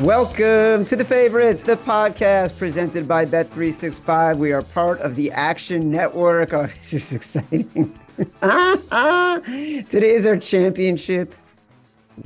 Welcome 0.00 0.84
to 0.86 0.96
the 0.96 1.04
favorites, 1.04 1.62
the 1.62 1.76
podcast 1.76 2.58
presented 2.58 3.06
by 3.06 3.24
Bet365. 3.26 4.38
We 4.38 4.50
are 4.50 4.62
part 4.62 4.98
of 4.98 5.14
the 5.14 5.30
Action 5.30 5.88
Network. 5.88 6.52
Oh, 6.52 6.66
this 6.80 6.92
is 6.94 7.12
exciting. 7.12 7.96
Today 8.16 10.10
is 10.10 10.26
our 10.26 10.36
championship 10.36 11.32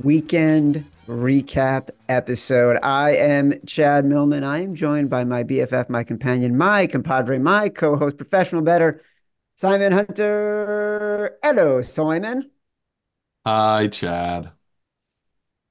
weekend 0.01 0.83
recap 1.07 1.91
episode. 2.09 2.79
I 2.81 3.11
am 3.17 3.53
Chad 3.67 4.03
Millman. 4.03 4.43
I 4.43 4.63
am 4.63 4.73
joined 4.73 5.11
by 5.11 5.23
my 5.23 5.43
BFF, 5.43 5.89
my 5.89 6.03
companion, 6.03 6.57
my 6.57 6.87
compadre, 6.87 7.37
my 7.37 7.69
co 7.69 7.95
host, 7.95 8.17
professional 8.17 8.63
bettor, 8.63 8.99
Simon 9.57 9.91
Hunter. 9.91 11.37
Hello, 11.43 11.83
Simon. 11.83 12.49
Hi, 13.45 13.89
Chad. 13.89 14.53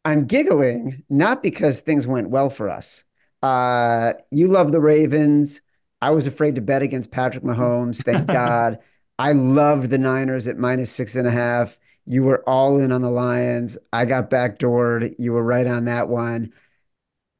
I'm 0.08 0.24
giggling 0.24 1.04
not 1.10 1.42
because 1.42 1.82
things 1.82 2.06
went 2.06 2.30
well 2.30 2.48
for 2.48 2.70
us. 2.70 3.04
Uh, 3.42 4.14
you 4.30 4.48
love 4.48 4.72
the 4.72 4.80
Ravens. 4.80 5.60
I 6.00 6.12
was 6.12 6.26
afraid 6.26 6.54
to 6.54 6.62
bet 6.62 6.80
against 6.80 7.10
Patrick 7.10 7.44
Mahomes. 7.44 8.02
Thank 8.02 8.26
God. 8.32 8.78
I 9.18 9.32
loved 9.32 9.90
the 9.90 9.98
Niners 9.98 10.48
at 10.48 10.56
minus 10.56 10.90
six 10.90 11.14
and 11.14 11.28
a 11.28 11.30
half. 11.30 11.78
You 12.06 12.22
were 12.22 12.42
all 12.48 12.80
in 12.80 12.90
on 12.90 13.02
the 13.02 13.10
Lions. 13.10 13.76
I 13.92 14.06
got 14.06 14.30
backdoored. 14.30 15.14
You 15.18 15.34
were 15.34 15.42
right 15.42 15.66
on 15.66 15.84
that 15.84 16.08
one. 16.08 16.54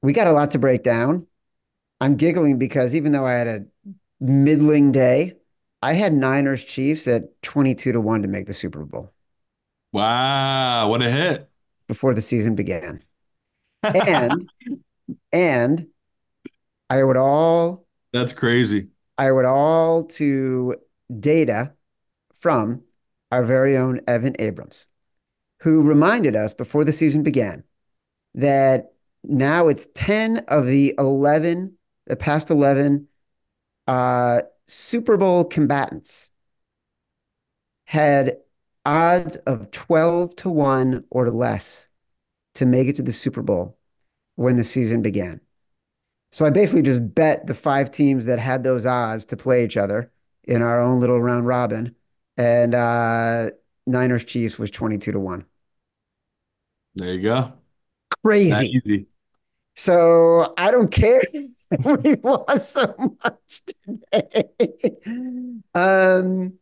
We 0.02 0.12
got 0.12 0.27
a 0.27 0.32
lot 0.32 0.50
to 0.50 0.58
break 0.58 0.82
down. 0.82 1.27
I'm 2.02 2.16
giggling 2.16 2.58
because 2.58 2.94
even 2.94 3.12
though 3.12 3.27
I 3.27 3.32
had 3.32 3.48
a 3.48 3.64
middling 4.20 4.92
day, 4.92 5.38
I 5.80 5.94
had 5.94 6.12
Niners 6.12 6.66
Chiefs 6.66 7.08
at 7.08 7.41
22 7.41 7.92
to 7.92 8.00
1 8.02 8.20
to 8.20 8.28
make 8.28 8.46
the 8.46 8.52
Super 8.52 8.84
Bowl. 8.84 9.10
Wow, 9.91 10.91
what 10.91 11.00
a 11.00 11.10
hit 11.10 11.48
before 11.89 12.14
the 12.14 12.22
season 12.22 12.55
began. 12.55 13.03
And 13.83 14.48
and 15.33 15.86
I 16.89 17.03
would 17.03 17.17
all 17.17 17.86
That's 18.12 18.33
crazy. 18.33 18.89
I 19.17 19.33
would 19.33 19.44
all 19.44 20.05
to 20.05 20.77
data 21.19 21.72
from 22.34 22.83
our 23.33 23.42
very 23.42 23.77
own 23.77 24.00
Evan 24.06 24.36
Abrams, 24.39 24.86
who 25.61 25.83
reminded 25.83 26.36
us 26.36 26.55
before 26.55 26.84
the 26.84 26.92
season 26.92 27.22
began 27.22 27.64
that 28.34 28.92
now 29.25 29.69
it's 29.69 29.89
10 29.94 30.39
of 30.48 30.66
the 30.66 30.94
11, 30.98 31.75
the 32.06 32.16
past 32.16 32.50
11 32.50 33.09
uh, 33.86 34.42
Super 34.66 35.16
Bowl 35.16 35.44
combatants 35.44 36.31
had 37.84 38.36
odds 38.89 39.36
of 39.47 39.70
12 39.70 40.34
to 40.36 40.48
1 40.48 41.05
or 41.11 41.31
less 41.31 41.89
to 42.55 42.64
make 42.64 42.89
it 42.89 42.97
to 42.97 43.03
the 43.03 43.12
Super 43.12 43.42
Bowl 43.42 43.77
when 44.36 44.56
the 44.56 44.64
season 44.64 45.03
began. 45.03 45.41
So 46.33 46.47
I 46.47 46.50
basically 46.50 46.83
just 46.83 47.14
bet 47.14 47.47
the 47.47 47.55
five 47.55 47.91
teams 47.91 48.25
that 48.25 48.39
had 48.39 48.64
those 48.64 48.86
odds 48.86 49.27
to 49.27 49.36
play 49.36 49.64
each 49.64 49.77
other 49.77 50.11
in 50.44 50.62
our 50.62 50.81
own 50.81 51.00
little 51.00 51.20
round 51.20 51.47
robin. 51.47 51.94
And 52.39 52.75
uh, 52.75 53.50
Niners 53.86 54.25
Chiefs 54.25 54.59
was 54.59 54.70
22 54.70 55.12
to 55.12 55.20
1. 55.20 55.44
There 56.94 57.14
you 57.14 57.22
go. 57.22 57.53
Crazy. 58.25 59.06
So 59.77 60.55
I 60.56 60.70
don't 60.70 60.91
care. 60.91 61.22
we 61.84 62.14
lost 62.16 62.72
so 62.72 62.94
much 63.22 63.62
today. 63.66 64.97
um, 65.75 66.55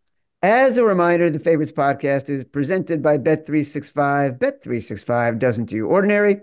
as 0.46 0.78
a 0.78 0.84
reminder, 0.84 1.28
the 1.28 1.40
Favorites 1.40 1.72
podcast 1.72 2.30
is 2.30 2.44
presented 2.44 3.02
by 3.02 3.18
Bet365. 3.18 4.38
Bet365 4.38 5.40
doesn't 5.40 5.64
do 5.64 5.88
ordinary. 5.88 6.40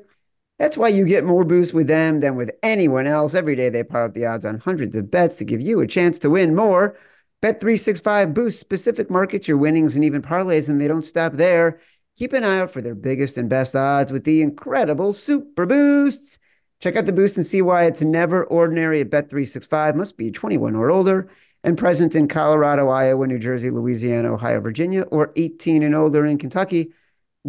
That's 0.60 0.78
why 0.78 0.90
you 0.90 1.06
get 1.06 1.24
more 1.24 1.46
boosts 1.46 1.74
with 1.74 1.88
them 1.88 2.20
than 2.20 2.36
with 2.36 2.52
anyone 2.64 3.08
else. 3.08 3.34
Every 3.34 3.56
day 3.56 3.70
they 3.70 3.82
power 3.82 4.04
up 4.04 4.14
the 4.14 4.26
odds 4.26 4.44
on 4.44 4.60
hundreds 4.60 4.98
of 4.98 5.10
bets 5.10 5.38
to 5.38 5.46
give 5.46 5.62
you 5.62 5.80
a 5.80 5.88
chance 5.88 6.20
to 6.20 6.30
win 6.30 6.54
more. 6.54 6.98
Bet365 7.42 8.34
boosts 8.34 8.60
specific 8.60 9.10
markets, 9.10 9.48
your 9.48 9.58
winnings, 9.58 9.96
and 9.96 10.04
even 10.04 10.22
parlays, 10.22 10.68
and 10.68 10.82
they 10.82 10.90
don't 10.90 11.06
stop 11.06 11.34
there. 11.34 11.80
Keep 12.18 12.34
an 12.34 12.44
eye 12.44 12.60
out 12.60 12.72
for 12.72 12.82
their 12.82 12.96
biggest 12.96 13.38
and 13.38 13.50
best 13.50 13.74
odds 13.74 14.12
with 14.12 14.26
the 14.26 14.42
incredible 14.42 15.14
Super 15.14 15.66
Boosts. 15.66 16.40
Check 16.82 16.98
out 16.98 17.06
the 17.06 17.14
boost 17.14 17.38
and 17.38 17.46
see 17.46 17.62
why 17.62 17.86
it's 17.86 18.02
never 18.02 18.44
ordinary 18.44 19.00
at 19.00 19.12
Bet365. 19.12 19.96
Must 19.96 20.18
be 20.18 20.30
21 20.30 20.76
or 20.76 20.92
older 20.92 21.30
and 21.64 21.78
present 21.78 22.16
in 22.16 22.28
Colorado, 22.28 22.90
Iowa, 22.90 23.26
New 23.26 23.40
Jersey, 23.40 23.70
Louisiana, 23.70 24.34
Ohio, 24.34 24.60
Virginia, 24.60 25.04
or 25.04 25.32
18 25.36 25.84
and 25.84 25.96
older 25.96 26.26
in 26.26 26.38
Kentucky. 26.38 26.92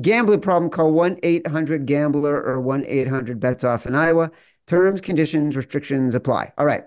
Gambling 0.00 0.40
problem, 0.40 0.70
call 0.70 0.92
1 0.92 1.18
800 1.22 1.86
Gambler 1.86 2.42
or 2.42 2.60
1 2.60 2.84
800 2.86 3.40
Bets 3.40 3.64
Off 3.64 3.86
in 3.86 3.94
Iowa. 3.94 4.30
Terms, 4.66 5.00
conditions, 5.00 5.56
restrictions 5.56 6.14
apply. 6.14 6.52
All 6.58 6.66
right. 6.66 6.84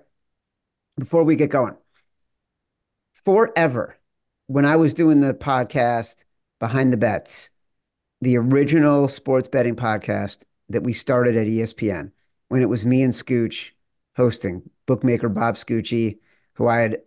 Before 0.98 1.24
we 1.24 1.36
get 1.36 1.52
going, 1.52 1.76
forever, 3.24 3.98
when 4.48 4.66
I 4.66 4.78
was 4.78 4.94
doing 4.94 5.20
the 5.20 5.34
podcast 5.34 6.26
Behind 6.60 6.92
the 6.92 6.98
Bets, 6.98 7.52
the 8.22 8.38
original 8.38 9.08
sports 9.08 9.48
betting 9.48 9.76
podcast 9.76 10.44
that 10.70 10.84
we 10.84 10.92
started 10.92 11.36
at 11.36 11.46
ESPN, 11.46 12.12
when 12.48 12.62
it 12.62 12.70
was 12.70 12.86
me 12.86 13.04
and 13.04 13.14
Scooch 13.14 13.72
hosting, 14.16 14.68
bookmaker 14.88 15.30
Bob 15.30 15.56
Scucci, 15.56 16.18
who 16.54 16.68
I 16.68 16.80
had 16.80 16.98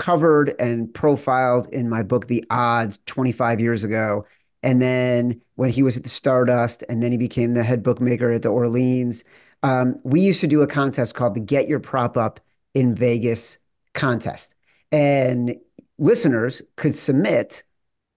covered 0.00 0.54
and 0.58 0.92
profiled 0.94 1.68
in 1.74 1.90
my 1.90 2.02
book, 2.02 2.26
The 2.26 2.42
Odds, 2.48 2.98
25 3.04 3.60
years 3.60 3.84
ago. 3.84 4.24
And 4.62 4.80
then 4.80 5.38
when 5.56 5.68
he 5.68 5.82
was 5.82 5.98
at 5.98 6.04
the 6.04 6.08
Stardust, 6.08 6.82
and 6.88 7.02
then 7.02 7.12
he 7.12 7.18
became 7.18 7.52
the 7.52 7.62
head 7.62 7.82
bookmaker 7.82 8.30
at 8.30 8.40
the 8.40 8.48
Orleans, 8.48 9.24
um, 9.62 9.98
we 10.02 10.22
used 10.22 10.40
to 10.40 10.46
do 10.46 10.62
a 10.62 10.66
contest 10.66 11.14
called 11.14 11.34
the 11.34 11.40
Get 11.40 11.68
Your 11.68 11.80
Prop 11.80 12.16
Up 12.16 12.40
in 12.72 12.94
Vegas 12.94 13.58
contest. 13.92 14.54
And 14.90 15.56
listeners 15.98 16.62
could 16.76 16.94
submit 16.94 17.62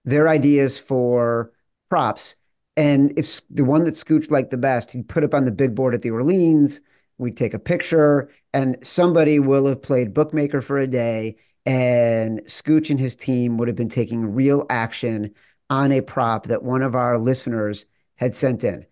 their 0.06 0.26
ideas 0.26 0.78
for 0.78 1.52
props. 1.90 2.36
And 2.78 3.12
if 3.18 3.42
the 3.50 3.64
one 3.64 3.84
that 3.84 3.94
Scooch 3.94 4.30
liked 4.30 4.50
the 4.50 4.56
best, 4.56 4.90
he'd 4.90 5.08
put 5.08 5.22
up 5.22 5.34
on 5.34 5.44
the 5.44 5.52
big 5.52 5.74
board 5.74 5.94
at 5.94 6.00
the 6.00 6.12
Orleans. 6.12 6.80
We'd 7.18 7.36
take 7.36 7.52
a 7.52 7.58
picture, 7.58 8.30
and 8.54 8.78
somebody 8.82 9.38
will 9.38 9.66
have 9.66 9.82
played 9.82 10.14
bookmaker 10.14 10.62
for 10.62 10.78
a 10.78 10.86
day 10.86 11.36
and 11.66 12.40
Scooch 12.42 12.90
and 12.90 13.00
his 13.00 13.16
team 13.16 13.56
would 13.58 13.68
have 13.68 13.76
been 13.76 13.88
taking 13.88 14.34
real 14.34 14.66
action 14.68 15.34
on 15.70 15.92
a 15.92 16.02
prop 16.02 16.46
that 16.46 16.62
one 16.62 16.82
of 16.82 16.94
our 16.94 17.18
listeners 17.18 17.86
had 18.16 18.34
sent 18.34 18.64
in. 18.64 18.86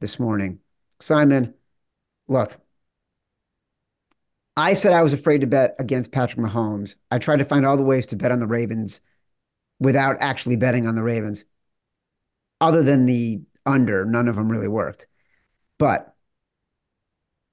this 0.00 0.18
morning. 0.18 0.58
Simon, 0.98 1.54
look, 2.28 2.56
I 4.56 4.74
said 4.74 4.92
I 4.92 5.02
was 5.02 5.12
afraid 5.12 5.42
to 5.42 5.46
bet 5.46 5.76
against 5.78 6.12
Patrick 6.12 6.44
Mahomes. 6.44 6.96
I 7.10 7.18
tried 7.18 7.38
to 7.38 7.44
find 7.44 7.64
all 7.64 7.76
the 7.76 7.82
ways 7.82 8.06
to 8.06 8.16
bet 8.16 8.32
on 8.32 8.40
the 8.40 8.46
Ravens 8.46 9.00
without 9.80 10.16
actually 10.20 10.56
betting 10.56 10.86
on 10.86 10.94
the 10.94 11.02
Ravens. 11.02 11.44
Other 12.60 12.82
than 12.82 13.06
the 13.06 13.42
under, 13.66 14.04
none 14.04 14.28
of 14.28 14.36
them 14.36 14.50
really 14.50 14.68
worked. 14.68 15.06
But 15.78 16.14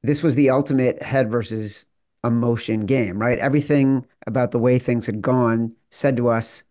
this 0.03 0.23
was 0.23 0.35
the 0.35 0.49
ultimate 0.49 1.01
head 1.01 1.29
versus 1.29 1.85
emotion 2.23 2.85
game, 2.85 3.19
right? 3.19 3.39
Everything 3.39 4.05
about 4.27 4.51
the 4.51 4.59
way 4.59 4.79
things 4.79 5.05
had 5.05 5.21
gone 5.21 5.75
said 5.89 6.17
to 6.17 6.29
us, 6.29 6.63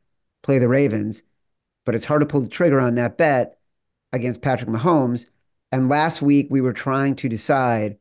play 0.42 0.58
the 0.58 0.68
Ravens, 0.68 1.22
but 1.84 1.94
it's 1.94 2.04
hard 2.04 2.20
to 2.20 2.26
pull 2.26 2.40
the 2.40 2.48
trigger 2.48 2.80
on 2.80 2.94
that 2.96 3.18
bet 3.18 3.58
against 4.12 4.42
Patrick 4.42 4.70
Mahomes. 4.70 5.26
And 5.72 5.88
last 5.88 6.22
week 6.22 6.48
we 6.50 6.60
were 6.60 6.72
trying 6.72 7.16
to 7.16 7.28
decide 7.28 7.98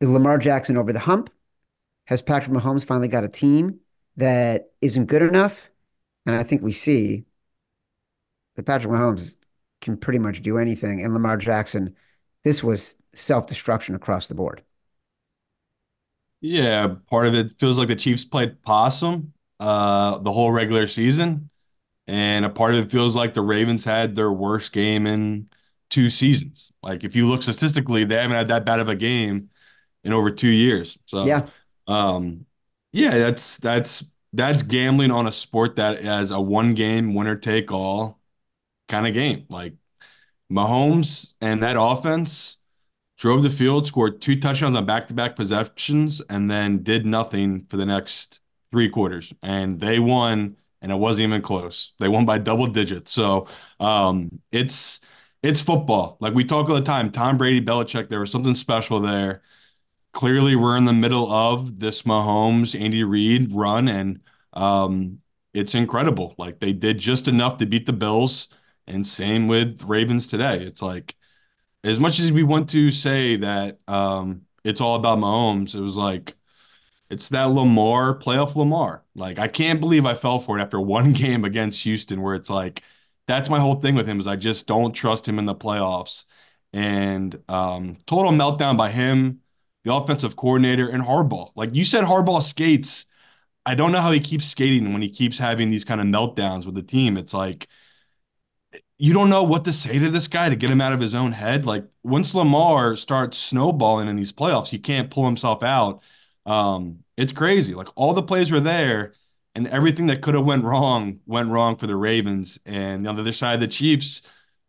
is 0.00 0.10
Lamar 0.10 0.36
Jackson 0.36 0.76
over 0.76 0.92
the 0.92 0.98
hump? 0.98 1.30
Has 2.06 2.22
Patrick 2.22 2.52
Mahomes 2.52 2.84
finally 2.84 3.06
got 3.06 3.22
a 3.22 3.28
team 3.28 3.78
that 4.16 4.72
isn't 4.80 5.06
good 5.06 5.22
enough? 5.22 5.70
And 6.26 6.34
I 6.34 6.42
think 6.42 6.62
we 6.62 6.72
see 6.72 7.24
that 8.56 8.64
Patrick 8.64 8.92
Mahomes 8.92 9.36
can 9.80 9.96
pretty 9.96 10.18
much 10.18 10.42
do 10.42 10.58
anything. 10.58 11.04
And 11.04 11.14
Lamar 11.14 11.36
Jackson, 11.36 11.96
this 12.44 12.62
was 12.64 12.96
self 13.14 13.46
destruction 13.46 13.94
across 13.94 14.28
the 14.28 14.34
board. 14.34 14.62
Yeah, 16.40 16.96
part 17.08 17.26
of 17.26 17.34
it 17.34 17.58
feels 17.58 17.78
like 17.78 17.88
the 17.88 17.96
Chiefs 17.96 18.24
played 18.24 18.62
possum 18.62 19.32
uh, 19.60 20.18
the 20.18 20.32
whole 20.32 20.50
regular 20.50 20.88
season, 20.88 21.50
and 22.08 22.44
a 22.46 22.50
part 22.50 22.74
of 22.74 22.86
it 22.86 22.92
feels 22.92 23.16
like 23.16 23.34
the 23.34 23.42
Ravens 23.42 23.84
had 23.84 24.16
their 24.16 24.32
worst 24.32 24.72
game 24.72 25.06
in 25.06 25.50
two 25.90 26.10
seasons. 26.10 26.72
Like 26.82 27.04
if 27.04 27.16
you 27.16 27.28
look 27.28 27.42
statistically, 27.44 28.04
they 28.04 28.16
haven't 28.16 28.36
had 28.38 28.48
that 28.50 28.66
bad 28.66 28.80
of 28.80 28.88
a 28.90 28.96
game 28.96 29.50
in 30.04 30.14
over 30.14 30.30
two 30.32 30.48
years. 30.50 30.98
So 31.06 31.36
Yeah. 31.36 31.46
um, 31.88 32.46
yeah, 32.92 33.18
that's 33.18 33.58
that's 33.58 34.04
that's 34.34 34.64
gambling 34.64 35.12
on 35.12 35.28
a 35.28 35.32
sport 35.32 35.76
that 35.76 36.04
has 36.04 36.32
a 36.32 36.40
one 36.40 36.74
game 36.74 37.14
winner 37.14 37.36
take 37.36 37.72
all 37.72 38.20
kind 38.92 39.06
of 39.06 39.14
game. 39.14 39.46
Like 39.48 39.74
Mahomes 40.52 41.34
and 41.40 41.62
that 41.62 41.76
offense 41.80 42.58
drove 43.16 43.42
the 43.42 43.50
field, 43.50 43.86
scored 43.86 44.20
two 44.20 44.38
touchdowns 44.38 44.76
on 44.76 44.84
back-to-back 44.84 45.34
possessions, 45.34 46.20
and 46.28 46.50
then 46.50 46.82
did 46.82 47.06
nothing 47.06 47.66
for 47.70 47.78
the 47.78 47.86
next 47.86 48.40
three 48.70 48.88
quarters. 48.88 49.32
And 49.42 49.80
they 49.80 49.98
won, 49.98 50.56
and 50.82 50.92
it 50.92 50.96
wasn't 50.96 51.28
even 51.28 51.40
close. 51.40 51.92
They 51.98 52.08
won 52.08 52.26
by 52.26 52.38
double 52.38 52.66
digits. 52.66 53.12
So 53.12 53.48
um, 53.80 54.40
it's 54.50 55.00
it's 55.42 55.60
football. 55.60 56.18
Like 56.20 56.34
we 56.34 56.44
talk 56.44 56.68
all 56.68 56.76
the 56.76 56.82
time, 56.82 57.10
Tom 57.10 57.38
Brady, 57.38 57.64
Belichick, 57.64 58.08
there 58.08 58.20
was 58.20 58.30
something 58.30 58.54
special 58.54 59.00
there. 59.00 59.42
Clearly, 60.12 60.56
we're 60.56 60.76
in 60.76 60.84
the 60.84 60.92
middle 60.92 61.32
of 61.32 61.80
this 61.80 62.02
Mahomes, 62.02 62.78
Andy 62.78 63.04
Reid 63.04 63.52
run, 63.52 63.88
and 63.88 64.20
um, 64.52 65.20
it's 65.54 65.74
incredible. 65.74 66.34
Like 66.36 66.60
they 66.60 66.74
did 66.74 66.98
just 66.98 67.28
enough 67.28 67.56
to 67.58 67.66
beat 67.66 67.86
the 67.86 67.94
Bills, 67.94 68.48
and 68.86 69.06
same 69.06 69.48
with 69.48 69.82
Ravens 69.82 70.26
today. 70.26 70.62
It's 70.64 70.82
like 70.82 71.14
as 71.84 72.00
much 72.00 72.20
as 72.20 72.32
we 72.32 72.42
want 72.42 72.70
to 72.70 72.90
say 72.90 73.36
that 73.36 73.78
um, 73.88 74.42
it's 74.64 74.80
all 74.80 74.96
about 74.96 75.18
Mahomes, 75.18 75.74
it 75.74 75.80
was 75.80 75.96
like 75.96 76.34
it's 77.10 77.28
that 77.30 77.50
Lamar 77.50 78.18
playoff 78.18 78.56
Lamar. 78.56 79.04
Like 79.14 79.38
I 79.38 79.48
can't 79.48 79.80
believe 79.80 80.06
I 80.06 80.14
fell 80.14 80.38
for 80.38 80.58
it 80.58 80.62
after 80.62 80.80
one 80.80 81.12
game 81.14 81.44
against 81.44 81.82
Houston, 81.82 82.22
where 82.22 82.34
it's 82.34 82.50
like 82.50 82.82
that's 83.26 83.50
my 83.50 83.60
whole 83.60 83.76
thing 83.80 83.94
with 83.94 84.06
him 84.06 84.20
is 84.20 84.26
I 84.26 84.36
just 84.36 84.66
don't 84.66 84.92
trust 84.92 85.26
him 85.28 85.38
in 85.38 85.44
the 85.46 85.54
playoffs. 85.54 86.24
And 86.72 87.38
um, 87.48 87.98
total 88.06 88.32
meltdown 88.32 88.78
by 88.78 88.90
him, 88.90 89.40
the 89.84 89.94
offensive 89.94 90.36
coordinator, 90.36 90.88
and 90.88 91.02
Harbaugh. 91.04 91.52
Like 91.54 91.74
you 91.74 91.84
said, 91.84 92.04
Harbaugh 92.04 92.42
skates. 92.42 93.04
I 93.66 93.74
don't 93.74 93.92
know 93.92 94.00
how 94.00 94.10
he 94.10 94.20
keeps 94.20 94.48
skating 94.48 94.92
when 94.92 95.02
he 95.02 95.10
keeps 95.10 95.38
having 95.38 95.70
these 95.70 95.84
kind 95.84 96.00
of 96.00 96.06
meltdowns 96.06 96.66
with 96.66 96.74
the 96.74 96.82
team. 96.82 97.16
It's 97.16 97.34
like 97.34 97.68
you 99.02 99.12
don't 99.12 99.30
know 99.30 99.42
what 99.42 99.64
to 99.64 99.72
say 99.72 99.98
to 99.98 100.10
this 100.10 100.28
guy 100.28 100.48
to 100.48 100.54
get 100.54 100.70
him 100.70 100.80
out 100.80 100.92
of 100.92 101.00
his 101.00 101.12
own 101.12 101.32
head. 101.32 101.66
Like 101.66 101.84
once 102.04 102.36
Lamar 102.36 102.94
starts 102.94 103.36
snowballing 103.36 104.06
in 104.06 104.14
these 104.14 104.30
playoffs, 104.32 104.68
he 104.68 104.78
can't 104.78 105.10
pull 105.10 105.24
himself 105.26 105.64
out. 105.64 106.04
Um, 106.46 107.00
it's 107.16 107.32
crazy. 107.32 107.74
Like 107.74 107.88
all 107.96 108.14
the 108.14 108.22
plays 108.22 108.52
were 108.52 108.60
there, 108.60 109.14
and 109.56 109.66
everything 109.66 110.06
that 110.06 110.22
could 110.22 110.36
have 110.36 110.44
went 110.44 110.62
wrong 110.62 111.18
went 111.26 111.50
wrong 111.50 111.76
for 111.76 111.88
the 111.88 111.96
Ravens. 111.96 112.60
And 112.64 113.04
on 113.08 113.16
the 113.16 113.22
other 113.22 113.32
side, 113.32 113.58
the 113.58 113.66
Chiefs, 113.66 114.22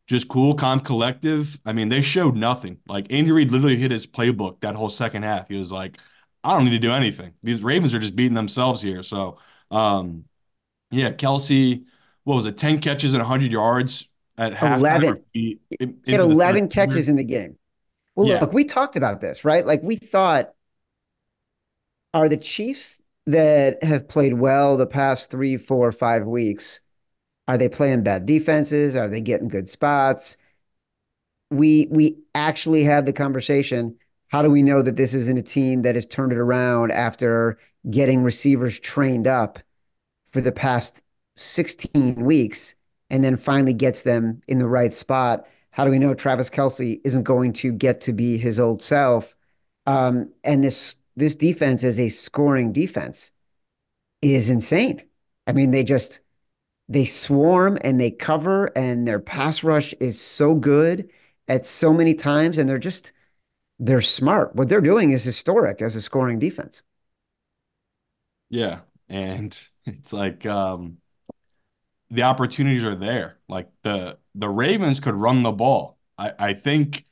just 0.08 0.28
cool, 0.30 0.56
calm, 0.56 0.80
collective. 0.80 1.60
I 1.64 1.74
mean, 1.74 1.90
they 1.90 2.02
showed 2.02 2.36
nothing. 2.36 2.80
Like 2.88 3.06
Andy 3.12 3.32
Reid 3.32 3.52
literally 3.52 3.76
hit 3.76 3.92
his 3.92 4.08
playbook 4.08 4.62
that 4.62 4.74
whole 4.76 4.90
second 4.90 5.22
half. 5.22 5.48
He 5.48 5.58
was 5.60 5.72
like, 5.72 6.00
I 6.44 6.56
don't 6.56 6.64
need 6.66 6.72
to 6.72 6.80
do 6.80 6.92
anything. 6.92 7.36
These 7.44 7.62
Ravens 7.62 7.94
are 7.94 8.00
just 8.00 8.16
beating 8.16 8.34
themselves 8.34 8.82
here. 8.82 9.04
So, 9.04 9.38
um, 9.70 10.26
yeah, 10.92 11.12
Kelce. 11.12 11.86
what 12.24 12.36
was 12.36 12.48
it, 12.48 12.58
10 12.58 12.80
catches 12.82 13.14
and 13.14 13.22
100 13.22 13.52
yards 13.52 14.08
at 14.38 14.54
halftime? 14.54 14.78
11. 14.80 15.24
in- 15.34 15.60
He 16.06 16.12
had 16.12 16.20
11 16.22 16.64
third 16.68 16.74
quarter? 16.76 16.92
catches 16.92 17.10
in 17.10 17.16
the 17.16 17.24
game. 17.24 17.58
Well, 18.16 18.28
Yeah. 18.28 18.42
look, 18.42 18.54
we 18.54 18.64
talked 18.64 18.96
about 18.96 19.22
this, 19.22 19.44
right? 19.44 19.66
Like 19.66 19.82
we 19.84 19.96
thought, 19.96 20.54
are 22.14 22.30
the 22.30 22.38
Chiefs 22.38 23.02
that 23.26 23.84
have 23.84 24.08
played 24.08 24.34
well 24.34 24.78
the 24.78 24.86
past 24.86 25.32
three, 25.32 25.58
four, 25.58 25.92
five 25.92 26.26
weeks, 26.26 26.82
are 27.48 27.58
they 27.58 27.70
playing 27.70 28.04
bad 28.04 28.26
defenses? 28.26 28.96
Are 28.96 29.08
they 29.10 29.22
getting 29.22 29.48
good 29.48 29.70
spots? 29.70 30.38
We 31.50 31.88
we 31.92 32.18
actually 32.36 32.84
had 32.84 33.06
the 33.06 33.14
conversation. 33.14 33.98
How 34.30 34.42
do 34.42 34.50
we 34.50 34.64
know 34.64 34.82
that 34.82 34.96
this 34.96 35.14
isn't 35.14 35.38
a 35.38 35.44
team 35.44 35.84
that 35.84 35.96
has 35.96 36.06
turned 36.06 36.32
it 36.32 36.38
around 36.40 36.92
after 36.92 37.60
getting 37.90 38.24
receivers 38.24 38.80
trained 38.80 39.28
up 39.28 39.60
for 40.32 40.42
the 40.42 40.52
past 40.52 41.04
16 41.36 42.16
weeks 42.26 42.76
and 43.14 43.24
then 43.24 43.38
finally 43.38 43.76
gets 43.76 44.04
them 44.04 44.44
in 44.50 44.60
the 44.60 44.68
right 44.70 44.94
spot? 44.94 45.48
How 45.72 45.86
do 45.86 45.92
we 45.92 46.00
know 46.00 46.16
Travis 46.16 46.52
Kelce 46.52 47.02
isn't 47.06 47.24
going 47.24 47.54
to 47.56 47.74
get 47.74 48.02
to 48.04 48.14
be 48.14 48.40
his 48.40 48.60
old 48.60 48.84
self? 48.84 49.38
Um, 49.88 50.34
and 50.44 50.66
this 50.66 50.98
this 51.18 51.36
defense 51.36 51.86
as 51.86 52.00
a 52.02 52.10
scoring 52.10 52.74
defense 52.74 53.32
is 54.22 54.50
insane. 54.50 55.04
I 55.48 55.54
mean, 55.54 55.72
they 55.72 55.84
just 55.84 56.22
they 56.90 57.06
swarm 57.06 57.78
and 57.84 58.00
they 58.02 58.12
cover, 58.12 58.68
and 58.78 59.08
their 59.08 59.20
pass 59.20 59.64
rush 59.64 59.94
is 60.02 60.22
so 60.22 60.56
good 60.56 61.12
at 61.48 61.66
so 61.66 61.94
many 61.94 62.14
times, 62.16 62.58
and 62.58 62.70
they're 62.70 62.80
just 62.80 63.14
they're 63.80 64.02
smart. 64.02 64.56
What 64.56 64.70
they're 64.70 64.82
doing 64.82 65.12
is 65.12 65.24
historic 65.24 65.82
as 65.82 65.96
a 65.96 66.02
scoring 66.02 66.40
defense. 66.40 66.84
Yeah. 68.50 68.82
And 69.10 69.58
it's 69.86 70.14
like 70.14 70.46
um 70.46 70.98
the 72.14 72.24
opportunities 72.24 72.84
are 72.84 72.96
there. 72.96 73.40
Like 73.48 73.70
the 73.84 74.18
the 74.36 74.50
Ravens 74.50 75.00
could 75.00 75.16
run 75.16 75.44
the 75.44 75.52
ball. 75.52 75.98
I, 76.18 76.34
I 76.40 76.54
think 76.54 77.06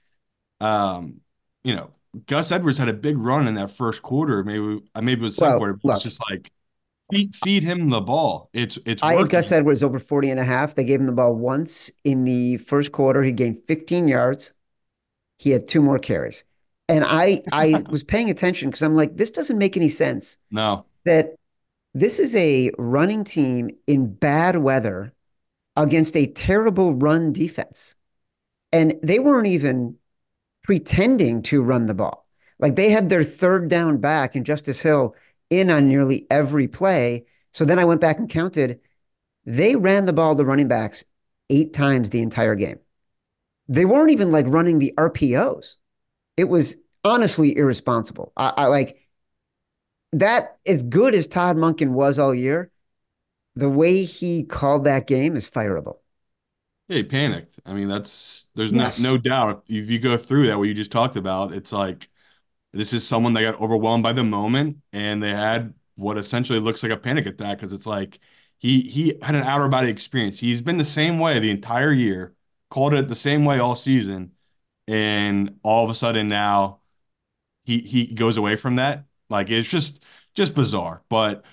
um, 0.61 1.21
you 1.63 1.75
know, 1.75 1.91
Gus 2.27 2.51
Edwards 2.51 2.77
had 2.79 2.89
a 2.89 2.93
big 2.93 3.17
run 3.17 3.47
in 3.47 3.55
that 3.55 3.71
first 3.71 4.03
quarter. 4.03 4.43
Maybe 4.43 4.81
uh, 4.95 5.01
maybe 5.01 5.21
it 5.21 5.23
was 5.23 5.37
second 5.37 5.53
Well, 5.53 5.57
quarter, 5.57 5.73
but 5.75 5.93
it's 5.93 6.03
just 6.03 6.21
like 6.31 6.51
feed 7.11 7.35
feed 7.35 7.63
him 7.63 7.89
the 7.89 8.01
ball. 8.01 8.49
It's 8.53 8.79
it's 8.85 9.03
I 9.03 9.15
working. 9.15 9.29
Gus 9.29 9.51
Edwards 9.51 9.83
over 9.83 9.99
40 9.99 10.29
and 10.29 10.39
a 10.39 10.43
half. 10.43 10.75
They 10.75 10.83
gave 10.83 10.99
him 10.99 11.05
the 11.07 11.11
ball 11.11 11.35
once 11.35 11.91
in 12.03 12.23
the 12.23 12.57
first 12.57 12.91
quarter. 12.91 13.23
He 13.23 13.31
gained 13.31 13.63
15 13.67 14.07
yards. 14.07 14.53
He 15.39 15.51
had 15.51 15.67
two 15.67 15.81
more 15.81 15.99
carries. 15.99 16.45
And 16.89 17.05
I 17.05 17.43
I 17.51 17.85
was 17.89 18.03
paying 18.03 18.29
attention 18.29 18.69
because 18.69 18.83
I'm 18.83 18.95
like, 18.95 19.17
this 19.17 19.31
doesn't 19.31 19.57
make 19.57 19.77
any 19.77 19.89
sense. 19.89 20.37
No. 20.51 20.85
that 21.05 21.35
this 21.93 22.19
is 22.19 22.35
a 22.35 22.71
running 22.77 23.23
team 23.23 23.69
in 23.87 24.13
bad 24.13 24.57
weather 24.57 25.13
against 25.75 26.15
a 26.15 26.27
terrible 26.27 26.93
run 26.93 27.33
defense. 27.33 27.95
And 28.71 28.95
they 29.03 29.19
weren't 29.19 29.47
even 29.47 29.97
pretending 30.63 31.41
to 31.43 31.61
run 31.61 31.87
the 31.87 31.93
ball. 31.93 32.27
Like 32.59 32.75
they 32.75 32.89
had 32.89 33.09
their 33.09 33.23
third 33.23 33.69
down 33.69 33.97
back 33.97 34.35
and 34.35 34.45
Justice 34.45 34.81
Hill 34.81 35.15
in 35.49 35.69
on 35.69 35.87
nearly 35.87 36.27
every 36.29 36.67
play. 36.67 37.25
So 37.53 37.65
then 37.65 37.79
I 37.79 37.85
went 37.85 38.01
back 38.01 38.19
and 38.19 38.29
counted. 38.29 38.79
They 39.45 39.75
ran 39.75 40.05
the 40.05 40.13
ball 40.13 40.35
to 40.35 40.45
running 40.45 40.67
backs 40.67 41.03
eight 41.49 41.73
times 41.73 42.09
the 42.09 42.21
entire 42.21 42.55
game. 42.55 42.79
They 43.67 43.85
weren't 43.85 44.11
even 44.11 44.31
like 44.31 44.45
running 44.47 44.79
the 44.79 44.93
RPOs. 44.97 45.75
It 46.37 46.45
was 46.45 46.77
honestly 47.03 47.57
irresponsible. 47.57 48.31
I, 48.37 48.53
I 48.57 48.65
like 48.67 49.00
that 50.13 50.57
as 50.67 50.83
good 50.83 51.15
as 51.15 51.27
Todd 51.27 51.57
Monken 51.57 51.91
was 51.91 52.19
all 52.19 52.33
year, 52.35 52.71
the 53.55 53.69
way 53.69 54.03
he 54.03 54.43
called 54.43 54.85
that 54.85 55.07
game 55.07 55.35
is 55.35 55.49
fireable. 55.49 55.99
Yeah, 56.87 56.97
he 56.97 57.03
panicked. 57.03 57.59
I 57.65 57.73
mean, 57.73 57.87
that's 57.87 58.47
there's 58.55 58.73
no 58.73 58.91
no 58.97 59.17
doubt 59.17 59.63
if 59.67 59.89
you 59.89 59.99
go 59.99 60.17
through 60.17 60.47
that 60.47 60.57
what 60.57 60.65
you 60.65 60.73
just 60.73 60.91
talked 60.91 61.15
about, 61.15 61.53
it's 61.53 61.71
like 61.71 62.09
this 62.73 62.93
is 62.93 63.07
someone 63.07 63.33
that 63.33 63.43
got 63.43 63.61
overwhelmed 63.61 64.03
by 64.03 64.13
the 64.13 64.23
moment 64.23 64.79
and 64.93 65.23
they 65.23 65.31
had 65.31 65.73
what 65.95 66.17
essentially 66.17 66.59
looks 66.59 66.83
like 66.83 66.91
a 66.91 66.97
panic 66.97 67.25
attack 67.27 67.59
because 67.59 67.73
it's 67.73 67.87
like 67.87 68.19
he 68.59 68.81
he 68.83 69.09
had 69.21 69.35
an 69.35 69.43
outer 69.43 69.69
body 69.69 69.89
experience. 69.89 70.39
He's 70.39 70.61
been 70.61 70.77
the 70.77 70.85
same 70.85 71.19
way 71.19 71.39
the 71.39 71.51
entire 71.51 71.93
year. 71.93 72.35
called 72.69 72.93
it 72.95 73.09
the 73.09 73.15
same 73.15 73.45
way 73.45 73.59
all 73.59 73.75
season, 73.75 74.33
and 74.87 75.59
all 75.63 75.85
of 75.85 75.91
a 75.91 75.95
sudden 75.95 76.29
now 76.29 76.81
he 77.65 77.79
he 77.81 78.07
goes 78.15 78.37
away 78.37 78.55
from 78.57 78.77
that. 78.77 79.05
Like 79.31 79.49
it's 79.49 79.69
just 79.69 80.03
just 80.35 80.53
bizarre. 80.53 81.03
But 81.09 81.43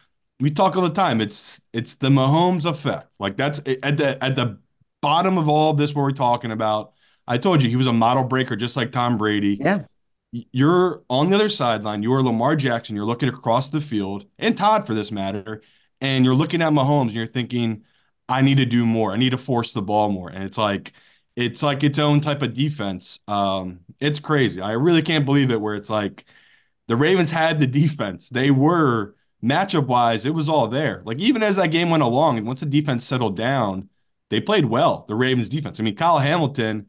we 0.41 0.51
talk 0.51 0.77
all 0.77 0.83
the 0.83 0.91
time. 0.91 1.21
It's 1.21 1.61
it's 1.73 1.97
the 1.97 2.09
Mahomes 2.09 2.65
effect. 2.65 3.09
Like 3.19 3.37
that's 3.37 3.59
at 3.83 3.97
the 3.97 4.23
at 4.23 4.37
the 4.37 4.59
bottom 5.01 5.39
of 5.39 5.49
all 5.49 5.71
of 5.71 5.79
this 5.79 5.95
what 5.95 6.03
we're 6.03 6.13
talking 6.13 6.51
about. 6.51 6.93
I 7.27 7.39
told 7.39 7.63
you 7.63 7.69
he 7.69 7.77
was 7.77 7.87
a 7.87 7.93
model 7.93 8.25
breaker 8.25 8.57
just 8.57 8.77
like 8.77 8.93
Tom 8.93 9.19
Brady. 9.19 9.59
Yeah. 9.61 9.85
You're 10.33 11.03
on 11.09 11.31
the 11.31 11.37
other 11.37 11.49
sideline. 11.49 12.03
You 12.03 12.13
are 12.13 12.23
Lamar 12.23 12.55
Jackson. 12.55 12.95
You're 12.95 13.07
looking 13.07 13.31
across 13.31 13.71
the 13.71 13.81
field, 13.81 14.27
and 14.39 14.57
Todd 14.57 14.87
for 14.87 14.93
this 14.93 15.11
matter, 15.11 15.63
and 16.03 16.25
you're 16.25 16.35
looking 16.35 16.61
at 16.61 16.73
Mahomes 16.73 17.03
and 17.03 17.13
you're 17.13 17.27
thinking, 17.27 17.85
I 18.29 18.43
need 18.43 18.59
to 18.59 18.67
do 18.67 18.85
more. 18.85 19.13
I 19.13 19.17
need 19.17 19.31
to 19.31 19.39
force 19.39 19.73
the 19.73 19.83
ball 19.83 20.11
more. 20.11 20.29
And 20.29 20.45
it's 20.45 20.59
like 20.59 20.93
it's 21.37 21.63
like 21.63 21.85
its 21.85 21.99
own 21.99 22.21
type 22.21 22.43
of 22.43 22.53
defense. 22.55 23.21
Um, 23.29 23.81
it's 24.01 24.19
crazy. 24.19 24.61
I 24.61 24.73
really 24.73 25.03
can't 25.03 25.25
believe 25.25 25.51
it 25.51 25.61
where 25.61 25.77
it's 25.77 25.91
like 25.91 26.25
the 26.89 26.97
Ravens 26.97 27.31
had 27.31 27.61
the 27.61 27.67
defense. 27.67 28.29
They 28.29 28.51
were 28.51 29.15
matchup 29.43 29.87
wise, 29.87 30.25
it 30.25 30.35
was 30.35 30.49
all 30.49 30.69
there. 30.69 31.03
Like 31.05 31.19
even 31.19 31.43
as 31.43 31.57
that 31.57 31.69
game 31.69 31.91
went 31.91 32.03
along, 32.03 32.39
and 32.39 32.47
once 32.47 32.61
the 32.61 32.67
defense 32.67 33.05
settled 33.07 33.37
down, 33.37 33.89
they 34.31 34.41
played 34.41 34.65
well. 34.65 35.05
The 35.09 35.15
Ravens 35.15 35.49
defense. 35.49 35.81
I 35.81 35.83
mean, 35.83 35.97
Kyle 35.97 36.19
Hamilton, 36.19 36.87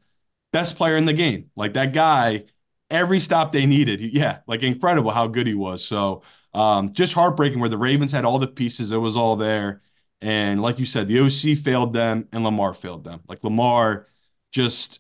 best 0.52 0.76
player 0.76 0.96
in 0.96 1.06
the 1.06 1.14
game. 1.14 1.52
Like 1.56 1.74
that 1.74 1.94
guy, 1.94 2.46
every 2.90 3.20
stop 3.20 3.52
they 3.52 3.66
needed. 3.66 4.02
Yeah, 4.02 4.40
like 4.48 4.64
incredible 4.64 5.12
how 5.12 5.28
good 5.28 5.48
he 5.48 5.54
was. 5.54 5.86
So 5.86 6.24
um, 6.54 6.94
just 6.94 7.14
heartbreaking 7.14 7.60
where 7.60 7.70
the 7.70 7.78
Ravens 7.78 8.12
had 8.12 8.26
all 8.26 8.40
the 8.40 8.48
pieces. 8.48 8.92
It 8.92 8.98
was 8.98 9.16
all 9.16 9.36
there. 9.36 9.82
And 10.22 10.62
like 10.62 10.80
you 10.80 10.86
said, 10.86 11.08
the 11.08 11.20
OC 11.22 11.58
failed 11.64 11.94
them 11.94 12.28
and 12.34 12.44
Lamar 12.44 12.74
failed 12.74 13.04
them. 13.04 13.22
Like 13.28 13.44
Lamar 13.44 14.08
just, 14.52 15.00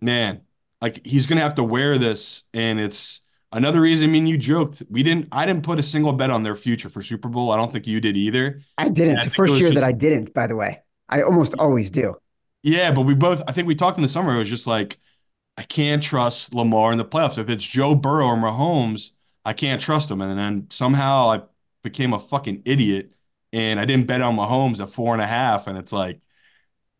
man, 0.00 0.42
like 0.80 1.04
he's 1.04 1.26
going 1.26 1.38
to 1.38 1.42
have 1.42 1.56
to 1.56 1.64
wear 1.64 1.98
this. 1.98 2.42
And 2.54 2.78
it's, 2.78 3.22
Another 3.50 3.80
reason, 3.80 4.10
I 4.10 4.12
mean, 4.12 4.26
you 4.26 4.36
joked 4.36 4.82
we 4.90 5.02
didn't. 5.02 5.28
I 5.32 5.46
didn't 5.46 5.62
put 5.64 5.78
a 5.78 5.82
single 5.82 6.12
bet 6.12 6.30
on 6.30 6.42
their 6.42 6.54
future 6.54 6.90
for 6.90 7.00
Super 7.00 7.28
Bowl. 7.28 7.50
I 7.50 7.56
don't 7.56 7.72
think 7.72 7.86
you 7.86 8.00
did 8.00 8.16
either. 8.16 8.60
I 8.76 8.90
didn't. 8.90 9.16
It's 9.16 9.24
the 9.24 9.30
first 9.30 9.54
year 9.54 9.68
just, 9.68 9.80
that 9.80 9.84
I 9.84 9.92
didn't. 9.92 10.34
By 10.34 10.46
the 10.46 10.56
way, 10.56 10.82
I 11.08 11.22
almost 11.22 11.54
always 11.58 11.90
do. 11.90 12.14
Yeah, 12.62 12.92
but 12.92 13.02
we 13.02 13.14
both. 13.14 13.42
I 13.48 13.52
think 13.52 13.66
we 13.66 13.74
talked 13.74 13.96
in 13.96 14.02
the 14.02 14.08
summer. 14.08 14.34
It 14.34 14.38
was 14.38 14.50
just 14.50 14.66
like 14.66 14.98
I 15.56 15.62
can't 15.62 16.02
trust 16.02 16.54
Lamar 16.54 16.92
in 16.92 16.98
the 16.98 17.04
playoffs. 17.06 17.38
If 17.38 17.48
it's 17.48 17.64
Joe 17.64 17.94
Burrow 17.94 18.26
or 18.26 18.36
Mahomes, 18.36 19.12
I 19.46 19.54
can't 19.54 19.80
trust 19.80 20.10
him. 20.10 20.20
And 20.20 20.38
then 20.38 20.66
somehow 20.68 21.30
I 21.30 21.42
became 21.82 22.12
a 22.12 22.18
fucking 22.18 22.62
idiot, 22.66 23.12
and 23.54 23.80
I 23.80 23.86
didn't 23.86 24.08
bet 24.08 24.20
on 24.20 24.36
Mahomes 24.36 24.80
at 24.80 24.90
four 24.90 25.14
and 25.14 25.22
a 25.22 25.26
half. 25.26 25.68
And 25.68 25.78
it's 25.78 25.92
like 25.92 26.20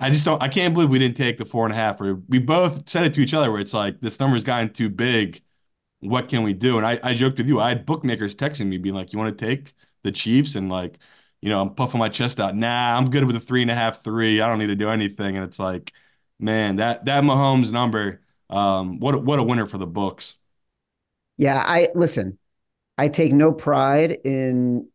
I 0.00 0.08
just 0.08 0.24
don't. 0.24 0.42
I 0.42 0.48
can't 0.48 0.72
believe 0.72 0.88
we 0.88 0.98
didn't 0.98 1.18
take 1.18 1.36
the 1.36 1.44
four 1.44 1.66
and 1.66 1.74
a 1.74 1.76
half. 1.76 2.00
Or 2.00 2.14
We 2.28 2.38
both 2.38 2.88
said 2.88 3.04
it 3.04 3.12
to 3.14 3.20
each 3.20 3.34
other 3.34 3.50
where 3.50 3.60
it's 3.60 3.74
like 3.74 4.00
this 4.00 4.18
number's 4.18 4.44
gotten 4.44 4.72
too 4.72 4.88
big 4.88 5.42
what 6.00 6.28
can 6.28 6.42
we 6.42 6.52
do? 6.54 6.76
And 6.78 6.86
I, 6.86 7.00
I 7.02 7.14
joked 7.14 7.38
with 7.38 7.48
you. 7.48 7.60
I 7.60 7.68
had 7.70 7.86
bookmakers 7.86 8.34
texting 8.34 8.66
me, 8.68 8.78
being 8.78 8.94
like, 8.94 9.12
"You 9.12 9.18
want 9.18 9.36
to 9.36 9.46
take 9.46 9.74
the 10.04 10.12
Chiefs?" 10.12 10.54
And 10.54 10.68
like, 10.70 10.98
you 11.40 11.48
know, 11.50 11.60
I'm 11.60 11.74
puffing 11.74 11.98
my 11.98 12.08
chest 12.08 12.40
out. 12.40 12.56
Nah, 12.56 12.96
I'm 12.96 13.10
good 13.10 13.24
with 13.24 13.36
a 13.36 13.40
three 13.40 13.62
and 13.62 13.70
a 13.70 13.74
half, 13.74 14.02
three. 14.04 14.40
I 14.40 14.48
don't 14.48 14.58
need 14.58 14.68
to 14.68 14.76
do 14.76 14.88
anything. 14.90 15.36
And 15.36 15.44
it's 15.44 15.58
like, 15.58 15.92
man, 16.38 16.76
that 16.76 17.04
that 17.06 17.24
Mahomes 17.24 17.72
number, 17.72 18.22
um, 18.50 19.00
what 19.00 19.24
what 19.24 19.38
a 19.38 19.42
winner 19.42 19.66
for 19.66 19.78
the 19.78 19.86
books. 19.86 20.36
Yeah, 21.36 21.62
I 21.66 21.88
listen. 21.94 22.38
I 22.98 23.08
take 23.08 23.32
no 23.34 23.52
pride 23.52 24.18
in 24.24 24.88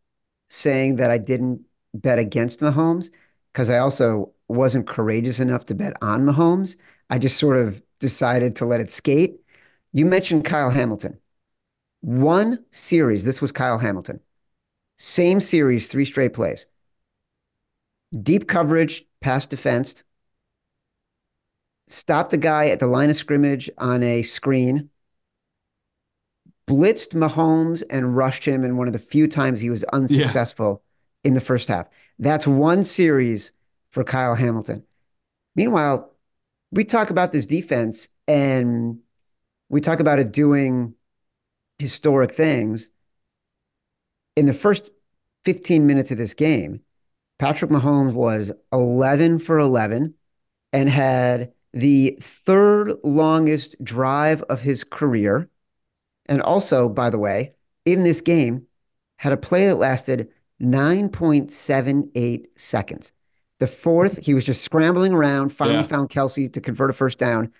saying 0.49 0.97
that 0.97 1.11
I 1.11 1.19
didn't 1.19 1.61
bet 1.93 2.19
against 2.19 2.61
Mahomes 2.61 3.11
because 3.53 3.69
I 3.71 3.79
also 3.79 4.33
wasn't 4.49 4.87
courageous 4.87 5.39
enough 5.41 5.65
to 5.67 5.75
bet 5.75 5.93
on 6.03 6.25
Mahomes. 6.25 6.77
I 7.11 7.19
just 7.19 7.37
sort 7.39 7.57
of 7.57 7.83
decided 7.99 8.55
to 8.57 8.65
let 8.67 8.81
it 8.81 8.91
skate 8.91 9.41
you 9.93 10.05
mentioned 10.05 10.43
Kyle 10.43 10.71
Hamilton. 10.71 11.19
One 12.01 12.65
series, 12.71 13.23
this 13.23 13.41
was 13.41 13.51
Kyle 13.51 13.77
Hamilton. 13.77 14.19
Same 14.97 15.39
series, 15.39 15.87
three 15.87 16.05
straight 16.05 16.33
plays. 16.33 16.65
Deep 18.21 18.47
coverage, 18.47 19.05
pass 19.21 19.45
defense. 19.45 20.03
Stopped 21.87 22.31
the 22.31 22.37
guy 22.37 22.67
at 22.67 22.79
the 22.79 22.87
line 22.87 23.09
of 23.09 23.15
scrimmage 23.15 23.69
on 23.77 24.03
a 24.03 24.23
screen. 24.23 24.89
Blitzed 26.67 27.13
Mahomes 27.13 27.83
and 27.89 28.15
rushed 28.15 28.45
him 28.45 28.63
in 28.63 28.77
one 28.77 28.87
of 28.87 28.93
the 28.93 28.99
few 28.99 29.27
times 29.27 29.59
he 29.59 29.69
was 29.69 29.83
unsuccessful 29.85 30.81
yeah. 31.23 31.29
in 31.29 31.33
the 31.33 31.41
first 31.41 31.67
half. 31.67 31.87
That's 32.19 32.47
one 32.47 32.83
series 32.83 33.51
for 33.91 34.03
Kyle 34.03 34.35
Hamilton. 34.35 34.83
Meanwhile, 35.55 36.11
we 36.71 36.83
talk 36.83 37.09
about 37.09 37.31
this 37.31 37.45
defense 37.45 38.09
and 38.27 38.99
we 39.69 39.81
talk 39.81 39.99
about 39.99 40.19
it 40.19 40.31
doing 40.31 40.93
historic 41.79 42.31
things. 42.31 42.91
In 44.35 44.45
the 44.45 44.53
first 44.53 44.91
15 45.45 45.85
minutes 45.85 46.11
of 46.11 46.17
this 46.17 46.33
game, 46.33 46.81
Patrick 47.39 47.71
Mahomes 47.71 48.13
was 48.13 48.51
11 48.71 49.39
for 49.39 49.59
11 49.59 50.13
and 50.71 50.89
had 50.89 51.51
the 51.73 52.17
third 52.21 52.93
longest 53.03 53.75
drive 53.83 54.41
of 54.43 54.61
his 54.61 54.83
career. 54.83 55.49
And 56.27 56.41
also, 56.41 56.87
by 56.87 57.09
the 57.09 57.19
way, 57.19 57.53
in 57.85 58.03
this 58.03 58.21
game, 58.21 58.67
had 59.17 59.33
a 59.33 59.37
play 59.37 59.67
that 59.67 59.75
lasted 59.75 60.29
9.78 60.61 62.45
seconds. 62.55 63.11
The 63.59 63.67
fourth, 63.67 64.25
he 64.25 64.33
was 64.33 64.45
just 64.45 64.63
scrambling 64.63 65.13
around, 65.13 65.49
finally 65.49 65.77
yeah. 65.77 65.83
found 65.83 66.09
Kelce 66.09 66.51
to 66.51 66.61
convert 66.61 66.89
a 66.89 66.93
first 66.93 67.19
down 67.19 67.51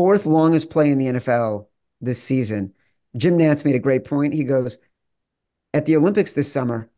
fourth 0.00 0.24
longest 0.24 0.70
play 0.70 0.90
in 0.90 0.96
the 0.96 1.08
NFL 1.08 1.66
this 2.00 2.22
season. 2.22 2.72
Jim 3.18 3.36
Nantz 3.36 3.66
made 3.66 3.74
a 3.74 3.78
great 3.78 4.02
point. 4.02 4.32
He 4.32 4.44
goes, 4.44 4.78
At 5.74 5.84
the 5.84 5.94
Olympics 5.94 6.32
this 6.32 6.50
summer, 6.50 6.88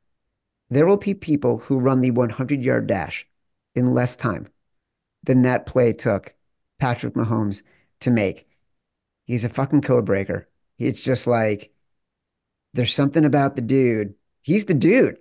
there 0.70 0.86
will 0.86 0.98
be 0.98 1.12
people 1.12 1.58
who 1.58 1.80
run 1.80 2.00
the 2.00 2.12
100 2.12 2.62
yard 2.62 2.86
dash 2.86 3.26
in 3.74 3.92
less 3.92 4.14
time 4.14 4.46
than 5.24 5.42
that 5.42 5.66
play 5.66 5.92
took 5.92 6.32
Patrick 6.78 7.14
Mahomes 7.14 7.64
to 8.02 8.12
make. 8.12 8.46
He's 9.26 9.44
a 9.44 9.48
fucking 9.48 9.82
code 9.82 10.04
breaker. 10.04 10.48
It's 10.78 11.02
just 11.02 11.26
like, 11.26 11.72
there's 12.72 12.94
something 12.94 13.24
about 13.24 13.56
the 13.56 13.62
dude. 13.62 14.14
He's 14.42 14.66
the 14.66 14.74
dude. 14.74 15.18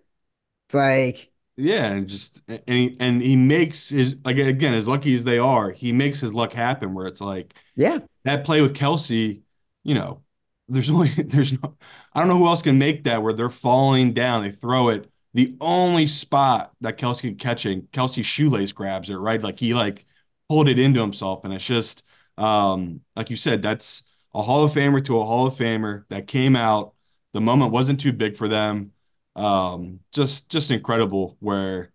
It's 0.68 0.76
like, 0.76 1.31
yeah, 1.58 1.92
and 1.92 2.08
just 2.08 2.42
and 2.48 2.62
he 2.68 2.98
and 3.00 3.22
he 3.22 3.36
makes 3.36 3.90
his 3.90 4.16
like 4.24 4.38
again 4.38 4.74
as 4.74 4.88
lucky 4.88 5.14
as 5.14 5.24
they 5.24 5.38
are, 5.38 5.72
he 5.72 5.92
makes 5.92 6.20
his 6.20 6.34
luck 6.34 6.54
happen. 6.54 6.94
Where 6.94 7.08
it's 7.08 7.22
like, 7.22 7.54
yeah, 7.76 8.00
that 8.24 8.46
play 8.46 8.62
with 8.62 8.74
Kelce, 8.74 9.42
you 9.84 9.94
know, 9.94 10.24
there's 10.70 10.90
only 10.92 11.10
there's 11.10 11.52
no, 11.54 11.78
I 12.14 12.20
don't 12.20 12.30
know 12.30 12.38
who 12.38 12.48
else 12.48 12.62
can 12.62 12.78
make 12.80 13.04
that 13.04 13.22
where 13.22 13.34
they're 13.34 13.50
falling 13.50 14.14
down, 14.14 14.44
they 14.44 14.52
throw 14.52 14.90
it. 14.90 15.10
The 15.34 15.56
only 15.62 16.08
spot 16.08 16.74
that 16.82 16.98
Kelce 16.98 17.22
can 17.22 17.36
catch 17.36 17.66
it, 17.66 17.92
Kelce 17.92 18.24
shoelace 18.24 18.72
grabs 18.74 19.10
it 19.10 19.16
right, 19.16 19.42
like 19.42 19.60
he 19.60 19.74
like 19.74 20.06
pulled 20.50 20.68
it 20.68 20.80
into 20.80 21.02
himself, 21.02 21.44
and 21.44 21.54
it's 21.54 21.66
just 21.66 22.04
um 22.38 23.02
like 23.16 23.30
you 23.30 23.36
said, 23.36 23.62
that's 23.62 24.04
a 24.34 24.42
Hall 24.42 24.64
of 24.64 24.72
Famer 24.72 25.04
to 25.06 25.20
a 25.20 25.26
Hall 25.26 25.46
of 25.48 25.56
Famer 25.56 26.06
that 26.10 26.28
came 26.28 26.56
out. 26.56 26.94
The 27.34 27.42
moment 27.42 27.72
wasn't 27.72 28.00
too 28.00 28.12
big 28.14 28.36
for 28.36 28.48
them 28.48 28.92
um, 29.36 30.00
just 30.12 30.50
just 30.50 30.72
incredible. 30.72 31.38
Where 31.40 31.92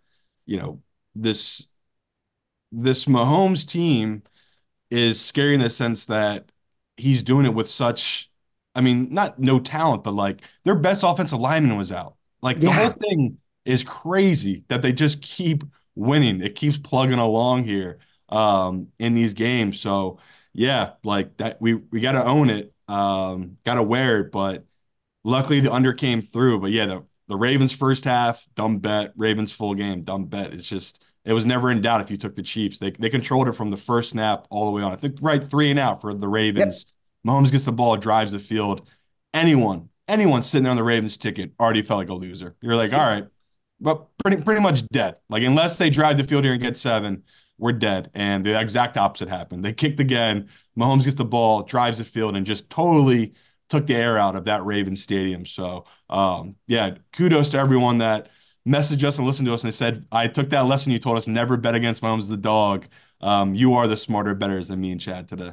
you 0.46 0.58
know 0.58 0.82
this 1.14 1.68
this 2.72 3.06
Mahomes 3.06 3.68
team 3.68 4.22
is 4.90 5.20
scary 5.20 5.54
in 5.54 5.60
the 5.60 5.70
sense 5.70 6.06
that 6.06 6.50
he's 6.96 7.22
doing 7.22 7.46
it 7.46 7.54
with 7.54 7.70
such. 7.70 8.30
I 8.74 8.82
mean, 8.82 9.12
not 9.12 9.38
no 9.38 9.58
talent, 9.58 10.04
but 10.04 10.12
like 10.12 10.42
their 10.64 10.74
best 10.74 11.02
offensive 11.02 11.40
lineman 11.40 11.76
was 11.76 11.92
out. 11.92 12.16
Like 12.42 12.60
the 12.60 12.66
yeah. 12.66 12.72
whole 12.72 12.90
thing 12.90 13.38
is 13.64 13.82
crazy 13.82 14.64
that 14.68 14.82
they 14.82 14.92
just 14.92 15.22
keep 15.22 15.64
winning. 15.94 16.42
It 16.42 16.54
keeps 16.54 16.78
plugging 16.78 17.18
along 17.18 17.64
here 17.64 17.98
um, 18.28 18.88
in 18.98 19.14
these 19.14 19.34
games. 19.34 19.80
So 19.80 20.18
yeah, 20.52 20.92
like 21.04 21.36
that 21.38 21.60
we 21.60 21.74
we 21.74 22.00
got 22.00 22.12
to 22.12 22.24
own 22.24 22.50
it. 22.50 22.72
Um, 22.88 23.58
got 23.64 23.74
to 23.74 23.82
wear 23.82 24.20
it, 24.20 24.32
but 24.32 24.64
luckily 25.24 25.60
the 25.60 25.72
under 25.72 25.92
came 25.92 26.22
through. 26.22 26.60
But 26.60 26.70
yeah, 26.70 26.86
the 26.86 27.04
the 27.28 27.36
Ravens 27.36 27.72
first 27.72 28.04
half, 28.04 28.46
dumb 28.54 28.78
bet. 28.78 29.12
Ravens 29.16 29.52
full 29.52 29.74
game, 29.74 30.02
dumb 30.02 30.26
bet. 30.26 30.52
It's 30.52 30.68
just 30.68 31.04
it 31.24 31.32
was 31.32 31.44
never 31.44 31.70
in 31.70 31.80
doubt 31.80 32.00
if 32.00 32.10
you 32.10 32.16
took 32.16 32.34
the 32.34 32.42
Chiefs. 32.42 32.78
They 32.78 32.92
they 32.92 33.10
controlled 33.10 33.48
it 33.48 33.52
from 33.52 33.70
the 33.70 33.76
first 33.76 34.10
snap 34.10 34.46
all 34.50 34.66
the 34.66 34.72
way 34.72 34.82
on. 34.82 34.92
I 34.92 34.96
think 34.96 35.18
right 35.20 35.42
three 35.42 35.70
and 35.70 35.78
out 35.78 36.00
for 36.00 36.14
the 36.14 36.28
Ravens. 36.28 36.86
Yep. 37.24 37.34
Mahomes 37.34 37.50
gets 37.50 37.64
the 37.64 37.72
ball, 37.72 37.96
drives 37.96 38.32
the 38.32 38.38
field. 38.38 38.88
Anyone, 39.34 39.88
anyone 40.06 40.42
sitting 40.42 40.62
there 40.62 40.70
on 40.70 40.76
the 40.76 40.84
Ravens 40.84 41.18
ticket 41.18 41.52
already 41.58 41.82
felt 41.82 41.98
like 41.98 42.08
a 42.08 42.14
loser. 42.14 42.54
You're 42.60 42.76
like, 42.76 42.92
all 42.92 43.00
right, 43.00 43.26
but 43.80 44.06
pretty 44.18 44.42
pretty 44.42 44.60
much 44.60 44.86
dead. 44.88 45.18
Like 45.28 45.42
unless 45.42 45.78
they 45.78 45.90
drive 45.90 46.18
the 46.18 46.24
field 46.24 46.44
here 46.44 46.52
and 46.52 46.62
get 46.62 46.76
seven, 46.76 47.24
we're 47.58 47.72
dead. 47.72 48.10
And 48.14 48.44
the 48.44 48.58
exact 48.58 48.96
opposite 48.96 49.28
happened. 49.28 49.64
They 49.64 49.72
kicked 49.72 49.98
again. 49.98 50.48
Mahomes 50.78 51.04
gets 51.04 51.16
the 51.16 51.24
ball, 51.24 51.62
drives 51.62 51.98
the 51.98 52.04
field, 52.04 52.36
and 52.36 52.46
just 52.46 52.70
totally 52.70 53.34
took 53.68 53.86
the 53.86 53.94
air 53.94 54.18
out 54.18 54.36
of 54.36 54.44
that 54.44 54.64
Raven 54.64 54.96
stadium. 54.96 55.46
So 55.46 55.86
um, 56.10 56.56
yeah, 56.66 56.96
kudos 57.12 57.50
to 57.50 57.58
everyone 57.58 57.98
that 57.98 58.28
messaged 58.66 59.04
us 59.04 59.18
and 59.18 59.26
listened 59.26 59.46
to 59.46 59.54
us 59.54 59.62
and 59.64 59.72
they 59.72 59.76
said, 59.76 60.06
I 60.12 60.28
took 60.28 60.50
that 60.50 60.66
lesson 60.66 60.92
you 60.92 60.98
told 60.98 61.18
us, 61.18 61.26
never 61.26 61.56
bet 61.56 61.74
against 61.74 62.02
Mahomes 62.02 62.28
the 62.28 62.36
dog. 62.36 62.86
um, 63.20 63.54
you 63.54 63.74
are 63.74 63.86
the 63.88 63.96
smarter 63.96 64.34
betters 64.34 64.68
than 64.68 64.80
me 64.80 64.90
and 64.92 65.00
Chad 65.00 65.28
today. 65.28 65.52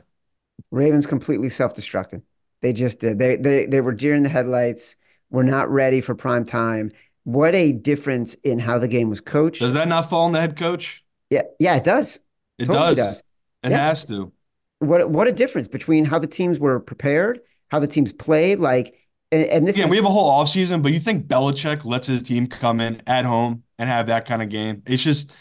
Ravens 0.71 1.05
completely 1.05 1.49
self-destructed. 1.49 2.21
They 2.61 2.73
just 2.73 2.99
did. 2.99 3.19
They 3.19 3.35
they 3.35 3.65
they 3.65 3.81
were 3.81 3.91
deer 3.91 4.15
in 4.15 4.23
the 4.23 4.29
headlights. 4.29 4.95
We're 5.29 5.43
not 5.43 5.69
ready 5.69 5.99
for 6.01 6.15
prime 6.15 6.45
time. 6.45 6.91
What 7.23 7.55
a 7.55 7.71
difference 7.71 8.35
in 8.35 8.59
how 8.59 8.79
the 8.79 8.87
game 8.87 9.09
was 9.09 9.21
coached. 9.21 9.61
Does 9.61 9.73
that 9.73 9.87
not 9.87 10.09
fall 10.09 10.25
on 10.25 10.31
the 10.31 10.41
head 10.41 10.57
coach? 10.57 11.03
Yeah, 11.29 11.43
yeah, 11.59 11.75
it 11.75 11.83
does. 11.83 12.19
It 12.57 12.65
Totally 12.65 12.95
does. 12.95 12.97
does. 12.97 13.23
It 13.63 13.71
Yeah. 13.71 13.77
has 13.77 14.05
to. 14.05 14.31
What 14.79 15.09
what 15.09 15.27
a 15.27 15.31
difference 15.31 15.67
between 15.67 16.05
how 16.05 16.19
the 16.19 16.27
teams 16.27 16.59
were 16.59 16.79
prepared, 16.79 17.41
how 17.73 17.81
the 17.81 17.87
teams 17.89 18.13
played, 18.13 18.59
like 18.59 18.97
and, 19.33 19.45
and 19.47 19.69
this 19.69 19.79
Yeah, 19.79 19.85
is 19.85 19.89
we 19.89 19.95
have 19.95 20.05
a 20.05 20.09
whole 20.09 20.29
offseason, 20.31 20.83
but 20.83 20.91
you 20.93 20.99
think 20.99 21.27
Belichick 21.27 21.83
lets 21.83 22.05
his 22.07 22.21
team 22.21 22.45
come 22.47 22.79
in 22.79 23.01
at 23.07 23.25
home 23.25 23.63
and 23.79 23.89
have 23.89 24.07
that 24.07 24.25
kind 24.25 24.41
of 24.43 24.49
game? 24.49 24.83
It's 24.85 25.01
just 25.01 25.31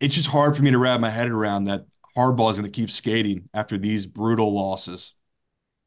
it's 0.00 0.14
just 0.14 0.28
hard 0.28 0.56
for 0.56 0.62
me 0.62 0.70
to 0.72 0.78
wrap 0.78 1.00
my 1.00 1.10
head 1.10 1.30
around 1.30 1.64
that 1.64 1.86
Harbaugh 2.16 2.50
is 2.52 2.58
going 2.58 2.70
to 2.70 2.76
keep 2.76 2.90
skating 2.90 3.48
after 3.54 3.78
these 3.78 4.06
brutal 4.06 4.52
losses. 4.54 5.14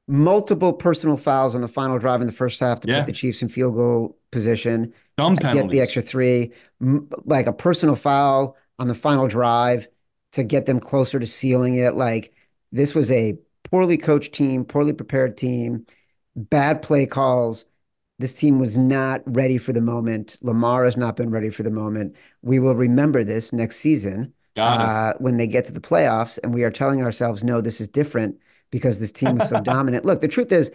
multiple 0.08 0.74
personal 0.74 1.18
fouls 1.18 1.56
on 1.56 1.62
the 1.62 1.68
final 1.68 1.98
drive 1.98 2.22
in 2.22 2.28
the 2.28 2.34
first 2.34 2.60
half 2.60 2.80
to 2.82 2.88
Yeah. 2.88 2.96
put 2.96 3.06
the 3.06 3.12
Chiefs 3.12 3.42
in 3.42 3.50
field 3.50 3.76
goal 3.76 4.18
position. 4.32 4.94
Dumb 5.18 5.38
get 5.38 5.70
the 5.70 5.82
extra 5.82 6.02
three, 6.02 6.54
like 7.26 7.48
a 7.48 7.54
personal 7.54 7.96
foul 7.96 8.58
on 8.80 8.88
the 8.88 8.94
final 8.94 9.28
drive 9.28 9.88
to 10.34 10.44
get 10.44 10.66
them 10.66 10.80
closer 10.80 11.20
to 11.20 11.26
sealing 11.26 11.76
it. 11.76 11.96
Like 11.96 12.34
this 12.72 12.94
was 12.96 13.12
a 13.12 13.38
poorly 13.66 13.98
coached 13.98 14.34
team, 14.34 14.64
poorly 14.66 14.94
prepared 14.94 15.38
team, 15.38 15.86
bad 16.36 16.82
play 16.82 17.06
calls. 17.06 17.66
This 18.20 18.34
team 18.34 18.60
was 18.60 18.78
not 18.78 19.22
ready 19.26 19.58
for 19.58 19.74
the 19.74 19.82
moment. 19.82 20.38
Lamar 20.42 20.86
has 20.86 20.96
not 20.96 21.18
been 21.18 21.32
ready 21.32 21.50
for 21.50 21.64
the 21.64 21.72
moment. 21.72 22.16
We 22.42 22.60
will 22.60 22.76
remember 22.76 23.24
this 23.24 23.52
next 23.52 23.78
season 23.78 24.34
uh, 24.72 25.14
when 25.18 25.38
they 25.38 25.48
get 25.48 25.66
to 25.66 25.74
the 25.74 25.82
playoffs, 25.82 26.40
and 26.44 26.54
we 26.54 26.64
are 26.64 26.72
telling 26.72 27.02
ourselves, 27.02 27.44
no, 27.44 27.60
this 27.62 27.82
is 27.82 27.90
different 27.90 28.38
because 28.72 29.00
this 29.00 29.12
team 29.12 29.36
was 29.36 29.50
so 29.50 29.60
dominant. 29.62 30.06
Look, 30.06 30.22
the 30.22 30.28
truth 30.28 30.52
is, 30.52 30.72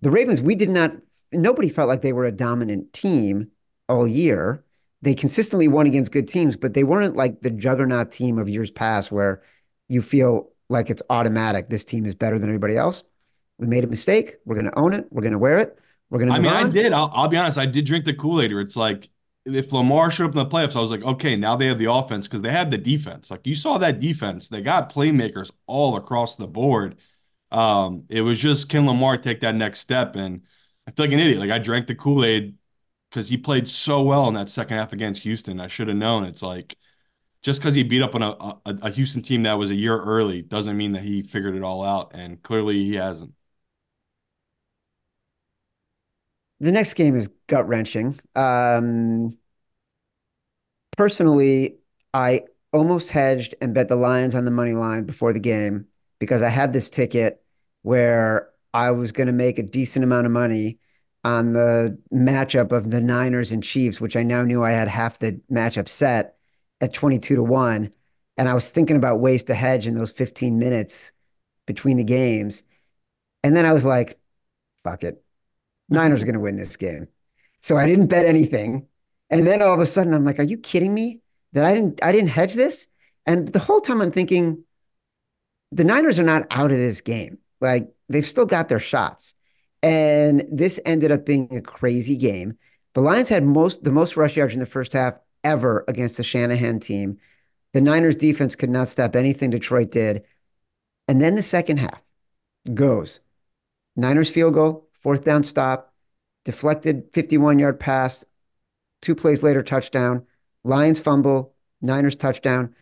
the 0.00 0.10
Ravens, 0.10 0.40
we 0.42 0.54
did 0.54 0.70
not, 0.70 0.92
nobody 1.32 1.68
felt 1.68 1.88
like 1.88 2.02
they 2.02 2.12
were 2.12 2.24
a 2.24 2.32
dominant 2.32 2.92
team 2.92 3.50
all 3.88 4.06
year. 4.06 4.64
They 5.02 5.14
consistently 5.14 5.68
won 5.68 5.86
against 5.86 6.12
good 6.12 6.28
teams, 6.28 6.56
but 6.56 6.74
they 6.74 6.84
weren't 6.84 7.16
like 7.16 7.42
the 7.42 7.50
juggernaut 7.50 8.10
team 8.10 8.38
of 8.38 8.48
years 8.48 8.70
past 8.70 9.12
where 9.12 9.42
you 9.88 10.00
feel 10.00 10.50
like 10.74 10.90
it's 10.90 11.02
automatic. 11.08 11.70
This 11.70 11.84
team 11.84 12.04
is 12.04 12.14
better 12.14 12.38
than 12.38 12.50
everybody 12.50 12.76
else. 12.76 13.02
We 13.58 13.66
made 13.66 13.84
a 13.84 13.86
mistake. 13.86 14.36
We're 14.44 14.56
going 14.56 14.70
to 14.70 14.78
own 14.78 14.92
it. 14.92 15.06
We're 15.10 15.22
going 15.22 15.32
to 15.32 15.38
wear 15.38 15.58
it. 15.58 15.78
We're 16.10 16.18
going 16.18 16.28
to 16.28 16.34
I 16.34 16.38
mean, 16.38 16.52
I 16.52 16.68
did. 16.68 16.92
I'll, 16.92 17.10
I'll 17.14 17.28
be 17.28 17.36
honest. 17.36 17.56
I 17.56 17.66
did 17.66 17.86
drink 17.86 18.04
the 18.04 18.12
Kool-Aid. 18.12 18.52
It's 18.52 18.76
like 18.76 19.08
if 19.46 19.72
Lamar 19.72 20.10
showed 20.10 20.26
up 20.26 20.32
in 20.32 20.38
the 20.38 20.46
playoffs, 20.46 20.76
I 20.76 20.80
was 20.80 20.90
like, 20.90 21.02
okay, 21.02 21.36
now 21.36 21.56
they 21.56 21.66
have 21.66 21.78
the 21.78 21.90
offense 21.90 22.26
because 22.26 22.42
they 22.42 22.50
have 22.50 22.70
the 22.70 22.78
defense. 22.78 23.30
Like 23.30 23.46
you 23.46 23.54
saw 23.54 23.78
that 23.78 24.00
defense. 24.00 24.48
They 24.48 24.60
got 24.60 24.92
playmakers 24.92 25.50
all 25.66 25.96
across 25.96 26.36
the 26.36 26.46
board. 26.46 26.96
Um, 27.50 28.04
it 28.08 28.22
was 28.22 28.38
just 28.38 28.68
can 28.68 28.86
Lamar 28.86 29.16
take 29.16 29.40
that 29.40 29.54
next 29.54 29.80
step? 29.80 30.16
And 30.16 30.42
I 30.86 30.90
feel 30.90 31.06
like 31.06 31.12
an 31.12 31.20
idiot. 31.20 31.38
Like 31.38 31.50
I 31.50 31.58
drank 31.58 31.86
the 31.86 31.94
Kool-Aid 31.94 32.56
because 33.10 33.28
he 33.28 33.36
played 33.36 33.68
so 33.68 34.02
well 34.02 34.26
in 34.28 34.34
that 34.34 34.48
second 34.48 34.76
half 34.76 34.92
against 34.92 35.22
Houston. 35.22 35.60
I 35.60 35.68
should 35.68 35.88
have 35.88 35.96
known. 35.96 36.24
It's 36.24 36.42
like 36.42 36.76
just 37.44 37.60
because 37.60 37.74
he 37.76 37.84
beat 37.84 38.02
up 38.02 38.16
on 38.16 38.22
a, 38.22 38.30
a, 38.30 38.78
a 38.82 38.90
Houston 38.90 39.22
team 39.22 39.44
that 39.44 39.58
was 39.58 39.70
a 39.70 39.74
year 39.74 40.00
early 40.00 40.42
doesn't 40.42 40.76
mean 40.76 40.92
that 40.92 41.02
he 41.02 41.22
figured 41.22 41.54
it 41.54 41.62
all 41.62 41.84
out. 41.84 42.10
And 42.14 42.42
clearly 42.42 42.82
he 42.82 42.94
hasn't. 42.96 43.32
the 46.60 46.72
next 46.72 46.94
game 46.94 47.14
is 47.14 47.28
gut 47.46 47.68
wrenching. 47.68 48.18
Um, 48.34 49.36
personally, 50.96 51.76
I 52.14 52.42
almost 52.72 53.10
hedged 53.10 53.54
and 53.60 53.74
bet 53.74 53.88
the 53.88 53.96
Lions 53.96 54.34
on 54.34 54.44
the 54.44 54.50
money 54.50 54.72
line 54.72 55.04
before 55.04 55.32
the 55.32 55.40
game 55.40 55.86
because 56.18 56.42
I 56.42 56.48
had 56.48 56.72
this 56.72 56.88
ticket 56.88 57.42
where 57.82 58.50
I 58.72 58.92
was 58.92 59.12
going 59.12 59.26
to 59.26 59.32
make 59.32 59.58
a 59.58 59.62
decent 59.62 60.04
amount 60.04 60.26
of 60.26 60.32
money 60.32 60.78
on 61.22 61.52
the 61.52 61.98
matchup 62.12 62.72
of 62.72 62.90
the 62.90 63.00
Niners 63.00 63.52
and 63.52 63.62
Chiefs, 63.62 64.00
which 64.00 64.16
I 64.16 64.22
now 64.22 64.42
knew 64.42 64.62
I 64.62 64.72
had 64.72 64.88
half 64.88 65.18
the 65.18 65.40
matchup 65.50 65.88
set 65.88 66.38
at 66.84 66.94
22 66.94 67.36
to 67.36 67.42
1. 67.42 67.92
And 68.36 68.48
I 68.48 68.54
was 68.54 68.70
thinking 68.70 68.96
about 68.96 69.20
ways 69.20 69.44
to 69.44 69.54
hedge 69.54 69.86
in 69.86 69.96
those 69.96 70.10
15 70.10 70.58
minutes 70.58 71.12
between 71.66 71.96
the 71.96 72.04
games. 72.04 72.62
And 73.42 73.56
then 73.56 73.66
I 73.66 73.72
was 73.72 73.84
like, 73.84 74.18
fuck 74.82 75.04
it. 75.04 75.22
Niners 75.88 76.22
are 76.22 76.26
going 76.26 76.34
to 76.34 76.40
win 76.40 76.56
this 76.56 76.76
game. 76.76 77.08
So 77.60 77.76
I 77.76 77.86
didn't 77.86 78.08
bet 78.08 78.26
anything. 78.26 78.86
And 79.30 79.46
then 79.46 79.62
all 79.62 79.74
of 79.74 79.80
a 79.80 79.86
sudden 79.86 80.14
I'm 80.14 80.24
like, 80.24 80.38
are 80.38 80.44
you 80.44 80.58
kidding 80.58 80.92
me 80.92 81.20
that 81.52 81.64
I 81.64 81.74
didn't 81.74 82.02
I 82.02 82.12
didn't 82.12 82.28
hedge 82.28 82.54
this? 82.54 82.88
And 83.26 83.48
the 83.48 83.58
whole 83.58 83.80
time 83.80 84.00
I'm 84.00 84.10
thinking 84.10 84.64
the 85.72 85.84
Niners 85.84 86.18
are 86.18 86.24
not 86.24 86.46
out 86.50 86.70
of 86.70 86.76
this 86.76 87.00
game. 87.00 87.38
Like 87.60 87.92
they've 88.08 88.26
still 88.26 88.46
got 88.46 88.68
their 88.68 88.78
shots. 88.78 89.34
And 89.82 90.44
this 90.50 90.80
ended 90.86 91.10
up 91.10 91.26
being 91.26 91.56
a 91.56 91.60
crazy 91.60 92.16
game. 92.16 92.58
The 92.94 93.00
Lions 93.00 93.28
had 93.28 93.44
most 93.44 93.82
the 93.82 93.90
most 93.90 94.16
rush 94.16 94.36
yards 94.36 94.54
in 94.54 94.60
the 94.60 94.66
first 94.66 94.92
half 94.92 95.14
ever 95.44 95.84
against 95.86 96.16
the 96.16 96.24
Shanahan 96.24 96.80
team. 96.80 97.18
The 97.72 97.80
Niners 97.80 98.16
defense 98.16 98.56
could 98.56 98.70
not 98.70 98.88
stop 98.88 99.14
anything 99.14 99.50
Detroit 99.50 99.90
did. 99.90 100.24
And 101.08 101.20
then 101.20 101.34
the 101.34 101.42
second 101.42 101.78
half 101.78 102.02
goes. 102.72 103.20
Niners 103.96 104.30
field 104.30 104.54
goal, 104.54 104.88
fourth 104.92 105.24
down 105.24 105.44
stop, 105.44 105.92
deflected 106.44 107.04
51 107.12 107.58
yard 107.58 107.78
pass, 107.78 108.24
two 109.02 109.14
plays 109.14 109.42
later, 109.42 109.62
touchdown. 109.62 110.24
Lions 110.64 110.98
fumble, 110.98 111.54
Niners 111.82 112.16
touchdown. 112.16 112.74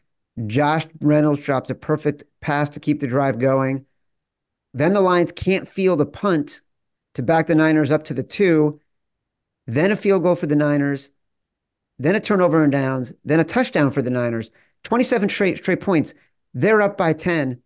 Josh 0.46 0.86
Reynolds 1.00 1.44
drops 1.44 1.68
a 1.68 1.74
perfect 1.74 2.24
pass 2.40 2.70
to 2.70 2.80
keep 2.80 3.00
the 3.00 3.06
drive 3.06 3.38
going. 3.38 3.84
Then 4.72 4.94
the 4.94 5.00
Lions 5.00 5.32
can't 5.32 5.68
field 5.68 6.00
a 6.00 6.06
punt 6.06 6.62
to 7.14 7.22
back 7.22 7.46
the 7.46 7.54
Niners 7.54 7.90
up 7.90 8.04
to 8.04 8.14
the 8.14 8.22
two. 8.22 8.80
Then 9.66 9.90
a 9.90 9.96
field 9.96 10.22
goal 10.22 10.34
for 10.34 10.46
the 10.46 10.56
Niners. 10.56 11.10
Then 12.02 12.16
a 12.16 12.20
turnover 12.20 12.64
and 12.64 12.72
downs. 12.72 13.12
Then 13.24 13.38
a 13.38 13.44
touchdown 13.44 13.92
for 13.92 14.02
the 14.02 14.10
Niners. 14.10 14.50
27 14.82 15.28
straight, 15.28 15.58
straight 15.58 15.80
points. 15.80 16.14
They're 16.52 16.82
up 16.82 16.98
by 16.98 17.12
10. 17.12 17.62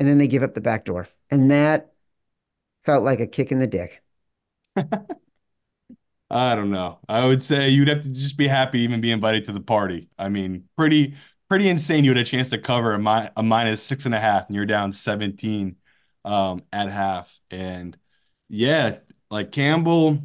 And 0.00 0.08
then 0.08 0.16
they 0.16 0.26
give 0.26 0.42
up 0.42 0.54
the 0.54 0.62
back 0.62 0.86
door. 0.86 1.06
And 1.30 1.50
that 1.50 1.92
felt 2.84 3.04
like 3.04 3.20
a 3.20 3.26
kick 3.26 3.52
in 3.52 3.58
the 3.58 3.66
dick. 3.66 4.02
I 6.30 6.54
don't 6.54 6.70
know. 6.70 6.98
I 7.10 7.26
would 7.26 7.42
say 7.42 7.68
you'd 7.68 7.88
have 7.88 8.04
to 8.04 8.08
just 8.08 8.38
be 8.38 8.48
happy 8.48 8.80
even 8.80 9.02
be 9.02 9.10
invited 9.10 9.44
to 9.46 9.52
the 9.52 9.60
party. 9.60 10.08
I 10.18 10.30
mean, 10.30 10.64
pretty 10.74 11.14
pretty 11.50 11.68
insane. 11.68 12.04
You 12.04 12.10
had 12.10 12.18
a 12.18 12.24
chance 12.24 12.48
to 12.50 12.58
cover 12.58 12.94
a, 12.94 12.98
mi 12.98 13.28
a 13.36 13.42
minus 13.42 13.82
six 13.82 14.06
and 14.06 14.14
a 14.14 14.20
half, 14.20 14.46
and 14.46 14.56
you're 14.56 14.66
down 14.66 14.94
17 14.94 15.76
um, 16.24 16.62
at 16.72 16.88
half. 16.90 17.38
And 17.50 17.96
yeah, 18.48 18.98
like 19.30 19.52
Campbell, 19.52 20.22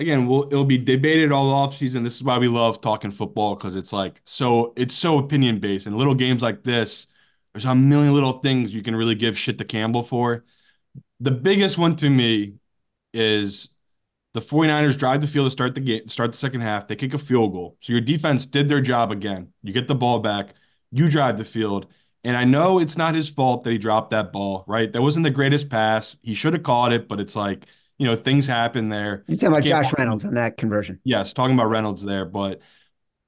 again, 0.00 0.26
we'll 0.26 0.44
it'll 0.44 0.64
be 0.64 0.78
debated 0.78 1.32
all 1.32 1.50
off 1.52 1.76
season. 1.76 2.02
This 2.02 2.16
is 2.16 2.24
why 2.24 2.38
we 2.38 2.48
love 2.48 2.80
talking 2.80 3.10
football 3.10 3.54
because 3.54 3.76
it's 3.76 3.92
like 3.92 4.20
so 4.24 4.72
it's 4.76 4.94
so 4.94 5.18
opinion 5.18 5.58
based. 5.58 5.86
And 5.86 5.96
little 5.96 6.14
games 6.14 6.42
like 6.42 6.62
this, 6.64 7.06
there's 7.52 7.64
a 7.66 7.74
million 7.74 8.14
little 8.14 8.40
things 8.40 8.74
you 8.74 8.82
can 8.82 8.96
really 8.96 9.14
give 9.14 9.38
shit 9.38 9.58
to 9.58 9.64
Campbell 9.64 10.02
for. 10.02 10.44
The 11.20 11.30
biggest 11.30 11.78
one 11.78 11.96
to 11.96 12.10
me 12.10 12.54
is 13.12 13.68
the 14.34 14.40
49ers 14.40 14.96
drive 14.98 15.20
the 15.20 15.26
field 15.26 15.46
to 15.46 15.50
start 15.50 15.74
the 15.74 15.80
game, 15.80 16.08
start 16.08 16.32
the 16.32 16.38
second 16.38 16.62
half. 16.62 16.88
They 16.88 16.96
kick 16.96 17.14
a 17.14 17.18
field 17.18 17.52
goal. 17.52 17.76
So 17.80 17.92
your 17.92 18.00
defense 18.00 18.46
did 18.46 18.68
their 18.68 18.80
job 18.80 19.12
again. 19.12 19.52
You 19.62 19.72
get 19.72 19.88
the 19.88 19.94
ball 19.94 20.20
back, 20.20 20.54
you 20.92 21.08
drive 21.08 21.38
the 21.38 21.44
field. 21.44 21.88
And 22.24 22.36
I 22.36 22.44
know 22.44 22.78
it's 22.78 22.98
not 22.98 23.14
his 23.14 23.28
fault 23.28 23.64
that 23.64 23.70
he 23.70 23.78
dropped 23.78 24.10
that 24.10 24.32
ball, 24.32 24.64
right? 24.66 24.92
That 24.92 25.02
wasn't 25.02 25.24
the 25.24 25.30
greatest 25.30 25.70
pass. 25.70 26.16
He 26.22 26.34
should 26.34 26.52
have 26.52 26.62
caught 26.62 26.92
it, 26.92 27.08
but 27.08 27.18
it's 27.18 27.34
like, 27.34 27.66
you 28.00 28.06
know, 28.06 28.16
things 28.16 28.46
happen 28.46 28.88
there. 28.88 29.24
You're 29.26 29.36
talking 29.36 29.48
about 29.48 29.64
Josh 29.64 29.92
Reynolds 29.92 30.24
on 30.24 30.32
that 30.32 30.56
conversion. 30.56 30.98
Yes, 31.04 31.34
talking 31.34 31.54
about 31.54 31.68
Reynolds 31.68 32.02
there, 32.02 32.24
but 32.24 32.62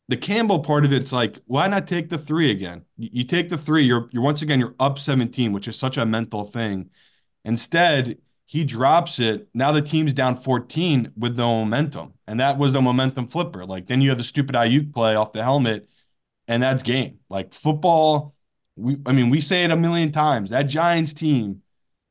the 0.09 0.17
Campbell 0.17 0.61
part 0.61 0.87
of 0.87 0.95
it's 0.95 1.13
like, 1.13 1.41
why 1.45 1.69
not 1.69 1.87
take 1.87 2.09
the 2.09 2.17
three 2.17 2.51
again? 2.51 2.87
You, 2.97 3.11
you 3.13 3.25
take 3.25 3.51
the 3.51 3.59
three, 3.59 3.85
you're 3.85 4.09
you're 4.13 4.23
once 4.23 4.41
again 4.41 4.59
you're 4.59 4.75
up 4.81 4.99
17, 4.99 5.53
which 5.53 5.69
is 5.69 5.77
such 5.77 5.99
a 5.99 6.07
mental 6.07 6.45
thing. 6.45 6.89
Instead, 7.45 8.17
he 8.47 8.65
drops 8.65 9.19
it. 9.19 9.47
Now 9.53 9.73
the 9.73 9.83
team's 9.83 10.15
down 10.15 10.37
14 10.37 11.13
with 11.19 11.37
no 11.37 11.59
momentum. 11.59 12.15
And 12.27 12.41
that 12.41 12.57
was 12.57 12.73
the 12.73 12.81
momentum 12.81 13.27
flipper. 13.27 13.67
Like 13.67 13.87
then 13.89 14.01
you 14.01 14.09
have 14.09 14.19
the 14.19 14.25
stupid 14.25 14.55
Aiyuk 14.55 14.95
play 14.95 15.17
off 15.17 15.33
the 15.33 15.43
helmet, 15.43 15.87
and 16.49 16.63
that's 16.63 16.83
game. 16.83 17.19
Like 17.29 17.53
football, 17.53 18.35
we 18.77 18.97
I 19.05 19.13
mean, 19.13 19.29
we 19.29 19.43
say 19.43 19.65
it 19.65 19.71
a 19.71 19.77
million 19.77 20.13
times. 20.13 20.49
That 20.49 20.63
Giants 20.63 21.13
team, 21.13 21.62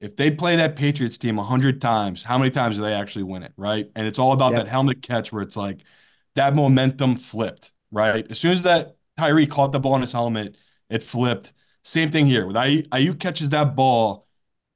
if 0.01 0.15
they 0.15 0.31
play 0.31 0.55
that 0.57 0.75
Patriots 0.75 1.17
team 1.17 1.39
a 1.39 1.43
hundred 1.43 1.81
times, 1.81 2.23
how 2.23 2.37
many 2.37 2.51
times 2.51 2.77
do 2.77 2.81
they 2.81 2.93
actually 2.93 3.23
win 3.23 3.43
it? 3.43 3.53
Right. 3.57 3.89
And 3.95 4.07
it's 4.07 4.19
all 4.19 4.33
about 4.33 4.53
Yep. 4.53 4.65
that 4.65 4.69
helmet 4.69 5.01
catch 5.01 5.31
where 5.31 5.43
it's 5.43 5.55
like 5.55 5.83
that 6.35 6.55
momentum 6.55 7.15
flipped, 7.17 7.71
right? 7.91 8.25
As 8.29 8.39
soon 8.39 8.51
as 8.53 8.63
that 8.63 8.97
Tyree 9.17 9.47
caught 9.47 9.71
the 9.71 9.79
ball 9.79 9.95
in 9.95 10.01
his 10.01 10.11
helmet, 10.11 10.57
it 10.89 11.03
flipped. 11.03 11.53
Same 11.83 12.11
thing 12.11 12.25
here. 12.25 12.45
With 12.47 12.55
Aiyuk, 12.55 12.87
Aiyuk 12.89 13.19
catches 13.19 13.49
that 13.49 13.75
ball 13.75 14.27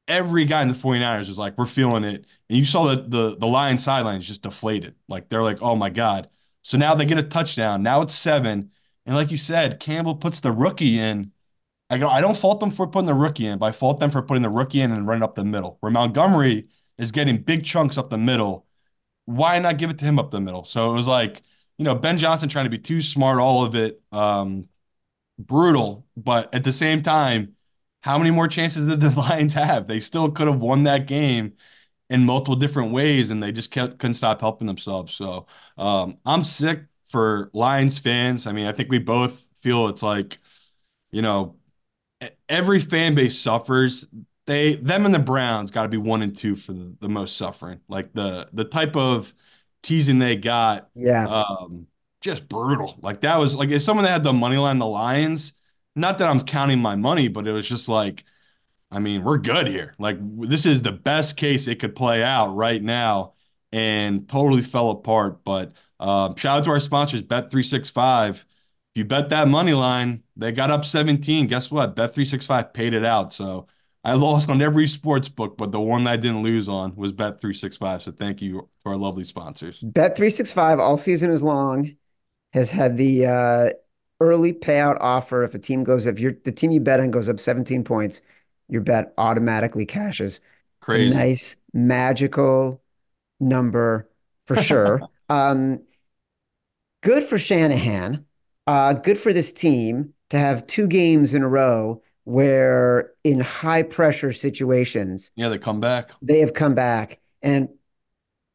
every 0.07 0.45
guy 0.45 0.61
in 0.61 0.67
the 0.67 0.73
49ers 0.73 1.29
is 1.29 1.38
like, 1.38 1.57
we're 1.57 1.65
feeling 1.65 2.03
it. 2.03 2.25
And 2.49 2.59
you 2.59 2.65
saw 2.65 2.85
the 2.88 2.97
the 3.03 3.38
the 3.38 3.47
Lions 3.47 3.83
sidelines 3.83 4.27
just 4.27 4.43
deflated. 4.43 4.95
Like 5.07 5.29
they're 5.29 5.43
like, 5.43 5.61
oh 5.61 5.75
my 5.75 5.89
God. 5.89 6.29
So 6.63 6.77
now 6.77 6.95
they 6.95 7.05
get 7.05 7.17
a 7.17 7.23
touchdown. 7.23 7.83
Now 7.83 8.01
it's 8.01 8.13
seven. 8.15 8.71
And 9.05 9.15
like 9.15 9.31
you 9.31 9.38
said, 9.38 9.79
Campbell 9.79 10.15
puts 10.15 10.39
the 10.39 10.51
rookie 10.51 10.99
in 10.99 11.31
I 11.89 11.98
go, 11.98 12.10
I 12.10 12.21
don't 12.21 12.38
fault 12.38 12.60
them 12.60 12.71
for 12.71 12.88
putting 12.88 13.06
the 13.06 13.13
rookie 13.13 13.45
in, 13.45 13.60
but 13.60 13.67
I 13.67 13.71
fault 13.71 14.00
them 14.00 14.10
for 14.12 14.21
putting 14.21 14.43
the 14.43 14.50
rookie 14.50 14.82
in 14.82 14.91
and 14.91 15.08
running 15.08 15.24
up 15.24 15.36
the 15.36 15.43
middle. 15.45 15.78
Where 15.82 15.91
Montgomery 15.91 16.67
is 16.98 17.12
getting 17.12 17.38
big 17.38 17.63
chunks 17.63 17.98
up 17.98 18.10
the 18.10 18.17
middle. 18.17 18.65
Why 19.26 19.60
not 19.60 19.78
give 19.78 19.89
it 19.89 20.00
to 20.00 20.06
him 20.06 20.19
up 20.19 20.32
the 20.32 20.41
middle? 20.41 20.65
So 20.65 20.91
it 20.91 20.93
was 20.93 21.08
like, 21.08 21.43
you 21.78 21.86
know, 21.86 21.95
Ben 21.95 22.17
Johnson 22.17 22.50
trying 22.50 22.65
to 22.65 22.71
be 22.71 22.80
too 22.80 23.02
smart, 23.02 23.39
all 23.39 23.65
of 23.65 23.76
it. 23.76 24.02
Um, 24.12 24.67
brutal, 25.38 26.08
but 26.17 26.54
at 26.56 26.63
the 26.63 26.74
same 26.74 27.02
time, 27.02 27.56
how 28.02 28.17
many 28.17 28.32
more 28.32 28.48
chances 28.48 28.86
did 28.86 29.00
the 29.00 29.10
Lions 29.19 29.54
have? 29.54 29.88
They 29.88 30.00
still 30.00 30.32
could 30.32 30.48
have 30.48 30.60
won 30.60 30.84
that 30.84 31.08
game 31.08 31.54
in 32.10 32.26
multiple 32.26 32.56
different 32.56 32.91
ways, 32.93 33.32
and 33.32 33.41
they 33.41 33.52
just 33.52 33.71
kept, 33.71 34.00
couldn't 34.00 34.15
stop 34.15 34.41
helping 34.41 34.67
themselves. 34.67 35.13
So 35.13 35.48
um, 35.78 36.17
I'm 36.26 36.43
sick 36.43 36.82
for 37.08 37.50
Lions 37.54 37.98
fans. 37.98 38.48
I 38.48 38.54
mean, 38.54 38.67
I 38.67 38.71
think 38.74 38.89
we 38.91 39.00
both 39.00 39.45
feel 39.62 39.88
it's 39.88 40.04
like, 40.04 40.39
you 41.12 41.21
know, 41.21 41.58
every 42.49 42.79
fan 42.79 43.15
base 43.15 43.39
suffers. 43.39 44.07
They 44.47 44.75
them 44.75 45.05
and 45.05 45.15
the 45.15 45.19
Browns 45.19 45.71
got 45.71 45.83
to 45.83 45.89
be 45.89 45.97
one 45.97 46.21
and 46.21 46.38
two 46.38 46.55
for 46.55 46.73
the, 46.73 46.95
the, 46.99 47.09
most 47.09 47.35
suffering. 47.38 47.79
Like 47.88 48.13
the 48.13 48.47
the 48.53 48.65
type 48.65 48.95
of 48.95 49.33
teasing 49.81 50.19
they 50.19 50.35
got, 50.35 50.89
yeah, 50.93 51.27
um, 51.27 51.88
just 52.21 52.47
brutal. 52.47 52.95
Like 53.01 53.21
that 53.21 53.39
was 53.39 53.55
like 53.55 53.69
if 53.69 53.81
someone 53.81 54.03
that 54.05 54.11
had 54.11 54.23
the 54.23 54.33
money 54.33 54.57
line 54.57 54.79
the 54.79 54.85
Lions. 54.85 55.53
Not 55.97 56.17
that 56.17 56.27
I'm 56.27 56.43
counting 56.43 56.81
my 56.81 56.95
money, 56.95 57.29
but 57.29 57.47
it 57.47 57.53
was 57.53 57.65
just 57.65 57.88
like, 57.88 58.25
I 58.91 58.99
mean, 58.99 59.23
we're 59.23 59.38
good 59.38 59.65
here. 59.67 59.95
Like 59.97 60.17
this 60.21 60.65
is 60.65 60.81
the 60.81 60.91
best 60.91 61.38
case 61.38 61.67
it 61.67 61.79
could 61.79 61.95
play 61.95 62.21
out 62.21 62.53
right 62.55 62.83
now, 62.83 63.33
and 63.71 64.27
totally 64.27 64.61
fell 64.61 64.89
apart. 64.91 65.43
But 65.45 65.71
um, 65.99 66.35
shout 66.35 66.59
out 66.59 66.63
to 66.65 66.71
our 66.71 66.79
sponsors, 66.79 67.21
Bet365 67.21 68.43
you 68.95 69.05
bet 69.05 69.29
that 69.29 69.47
money 69.47 69.73
line, 69.73 70.23
they 70.36 70.51
got 70.51 70.71
up 70.71 70.86
17. 70.86 71.47
Guess 71.47 71.69
what? 71.69 71.95
Bet 71.95 72.13
three 72.13 72.25
six 72.25 72.45
five 72.45 72.73
paid 72.73 72.93
it 72.93 73.05
out. 73.05 73.34
So 73.34 73.67
I 74.03 74.13
lost 74.13 74.49
on 74.49 74.62
every 74.62 74.88
sports 74.88 75.29
book, 75.29 75.58
but 75.58 75.71
the 75.71 75.79
one 75.79 76.08
I 76.08 76.15
didn't 76.15 76.43
lose 76.43 76.69
on 76.69 76.95
was 76.95 77.12
Bet 77.12 77.39
three 77.39 77.53
six 77.53 77.77
five. 77.77 78.01
So 78.01 78.12
thank 78.12 78.41
you 78.41 78.69
to 78.84 78.89
our 78.89 78.97
lovely 78.97 79.25
sponsors. 79.25 79.81
Bet 79.81 80.15
three 80.15 80.29
six 80.29 80.51
five 80.51 80.79
all 80.79 80.97
season 80.97 81.29
is 81.31 81.43
long 81.43 81.95
has 82.53 82.71
had 82.71 82.97
the 82.97 83.25
uh, 83.25 83.69
early 84.21 84.53
payout 84.53 84.97
offer. 85.01 85.43
If 85.43 85.53
a 85.53 85.60
team 85.60 85.84
goes, 85.84 86.05
if 86.08 86.19
you're 86.19 86.38
the 86.43 86.51
team 86.51 86.71
you 86.71 86.79
bet 86.79 86.99
on 86.99 87.12
goes 87.12 87.27
up 87.27 87.39
17 87.39 87.84
points 87.84 88.21
your 88.67 88.81
bet 88.81 89.13
automatically 89.17 89.86
cashes. 89.86 90.39
Crazy. 90.81 91.08
It's 91.08 91.15
a 91.15 91.17
nice 91.17 91.55
magical 91.73 92.81
number 93.39 94.10
for 94.45 94.55
sure. 94.55 95.01
um, 95.29 95.81
good 97.01 97.23
for 97.23 97.38
Shanahan. 97.38 98.25
Uh, 98.67 98.93
good 98.93 99.19
for 99.19 99.32
this 99.32 99.54
team 99.54 100.13
to 100.30 100.39
have 100.39 100.65
two 100.65 100.88
games 100.88 101.34
in 101.34 101.43
a 101.43 101.47
row 101.47 102.01
where 102.23 103.12
in 103.23 103.39
high 103.39 103.84
pressure 103.84 104.34
situations, 104.34 105.32
yeah, 105.36 105.49
they 105.49 105.60
come 105.60 105.80
back. 105.80 106.12
They 106.21 106.39
have 106.39 106.54
come 106.54 106.73
back, 106.73 107.19
and 107.41 107.69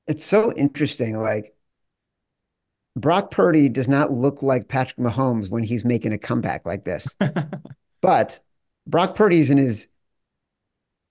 it's 0.06 0.24
so 0.24 0.52
interesting. 0.52 1.18
Like 1.18 1.54
Brock 2.96 3.30
Purdy 3.30 3.68
does 3.68 3.88
not 3.88 4.12
look 4.12 4.42
like 4.42 4.68
Patrick 4.68 4.98
Mahomes 4.98 5.50
when 5.50 5.62
he's 5.62 5.84
making 5.84 6.12
a 6.12 6.18
comeback 6.18 6.66
like 6.66 6.84
this, 6.84 7.14
but 8.00 8.40
Brock 8.86 9.14
Purdy's 9.14 9.50
in 9.50 9.58
his 9.58 9.86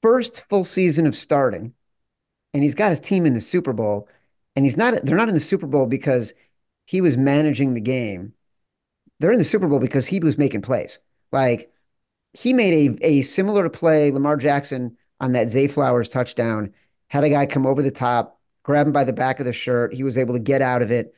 first 0.04 0.42
full 0.50 0.66
season 0.66 1.08
of 1.08 1.16
starting, 1.16 1.74
and 2.54 2.64
he's 2.64 2.76
got 2.76 2.90
his 2.90 3.00
team 3.00 3.26
in 3.26 3.34
the 3.34 3.42
Super 3.42 3.72
Bowl, 3.72 4.10
and 4.58 4.66
he's 4.66 4.76
not. 4.78 5.06
They're 5.06 5.18
not 5.18 5.30
in 5.30 5.36
the 5.36 5.40
Super 5.40 5.68
Bowl 5.68 5.86
because 5.86 6.34
he 6.86 7.00
was 7.00 7.16
managing 7.16 7.74
the 7.74 7.82
game. 7.82 8.34
They're 9.20 9.32
in 9.32 9.40
the 9.40 9.46
Super 9.46 9.68
Bowl 9.68 9.80
because 9.80 10.08
he 10.08 10.20
was 10.20 10.38
making 10.38 10.62
plays. 10.62 11.00
Like 11.32 11.72
he 12.34 12.54
made 12.54 13.00
a 13.02 13.06
a 13.06 13.22
similar 13.22 13.70
play, 13.70 14.12
Lamar 14.12 14.38
Jackson 14.38 14.98
on 15.20 15.34
that 15.34 15.50
Zay 15.50 15.68
Flowers 15.68 16.10
touchdown. 16.10 16.74
Had 17.08 17.24
a 17.24 17.30
guy 17.30 17.46
come 17.46 17.66
over 17.66 17.82
the 17.82 17.92
top, 17.92 18.40
grab 18.64 18.88
him 18.88 18.94
by 18.94 19.04
the 19.04 19.14
back 19.14 19.40
of 19.40 19.46
the 19.46 19.54
shirt. 19.54 19.94
He 19.94 20.04
was 20.04 20.18
able 20.18 20.34
to 20.34 20.40
get 20.40 20.62
out 20.62 20.82
of 20.82 20.92
it, 20.92 21.14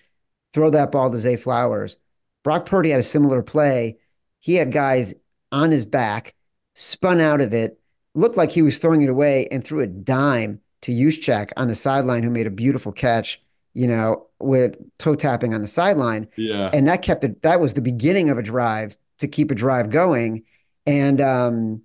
throw 0.54 0.70
that 0.70 0.92
ball 0.92 1.12
to 1.12 1.20
Zay 1.20 1.36
Flowers. 1.36 1.98
Brock 2.44 2.66
Purdy 2.66 2.90
had 2.90 3.00
a 3.00 3.04
similar 3.04 3.44
play. 3.44 3.98
He 4.40 4.56
had 4.56 4.72
guys 4.72 5.14
on 5.52 5.70
his 5.70 5.86
back, 5.86 6.34
spun 6.76 7.22
out 7.22 7.42
of 7.42 7.54
it, 7.54 7.80
looked 8.16 8.38
like 8.38 8.52
he 8.52 8.62
was 8.62 8.80
throwing 8.80 9.02
it 9.02 9.10
away 9.10 9.48
and 9.52 9.64
threw 9.64 9.82
a 9.82 9.88
dime 9.88 10.62
to 10.82 10.92
Juszczyk 10.92 11.52
on 11.58 11.68
the 11.68 11.76
sideline, 11.76 12.24
who 12.24 12.30
made 12.30 12.48
a 12.48 12.52
beautiful 12.52 12.92
catch, 12.92 13.42
you 13.74 13.88
know, 13.88 14.28
with 14.40 14.76
toe 14.98 15.16
tapping 15.16 15.54
on 15.54 15.62
the 15.62 15.68
sideline. 15.68 16.28
Yeah. 16.36 16.70
And 16.74 16.88
that 16.88 17.02
kept 17.02 17.24
it, 17.24 17.42
that 17.44 17.60
was 17.60 17.74
the 17.74 17.82
beginning 17.82 18.30
of 18.30 18.38
a 18.38 18.42
drive 18.42 18.98
to 19.20 19.28
keep 19.28 19.52
a 19.52 19.56
drive 19.56 19.90
going. 19.90 20.44
And 20.86 21.22
um 21.22 21.82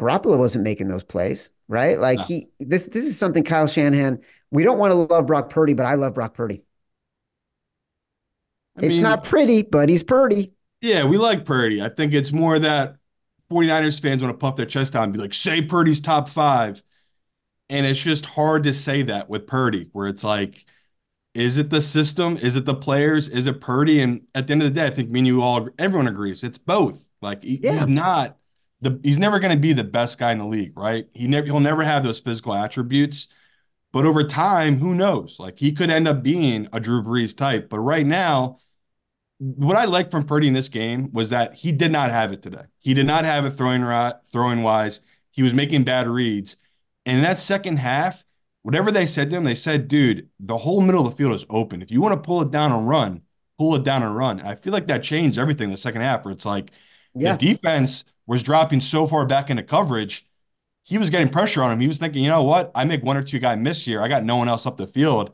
Garoppolo 0.00 0.36
wasn't 0.36 0.64
making 0.64 0.88
those 0.88 1.04
plays, 1.04 1.50
right? 1.68 1.98
Like 1.98 2.18
no. 2.18 2.24
he 2.24 2.48
this 2.58 2.86
this 2.86 3.06
is 3.06 3.16
something 3.16 3.44
Kyle 3.44 3.66
Shanahan, 3.66 4.20
we 4.50 4.64
don't 4.64 4.78
want 4.78 4.90
to 4.90 5.14
love 5.14 5.26
Brock 5.26 5.48
Purdy, 5.48 5.74
but 5.74 5.86
I 5.86 5.94
love 5.94 6.14
Brock 6.14 6.34
Purdy. 6.34 6.62
I 8.76 8.86
it's 8.86 8.96
mean, 8.96 9.02
not 9.02 9.24
pretty, 9.24 9.62
but 9.62 9.88
he's 9.88 10.02
Purdy. 10.02 10.52
Yeah, 10.80 11.04
we 11.04 11.18
like 11.18 11.44
Purdy. 11.44 11.82
I 11.82 11.88
think 11.88 12.14
it's 12.14 12.32
more 12.32 12.58
that 12.58 12.96
49ers 13.50 14.00
fans 14.00 14.22
want 14.22 14.34
to 14.34 14.38
puff 14.38 14.56
their 14.56 14.66
chest 14.66 14.96
out 14.96 15.04
and 15.04 15.12
be 15.12 15.18
like, 15.18 15.34
say 15.34 15.62
Purdy's 15.62 16.00
top 16.00 16.28
five. 16.28 16.82
And 17.68 17.86
it's 17.86 18.00
just 18.00 18.26
hard 18.26 18.64
to 18.64 18.74
say 18.74 19.02
that 19.02 19.28
with 19.28 19.46
Purdy, 19.46 19.88
where 19.92 20.06
it's 20.06 20.24
like, 20.24 20.66
is 21.34 21.56
it 21.56 21.70
the 21.70 21.80
system? 21.80 22.36
Is 22.36 22.56
it 22.56 22.66
the 22.66 22.74
players? 22.74 23.28
Is 23.28 23.46
it 23.46 23.60
Purdy? 23.60 24.00
And 24.00 24.26
at 24.34 24.46
the 24.46 24.52
end 24.52 24.62
of 24.62 24.68
the 24.68 24.80
day, 24.80 24.86
I 24.86 24.90
think 24.90 25.10
me 25.10 25.20
and 25.20 25.26
you 25.26 25.40
all, 25.40 25.68
everyone 25.78 26.08
agrees 26.08 26.42
it's 26.42 26.58
both. 26.58 27.08
Like 27.22 27.42
he, 27.42 27.56
yeah. 27.62 27.78
he's 27.78 27.86
not 27.86 28.36
the, 28.82 29.00
he's 29.02 29.18
never 29.18 29.38
going 29.38 29.54
to 29.54 29.60
be 29.60 29.72
the 29.72 29.84
best 29.84 30.18
guy 30.18 30.32
in 30.32 30.38
the 30.38 30.44
league, 30.46 30.76
right? 30.76 31.06
He 31.14 31.26
never, 31.28 31.46
he'll 31.46 31.60
never 31.60 31.82
have 31.82 32.02
those 32.02 32.20
physical 32.20 32.54
attributes. 32.54 33.28
But 33.92 34.06
over 34.06 34.24
time, 34.24 34.78
who 34.78 34.94
knows? 34.94 35.36
Like 35.38 35.58
he 35.58 35.72
could 35.72 35.90
end 35.90 36.08
up 36.08 36.22
being 36.22 36.68
a 36.72 36.80
Drew 36.80 37.02
Brees 37.02 37.36
type. 37.36 37.68
But 37.70 37.80
right 37.80 38.06
now, 38.06 38.58
what 39.38 39.76
I 39.76 39.84
like 39.84 40.10
from 40.10 40.24
Purdy 40.24 40.48
in 40.48 40.54
this 40.54 40.68
game 40.68 41.10
was 41.12 41.30
that 41.30 41.54
he 41.54 41.72
did 41.72 41.92
not 41.92 42.10
have 42.10 42.32
it 42.32 42.42
today. 42.42 42.64
He 42.78 42.94
did 42.94 43.06
not 43.06 43.24
have 43.24 43.44
it 43.44 43.50
throwing 43.50 43.84
throwing 44.30 44.62
wise. 44.62 45.00
He 45.30 45.42
was 45.42 45.54
making 45.54 45.84
bad 45.84 46.06
reads. 46.06 46.56
And 47.06 47.18
in 47.18 47.22
that 47.22 47.38
second 47.38 47.78
half, 47.78 48.24
whatever 48.62 48.90
they 48.90 49.06
said 49.06 49.30
to 49.30 49.36
him, 49.36 49.44
they 49.44 49.54
said, 49.54 49.88
dude, 49.88 50.28
the 50.40 50.56
whole 50.56 50.80
middle 50.80 51.04
of 51.04 51.10
the 51.10 51.16
field 51.16 51.34
is 51.34 51.44
open. 51.50 51.82
If 51.82 51.90
you 51.90 52.00
want 52.00 52.14
to 52.14 52.26
pull 52.26 52.42
it 52.42 52.50
down 52.50 52.72
and 52.72 52.88
run, 52.88 53.22
pull 53.58 53.74
it 53.74 53.84
down 53.84 54.02
and 54.02 54.16
run. 54.16 54.40
I 54.40 54.54
feel 54.54 54.72
like 54.72 54.86
that 54.86 55.02
changed 55.02 55.38
everything 55.38 55.70
the 55.70 55.76
second 55.76 56.02
half, 56.02 56.24
where 56.24 56.32
it's 56.32 56.46
like 56.46 56.70
yeah. 57.14 57.36
the 57.36 57.54
defense 57.54 58.04
was 58.26 58.42
dropping 58.42 58.80
so 58.80 59.06
far 59.06 59.26
back 59.26 59.50
into 59.50 59.62
coverage. 59.62 60.26
He 60.84 60.98
was 60.98 61.10
getting 61.10 61.28
pressure 61.28 61.62
on 61.62 61.70
him. 61.70 61.80
He 61.80 61.88
was 61.88 61.98
thinking, 61.98 62.22
you 62.22 62.28
know 62.28 62.42
what? 62.42 62.70
I 62.74 62.84
make 62.84 63.02
one 63.02 63.16
or 63.16 63.22
two 63.22 63.38
guy 63.38 63.54
miss 63.54 63.84
here. 63.84 64.00
I 64.00 64.08
got 64.08 64.24
no 64.24 64.36
one 64.36 64.48
else 64.48 64.66
up 64.66 64.76
the 64.76 64.86
field. 64.86 65.32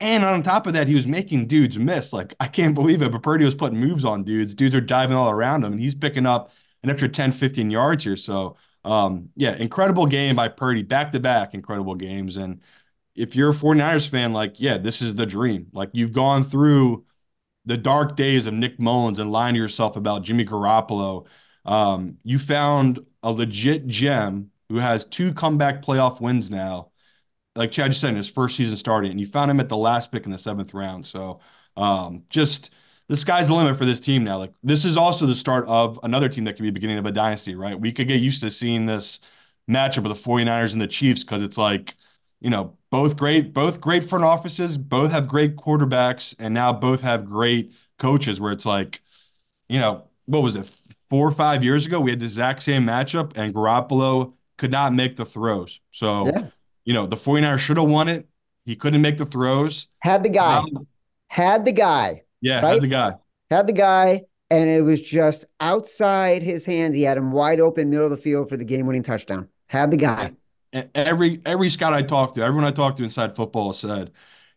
And 0.00 0.24
on 0.24 0.42
top 0.42 0.66
of 0.66 0.74
that, 0.74 0.88
he 0.88 0.94
was 0.94 1.06
making 1.06 1.46
dudes 1.46 1.78
miss. 1.78 2.12
Like, 2.12 2.34
I 2.38 2.48
can't 2.48 2.74
believe 2.74 3.00
it, 3.00 3.12
but 3.12 3.22
Purdy 3.22 3.46
was 3.46 3.54
putting 3.54 3.80
moves 3.80 4.04
on 4.04 4.24
dudes. 4.24 4.54
Dudes 4.54 4.74
are 4.74 4.80
diving 4.82 5.16
all 5.16 5.30
around 5.30 5.64
him, 5.64 5.72
and 5.72 5.80
he's 5.80 5.94
picking 5.94 6.26
up 6.26 6.50
an 6.82 6.90
extra 6.90 7.08
10, 7.08 7.32
15 7.32 7.70
yards 7.70 8.04
here. 8.04 8.16
So, 8.16 8.56
um, 8.86 9.30
yeah, 9.36 9.56
incredible 9.56 10.06
game 10.06 10.36
by 10.36 10.48
Purdy, 10.48 10.82
back 10.82 11.12
to 11.12 11.20
back 11.20 11.54
incredible 11.54 11.94
games. 11.94 12.36
And 12.36 12.60
if 13.14 13.36
you're 13.36 13.50
a 13.50 13.54
49ers 13.54 14.08
fan, 14.08 14.32
like, 14.32 14.60
yeah, 14.60 14.78
this 14.78 15.02
is 15.02 15.14
the 15.14 15.26
dream. 15.26 15.68
Like, 15.72 15.90
you've 15.92 16.12
gone 16.12 16.44
through 16.44 17.04
the 17.64 17.76
dark 17.76 18.16
days 18.16 18.46
of 18.46 18.54
Nick 18.54 18.78
Mullens 18.78 19.18
and 19.18 19.32
lying 19.32 19.54
to 19.54 19.60
yourself 19.60 19.96
about 19.96 20.22
Jimmy 20.22 20.44
Garoppolo. 20.44 21.26
Um, 21.64 22.18
you 22.22 22.38
found 22.38 23.00
a 23.22 23.32
legit 23.32 23.86
gem 23.88 24.50
who 24.68 24.76
has 24.76 25.04
two 25.04 25.34
comeback 25.34 25.82
playoff 25.84 26.20
wins 26.20 26.50
now 26.50 26.90
like 27.56 27.72
Chad 27.72 27.90
just 27.90 28.00
said, 28.00 28.10
in 28.10 28.16
his 28.16 28.28
first 28.28 28.56
season 28.56 28.76
starting, 28.76 29.10
and 29.10 29.20
you 29.20 29.26
found 29.26 29.50
him 29.50 29.60
at 29.60 29.68
the 29.68 29.76
last 29.76 30.12
pick 30.12 30.26
in 30.26 30.32
the 30.32 30.38
seventh 30.38 30.74
round. 30.74 31.06
So 31.06 31.40
um, 31.76 32.24
just 32.28 32.70
the 33.08 33.16
sky's 33.16 33.48
the 33.48 33.54
limit 33.54 33.78
for 33.78 33.84
this 33.84 34.00
team 34.00 34.24
now. 34.24 34.38
Like 34.38 34.52
this 34.62 34.84
is 34.84 34.96
also 34.96 35.26
the 35.26 35.34
start 35.34 35.66
of 35.68 35.98
another 36.02 36.28
team 36.28 36.44
that 36.44 36.54
could 36.54 36.62
be 36.62 36.68
the 36.68 36.72
beginning 36.72 36.98
of 36.98 37.06
a 37.06 37.12
dynasty, 37.12 37.54
right? 37.54 37.78
We 37.78 37.92
could 37.92 38.08
get 38.08 38.20
used 38.20 38.40
to 38.42 38.50
seeing 38.50 38.86
this 38.86 39.20
matchup 39.70 39.98
of 39.98 40.04
the 40.04 40.14
49ers 40.14 40.72
and 40.72 40.80
the 40.80 40.86
Chiefs 40.86 41.24
because 41.24 41.42
it's 41.42 41.58
like, 41.58 41.94
you 42.40 42.50
know, 42.50 42.76
both 42.90 43.16
great, 43.16 43.52
both 43.52 43.80
great 43.80 44.04
front 44.04 44.24
offices, 44.24 44.76
both 44.76 45.10
have 45.10 45.28
great 45.28 45.56
quarterbacks, 45.56 46.34
and 46.38 46.54
now 46.54 46.72
both 46.72 47.00
have 47.00 47.26
great 47.26 47.72
coaches 47.98 48.40
where 48.40 48.52
it's 48.52 48.66
like, 48.66 49.00
you 49.68 49.80
know, 49.80 50.04
what 50.26 50.42
was 50.42 50.56
it? 50.56 50.70
Four 51.08 51.28
or 51.28 51.32
five 51.32 51.62
years 51.62 51.86
ago, 51.86 52.00
we 52.00 52.10
had 52.10 52.20
the 52.20 52.26
exact 52.26 52.62
same 52.62 52.84
matchup, 52.84 53.32
and 53.36 53.54
Garoppolo 53.54 54.34
could 54.58 54.70
not 54.70 54.92
make 54.92 55.16
the 55.16 55.24
throws. 55.24 55.80
So 55.92 56.26
yeah 56.26 56.48
you 56.86 56.94
know, 56.94 57.04
the 57.04 57.16
49ers 57.16 57.58
should 57.58 57.76
have 57.76 57.88
won 57.88 58.08
it. 58.08 58.26
He 58.64 58.76
couldn't 58.76 59.02
make 59.02 59.18
the 59.18 59.26
throws. 59.26 59.88
Had 59.98 60.22
the 60.22 60.30
guy. 60.30 60.58
Um, 60.58 60.86
had 61.28 61.64
the 61.64 61.72
guy. 61.72 62.22
Yeah, 62.40 62.62
right? 62.62 62.74
had 62.74 62.82
the 62.82 62.88
guy. 62.88 63.14
Had 63.50 63.66
the 63.66 63.72
guy. 63.72 64.22
And 64.48 64.68
it 64.70 64.82
was 64.82 65.02
just 65.02 65.44
outside 65.58 66.42
his 66.42 66.64
hands. 66.64 66.94
He 66.94 67.02
had 67.02 67.18
him 67.18 67.32
wide 67.32 67.58
open, 67.58 67.90
middle 67.90 68.04
of 68.04 68.12
the 68.12 68.16
field 68.16 68.48
for 68.48 68.56
the 68.56 68.64
game 68.64 68.86
winning 68.86 69.02
touchdown. 69.02 69.48
Had 69.66 69.90
the 69.90 69.96
guy. 69.96 70.32
And 70.72 70.88
every 70.94 71.40
every 71.44 71.68
scout 71.68 71.92
I 71.92 72.02
talked 72.02 72.36
to, 72.36 72.42
everyone 72.42 72.64
I 72.64 72.70
talked 72.70 72.98
to 72.98 73.04
inside 73.04 73.34
football 73.34 73.72
said 73.72 74.12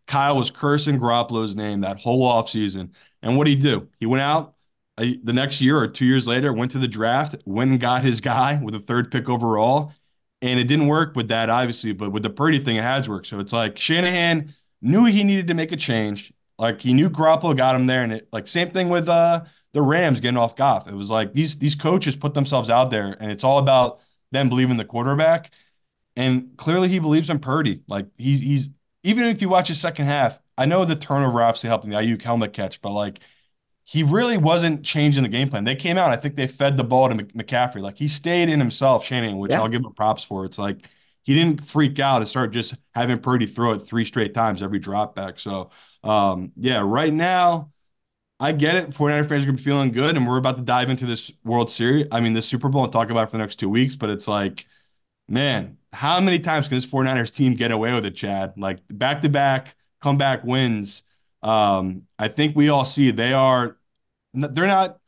Kyle 0.06 0.38
was 0.38 0.52
cursing 0.52 1.00
Garoppolo's 1.00 1.56
name 1.56 1.82
that 1.82 2.00
whole 2.00 2.28
offseason. 2.28 2.92
And 3.22 3.38
what 3.38 3.46
did 3.46 3.52
he 3.52 3.62
do? 3.62 3.88
He 4.00 4.06
went 4.06 4.22
out 4.22 4.56
a, 5.00 5.18
the 5.18 5.34
next 5.34 5.62
year 5.62 5.78
or 5.78 5.88
two 5.88 6.06
years 6.06 6.28
later, 6.28 6.52
went 6.54 6.72
to 6.72 6.80
the 6.80 6.88
draft, 6.88 7.36
went 7.46 7.72
and 7.72 7.80
got 7.80 8.04
his 8.04 8.22
guy 8.22 8.60
with 8.62 8.76
a 8.76 8.80
third 8.80 9.12
pick 9.12 9.30
overall. 9.30 9.94
And 10.42 10.60
it 10.60 10.66
didn't 10.66 10.88
work 10.88 11.16
with 11.16 11.28
that, 11.30 11.50
obviously, 11.50 11.92
but 11.92 12.12
with 12.12 12.24
the 12.24 12.30
Purdy 12.30 12.60
thing, 12.60 12.78
it 12.78 12.84
has 12.84 13.10
worked. 13.10 13.28
So 13.28 13.40
it's 13.40 13.54
like 13.54 13.78
Shanahan 13.78 14.54
knew 14.82 15.06
he 15.06 15.24
needed 15.24 15.48
to 15.48 15.54
make 15.54 15.72
a 15.72 15.78
change. 15.78 16.34
Like 16.60 16.82
he 16.82 16.94
knew 16.94 17.10
Garoppolo 17.10 17.58
got 17.58 17.76
him 17.76 17.88
there. 17.88 18.04
And 18.04 18.14
it 18.14 18.28
like 18.32 18.48
same 18.48 18.70
thing 18.70 18.90
with 18.90 19.10
uh 19.10 19.46
the 19.74 19.82
Rams 19.82 20.20
getting 20.20 20.38
off 20.38 20.56
Goff. 20.56 20.88
It 20.88 20.94
was 20.94 21.10
like 21.10 21.34
these 21.34 21.58
these 21.58 21.76
coaches 21.76 22.16
put 22.16 22.36
themselves 22.36 22.70
out 22.70 22.92
there 22.92 23.18
and 23.20 23.32
it's 23.32 23.44
all 23.44 23.58
about 23.58 24.02
them 24.32 24.50
believing 24.50 24.78
the 24.78 24.86
quarterback. 24.86 25.54
And 26.16 26.58
clearly 26.58 26.90
he 26.90 27.00
believes 27.00 27.30
in 27.30 27.40
Purdy. 27.40 27.82
Like 27.88 28.08
he, 28.18 28.38
he's 28.38 28.70
even 29.04 29.24
if 29.24 29.42
you 29.42 29.50
watch 29.50 29.70
his 29.70 29.80
second 29.80 30.06
half, 30.06 30.40
I 30.58 30.66
know 30.66 30.86
the 30.86 30.96
turnover 30.96 31.42
obviously 31.42 31.70
helping 31.70 31.90
the 31.90 31.96
Aiyuk 31.96 32.22
helmet 32.22 32.54
catch, 32.54 32.82
but 32.82 32.92
like 32.92 33.22
he 33.86 34.04
really 34.04 34.38
wasn't 34.38 34.86
changing 34.86 35.24
the 35.24 35.30
game 35.30 35.50
plan. 35.50 35.64
They 35.64 35.76
came 35.76 35.98
out, 35.98 36.12
I 36.12 36.18
think 36.18 36.36
they 36.36 36.46
fed 36.46 36.78
the 36.78 36.84
ball 36.84 37.10
to 37.10 37.16
McCaffrey. 37.16 37.82
Like 37.82 37.98
he 37.98 38.08
stayed 38.08 38.50
in 38.50 38.60
himself, 38.60 39.04
Shannon, 39.04 39.38
which 39.38 39.52
yeah. 39.52 39.62
I'll 39.62 39.68
give 39.68 39.84
him 39.84 39.94
props 39.94 40.24
for. 40.24 40.46
It's 40.46 40.60
like 40.60 40.88
he 41.24 41.34
didn't 41.34 41.66
freak 41.66 41.98
out 42.00 42.22
and 42.22 42.30
start 42.30 42.52
just 42.52 42.76
having 42.94 43.18
Purdy 43.18 43.46
throw 43.46 43.72
it 43.72 43.80
three 43.80 44.06
straight 44.06 44.34
times 44.34 44.62
every 44.62 44.78
drop 44.78 45.16
back. 45.16 45.40
So, 45.40 45.72
um, 46.04 46.52
yeah, 46.56 46.82
right 46.84 47.14
now, 47.14 47.72
I 48.40 48.54
get 48.54 48.76
it. 48.76 48.90
49er 48.92 49.28
fans 49.28 49.44
are 49.44 49.48
going 49.48 49.58
to 49.58 49.64
be 49.64 49.64
feeling 49.64 49.92
good, 49.92 50.16
and 50.16 50.28
we're 50.28 50.38
about 50.38 50.56
to 50.58 50.62
dive 50.62 50.90
into 50.90 51.06
this 51.06 51.32
World 51.44 51.72
Series. 51.72 52.08
I 52.12 52.22
mean, 52.22 52.34
the 52.34 52.42
Super 52.42 52.70
Bowl 52.70 52.84
and 52.84 52.94
talk 52.94 53.10
about 53.10 53.24
it 53.24 53.32
for 53.32 53.38
the 53.38 53.44
next 53.44 53.58
two 53.58 53.70
weeks, 53.70 53.96
but 53.96 54.10
it's 54.10 54.28
like, 54.28 54.66
man, 55.28 55.78
how 55.92 56.20
many 56.22 56.40
times 56.40 56.68
can 56.68 56.78
this 56.78 56.86
49ers 56.86 57.34
team 57.34 57.56
get 57.56 57.72
away 57.72 57.94
with 57.94 58.06
it, 58.06 58.16
Chad? 58.16 58.54
Like 58.58 58.80
back 58.90 59.22
to 59.24 59.30
back 59.30 59.76
comeback 60.02 60.44
wins. 60.44 61.04
Um, 61.42 62.04
I 62.18 62.28
think 62.28 62.56
we 62.56 62.70
all 62.70 62.86
see 62.86 63.12
they 63.12 63.34
are 63.34 63.78
they're 64.34 64.68
not 64.68 65.00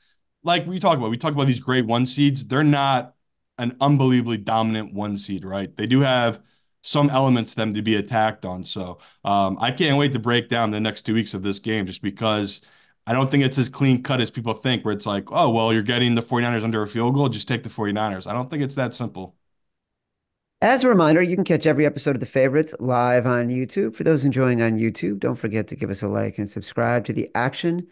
like 0.43 0.65
we 0.65 0.79
talk 0.79 0.97
about. 0.97 1.11
We 1.11 1.17
talk 1.17 1.33
about 1.33 1.47
these 1.47 1.59
great 1.59 1.85
one 1.85 2.05
seeds. 2.05 2.45
They're 2.45 2.63
not 2.63 3.13
an 3.57 3.77
unbelievably 3.79 4.37
dominant 4.37 4.93
one 4.93 5.17
seed, 5.17 5.45
right? 5.45 5.75
They 5.75 5.85
do 5.85 5.99
have 5.99 6.41
some 6.81 7.09
elements 7.09 7.53
them 7.53 7.73
to 7.73 7.81
be 7.81 7.95
attacked 7.95 8.45
on. 8.45 8.63
So 8.63 8.99
um, 9.23 9.57
I 9.61 9.71
can't 9.71 9.97
wait 9.97 10.13
to 10.13 10.19
break 10.19 10.49
down 10.49 10.71
the 10.71 10.79
next 10.79 11.03
two 11.03 11.13
weeks 11.13 11.33
of 11.33 11.43
this 11.43 11.59
game 11.59 11.85
just 11.85 12.01
because 12.01 12.61
I 13.05 13.13
don't 13.13 13.29
think 13.29 13.43
it's 13.43 13.57
as 13.57 13.69
clean 13.69 14.03
cut 14.03 14.21
as 14.21 14.31
people 14.31 14.53
think, 14.53 14.85
where 14.85 14.93
it's 14.93 15.05
like, 15.05 15.31
oh, 15.31 15.49
well, 15.49 15.73
you're 15.73 15.81
getting 15.81 16.15
the 16.15 16.21
49ers 16.21 16.63
under 16.63 16.81
a 16.83 16.87
field 16.87 17.13
goal, 17.13 17.29
just 17.29 17.47
take 17.47 17.63
the 17.63 17.69
49ers. 17.69 18.27
I 18.27 18.33
don't 18.33 18.49
think 18.49 18.63
it's 18.63 18.75
that 18.75 18.93
simple. 18.93 19.35
As 20.61 20.83
a 20.83 20.89
reminder, 20.89 21.23
you 21.23 21.35
can 21.35 21.43
catch 21.43 21.65
every 21.65 21.87
episode 21.87 22.15
of 22.15 22.19
The 22.19 22.27
Favorites 22.27 22.75
live 22.79 23.25
on 23.25 23.49
YouTube. 23.49 23.95
For 23.95 24.03
those 24.03 24.23
enjoying 24.25 24.61
on 24.61 24.77
YouTube, 24.77 25.19
don't 25.19 25.35
forget 25.35 25.67
to 25.69 25.75
give 25.75 25.89
us 25.89 26.03
a 26.03 26.07
like 26.07 26.37
and 26.37 26.49
subscribe 26.49 27.03
to 27.05 27.13
the 27.13 27.29
Action 27.33 27.87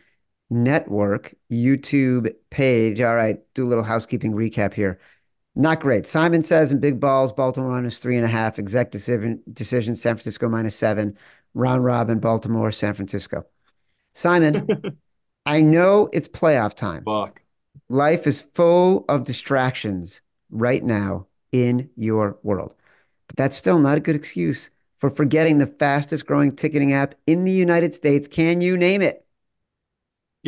Network 0.51 1.33
YouTube 1.51 2.31
page. 2.51 3.01
All 3.01 3.15
right, 3.15 3.39
do 3.55 3.65
a 3.65 3.69
little 3.69 3.83
housekeeping 3.83 4.33
recap 4.33 4.73
here. 4.75 4.99
Not 5.59 5.81
great. 5.81 6.07
Simon 6.07 6.41
says 6.41 6.71
in 6.71 6.79
big 6.79 7.01
balls, 7.01 7.33
Baltimore 7.33 7.71
minus 7.71 7.99
three 7.99 8.15
and 8.15 8.23
a 8.23 8.29
half. 8.29 8.59
Exec 8.59 8.91
decision, 8.91 9.43
decision 9.51 9.93
San 9.93 10.15
Francisco 10.15 10.47
minus 10.47 10.73
seven. 10.73 11.17
Round 11.53 11.83
robin, 11.83 12.19
Baltimore, 12.19 12.71
San 12.71 12.93
Francisco. 12.93 13.45
Simon, 14.13 14.69
I 15.45 15.59
know 15.59 16.09
it's 16.13 16.29
playoff 16.29 16.75
time. 16.75 17.03
Fuck. 17.03 17.41
Life 17.89 18.25
is 18.25 18.39
full 18.39 19.03
of 19.09 19.25
distractions 19.25 20.21
right 20.49 20.81
now 20.81 21.27
in 21.51 21.89
your 21.97 22.39
world. 22.41 22.73
But 23.27 23.35
that's 23.35 23.57
still 23.57 23.79
not 23.79 23.97
a 23.97 24.01
good 24.01 24.15
excuse 24.15 24.71
for 24.99 25.09
forgetting 25.09 25.57
the 25.57 25.67
fastest 25.67 26.25
growing 26.25 26.55
ticketing 26.55 26.93
app 26.93 27.15
in 27.27 27.43
the 27.43 27.51
United 27.51 27.93
States. 27.93 28.29
Can 28.29 28.61
you 28.61 28.77
name 28.77 29.01
it? 29.01 29.25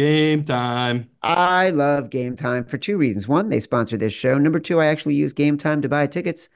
Game 0.02 0.44
time. 0.44 1.08
I 1.22 1.70
love 1.70 2.10
game 2.10 2.36
time 2.36 2.66
for 2.66 2.80
two 2.80 2.98
reasons. 2.98 3.28
One, 3.28 3.50
they 3.50 3.60
sponsor 3.60 3.98
this 3.98 4.14
show. 4.14 4.36
Number 4.36 4.60
two, 4.60 4.80
I 4.80 4.88
actually 4.88 5.14
use 5.14 5.32
game 5.32 5.60
time 5.60 5.80
to 5.84 5.90
buy 5.90 6.08
tickets. 6.08 6.50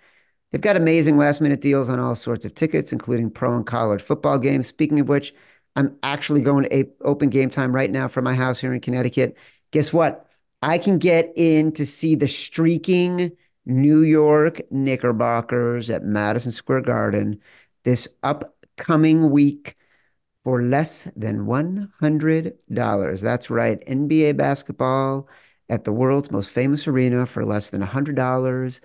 They've 0.49 0.59
got 0.59 0.77
amazing 0.77 1.15
last 1.19 1.41
minute 1.41 1.61
deals 1.61 1.87
on 1.87 1.99
all 1.99 2.15
sorts 2.15 2.43
of 2.43 2.55
tickets, 2.55 2.91
including 2.91 3.29
pro 3.29 3.55
and 3.55 3.63
college 3.63 4.01
football 4.01 4.39
games. 4.39 4.65
Speaking 4.65 4.99
of 4.99 5.09
which, 5.09 5.31
I'm 5.75 5.95
actually 6.01 6.41
going 6.41 6.63
to 6.63 6.89
open 7.01 7.29
game 7.29 7.51
time 7.51 7.71
right 7.71 7.91
now 7.91 8.07
from 8.07 8.23
my 8.23 8.33
house 8.33 8.59
here 8.59 8.73
in 8.73 8.81
Connecticut. 8.81 9.37
Guess 9.69 9.93
what? 9.93 10.25
I 10.63 10.79
can 10.79 10.97
get 10.97 11.31
in 11.35 11.71
to 11.73 11.85
see 11.85 12.15
the 12.15 12.27
streaking 12.27 13.31
New 13.67 13.99
York 13.99 14.59
Knickerbockers 14.71 15.91
at 15.91 16.03
Madison 16.03 16.51
Square 16.51 16.81
Garden 16.81 17.39
this 17.83 18.07
upcoming 18.23 19.29
week 19.29 19.77
for 20.45 20.61
less 20.61 21.09
than 21.15 21.47
$100. 21.47 23.21
That's 23.21 23.49
right, 23.49 23.83
NBA 23.87 24.37
basketball 24.37 25.27
at 25.69 25.83
the 25.83 25.91
world's 25.91 26.31
most 26.31 26.51
famous 26.51 26.87
arena 26.87 27.25
for 27.25 27.43
less 27.43 27.71
than 27.71 27.81
$100. 27.81 28.79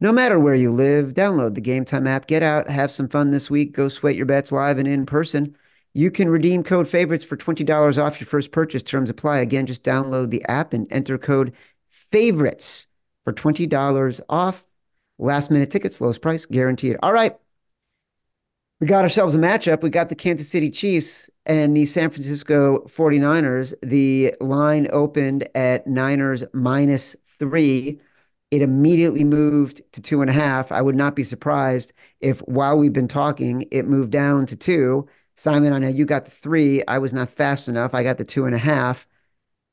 No 0.00 0.10
matter 0.10 0.40
where 0.40 0.54
you 0.54 0.72
live, 0.72 1.12
download 1.12 1.54
the 1.54 1.60
Game 1.60 1.84
Time 1.84 2.06
app, 2.06 2.26
get 2.26 2.42
out, 2.42 2.68
have 2.70 2.90
some 2.90 3.08
fun 3.08 3.30
this 3.30 3.50
week, 3.50 3.72
go 3.72 3.88
sweat 3.88 4.16
your 4.16 4.24
bets 4.24 4.50
live 4.50 4.78
and 4.78 4.88
in 4.88 5.04
person. 5.04 5.54
You 5.92 6.10
can 6.10 6.30
redeem 6.30 6.64
code 6.64 6.88
favorites 6.88 7.26
for 7.26 7.36
$20 7.36 8.02
off 8.02 8.18
your 8.18 8.26
first 8.26 8.50
purchase. 8.50 8.82
Terms 8.82 9.10
apply. 9.10 9.40
Again, 9.40 9.66
just 9.66 9.84
download 9.84 10.30
the 10.30 10.42
app 10.46 10.72
and 10.72 10.90
enter 10.90 11.18
code 11.18 11.52
favorites 11.90 12.88
for 13.24 13.34
$20 13.34 14.20
off. 14.30 14.66
Last 15.18 15.50
minute 15.50 15.70
tickets, 15.70 16.00
lowest 16.00 16.22
price 16.22 16.46
guaranteed. 16.46 16.96
All 17.02 17.12
right 17.12 17.36
we 18.82 18.88
got 18.88 19.04
ourselves 19.04 19.36
a 19.36 19.38
matchup. 19.38 19.80
We 19.80 19.90
got 19.90 20.08
the 20.08 20.16
Kansas 20.16 20.48
City 20.48 20.68
Chiefs 20.68 21.30
and 21.46 21.76
the 21.76 21.86
San 21.86 22.10
Francisco 22.10 22.80
49ers. 22.88 23.74
The 23.80 24.34
line 24.40 24.88
opened 24.92 25.48
at 25.54 25.86
Niners 25.86 26.42
minus 26.52 27.14
three. 27.38 28.00
It 28.50 28.60
immediately 28.60 29.22
moved 29.22 29.82
to 29.92 30.02
two 30.02 30.20
and 30.20 30.28
a 30.28 30.32
half. 30.32 30.72
I 30.72 30.82
would 30.82 30.96
not 30.96 31.14
be 31.14 31.22
surprised 31.22 31.92
if 32.20 32.40
while 32.40 32.76
we've 32.76 32.92
been 32.92 33.06
talking, 33.06 33.68
it 33.70 33.86
moved 33.86 34.10
down 34.10 34.46
to 34.46 34.56
two. 34.56 35.06
Simon, 35.36 35.72
I 35.72 35.78
know 35.78 35.86
you 35.86 36.04
got 36.04 36.24
the 36.24 36.32
three. 36.32 36.82
I 36.88 36.98
was 36.98 37.12
not 37.12 37.28
fast 37.28 37.68
enough. 37.68 37.94
I 37.94 38.02
got 38.02 38.18
the 38.18 38.24
two 38.24 38.46
and 38.46 38.54
a 38.54 38.58
half 38.58 39.06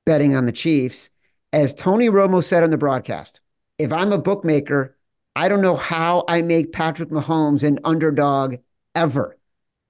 betting 0.06 0.36
on 0.36 0.46
the 0.46 0.52
Chiefs. 0.52 1.10
As 1.52 1.74
Tony 1.74 2.10
Romo 2.10 2.44
said 2.44 2.64
on 2.64 2.70
the 2.70 2.78
broadcast, 2.78 3.42
if 3.80 3.92
I'm 3.92 4.14
a 4.14 4.20
bookmaker, 4.20 4.96
I 5.36 5.50
don't 5.50 5.62
know 5.62 5.76
how 5.76 6.26
I 6.28 6.44
make 6.44 6.74
Patrick 6.74 7.10
Mahomes 7.10 7.64
an 7.64 7.80
underdog 7.84 8.58
ever. 9.00 9.38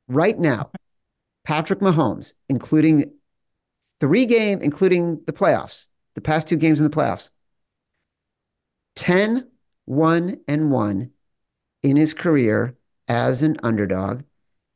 Right 0.08 0.38
now, 0.38 0.70
Patrick 1.44 1.80
Mahomes, 1.80 2.36
including 2.48 3.12
three 4.00 4.26
game, 4.26 4.62
including 4.62 5.22
the 5.26 5.34
playoffs, 5.34 5.88
the 6.14 6.22
past 6.22 6.48
two 6.48 6.56
games 6.56 6.80
in 6.80 6.84
the 6.84 6.96
playoffs, 6.96 7.32
10, 8.96 9.48
1, 9.86 10.38
and 10.48 10.72
1 10.72 11.12
in 11.82 11.96
his 11.96 12.14
career 12.14 12.78
as 13.08 13.42
an 13.42 13.58
underdog, 13.64 14.22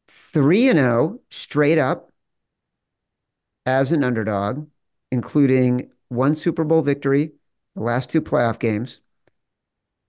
3 0.07 0.69
and 0.69 0.79
0 0.79 1.19
straight 1.29 1.77
up 1.77 2.11
as 3.67 3.91
an 3.91 4.03
underdog, 4.03 4.67
including 5.11 5.91
one 6.09 6.35
Super 6.35 6.63
Bowl 6.63 6.81
victory, 6.81 7.33
the 7.75 7.83
last 7.83 8.09
two 8.09 8.21
playoff 8.21 8.59
games. 8.59 8.99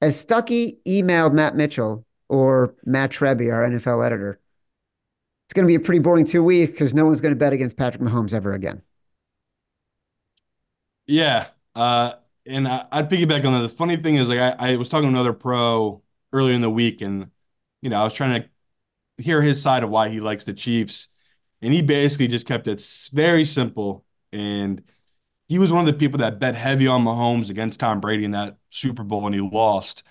As 0.00 0.24
Stuckey 0.24 0.78
emailed 0.86 1.34
Matt 1.34 1.56
Mitchell 1.56 2.04
or 2.34 2.74
Matt 2.84 3.10
Treby, 3.10 3.52
our 3.52 3.62
NFL 3.62 4.04
editor. 4.04 4.40
It's 5.46 5.54
going 5.54 5.66
to 5.66 5.70
be 5.70 5.76
a 5.76 5.80
pretty 5.80 6.00
boring 6.00 6.24
two 6.24 6.42
weeks 6.42 6.72
because 6.72 6.94
no 6.94 7.04
one's 7.04 7.20
going 7.20 7.32
to 7.32 7.38
bet 7.38 7.52
against 7.52 7.76
Patrick 7.76 8.02
Mahomes 8.02 8.34
ever 8.34 8.52
again. 8.54 8.82
Yeah. 11.06 11.46
Uh, 11.74 12.14
and 12.46 12.66
I, 12.66 12.86
would 12.94 13.08
piggyback 13.08 13.44
on 13.44 13.52
that. 13.52 13.60
The 13.60 13.68
funny 13.68 13.96
thing 13.96 14.16
is, 14.16 14.28
like, 14.28 14.38
I, 14.38 14.72
I 14.72 14.76
was 14.76 14.88
talking 14.88 15.10
to 15.10 15.14
another 15.14 15.32
pro 15.32 16.02
earlier 16.32 16.54
in 16.54 16.60
the 16.60 16.70
week, 16.70 17.00
and, 17.02 17.30
you 17.82 17.90
know, 17.90 18.00
I 18.00 18.04
was 18.04 18.14
trying 18.14 18.42
to 18.42 19.22
hear 19.22 19.40
his 19.40 19.60
side 19.62 19.84
of 19.84 19.90
why 19.90 20.08
he 20.08 20.20
likes 20.20 20.44
the 20.44 20.54
Chiefs. 20.54 21.08
And 21.62 21.72
he 21.72 21.82
basically 21.82 22.28
just 22.28 22.46
kept 22.46 22.66
it 22.66 22.84
very 23.12 23.44
simple. 23.44 24.04
And 24.32 24.82
he 25.48 25.58
was 25.58 25.70
one 25.70 25.86
of 25.86 25.92
the 25.92 25.98
people 25.98 26.18
that 26.18 26.38
bet 26.38 26.54
heavy 26.54 26.86
on 26.86 27.04
Mahomes 27.04 27.50
against 27.50 27.80
Tom 27.80 28.00
Brady 28.00 28.24
in 28.24 28.32
that 28.32 28.58
Super 28.70 29.04
Bowl, 29.04 29.26
and 29.26 29.34
he 29.34 29.40
lost. 29.40 30.02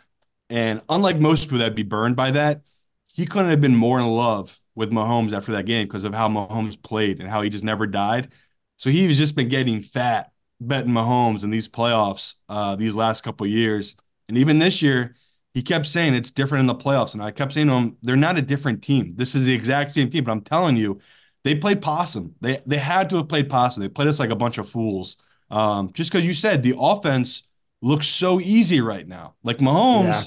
And 0.49 0.81
unlike 0.89 1.19
most 1.19 1.43
people 1.43 1.59
that'd 1.59 1.75
be 1.75 1.83
burned 1.83 2.15
by 2.15 2.31
that, 2.31 2.61
he 3.07 3.25
couldn't 3.25 3.49
have 3.49 3.61
been 3.61 3.75
more 3.75 3.99
in 3.99 4.07
love 4.07 4.59
with 4.75 4.91
Mahomes 4.91 5.35
after 5.35 5.51
that 5.53 5.65
game 5.65 5.87
because 5.87 6.03
of 6.03 6.13
how 6.13 6.27
Mahomes 6.27 6.81
played 6.81 7.19
and 7.19 7.29
how 7.29 7.41
he 7.41 7.49
just 7.49 7.63
never 7.63 7.87
died. 7.87 8.29
So 8.77 8.89
he's 8.89 9.17
just 9.17 9.35
been 9.35 9.49
getting 9.49 9.81
fat 9.81 10.31
betting 10.59 10.91
Mahomes 10.91 11.43
in 11.43 11.49
these 11.49 11.67
playoffs 11.67 12.35
uh, 12.49 12.75
these 12.75 12.95
last 12.95 13.21
couple 13.21 13.45
years. 13.45 13.95
And 14.27 14.37
even 14.37 14.59
this 14.59 14.81
year, 14.81 15.15
he 15.53 15.61
kept 15.61 15.85
saying 15.85 16.15
it's 16.15 16.31
different 16.31 16.61
in 16.61 16.67
the 16.67 16.75
playoffs. 16.75 17.13
And 17.13 17.21
I 17.21 17.31
kept 17.31 17.53
saying 17.53 17.67
to 17.67 17.73
him, 17.73 17.97
they're 18.01 18.15
not 18.15 18.37
a 18.37 18.41
different 18.41 18.81
team. 18.81 19.13
This 19.15 19.35
is 19.35 19.45
the 19.45 19.53
exact 19.53 19.93
same 19.93 20.09
team. 20.09 20.23
But 20.23 20.31
I'm 20.31 20.41
telling 20.41 20.77
you, 20.77 20.99
they 21.43 21.55
played 21.55 21.81
possum. 21.81 22.35
They 22.41 22.61
they 22.65 22.77
had 22.77 23.09
to 23.09 23.17
have 23.17 23.27
played 23.27 23.49
possum. 23.49 23.81
They 23.81 23.89
played 23.89 24.07
us 24.07 24.19
like 24.19 24.31
a 24.31 24.35
bunch 24.35 24.57
of 24.57 24.67
fools. 24.67 25.17
Um, 25.51 25.91
just 25.93 26.11
because 26.11 26.25
you 26.25 26.33
said 26.33 26.63
the 26.63 26.75
offense 26.79 27.43
looks 27.83 28.07
so 28.07 28.39
easy 28.39 28.81
right 28.81 29.07
now. 29.07 29.35
Like 29.43 29.57
Mahomes 29.57 30.05
yeah. 30.05 30.23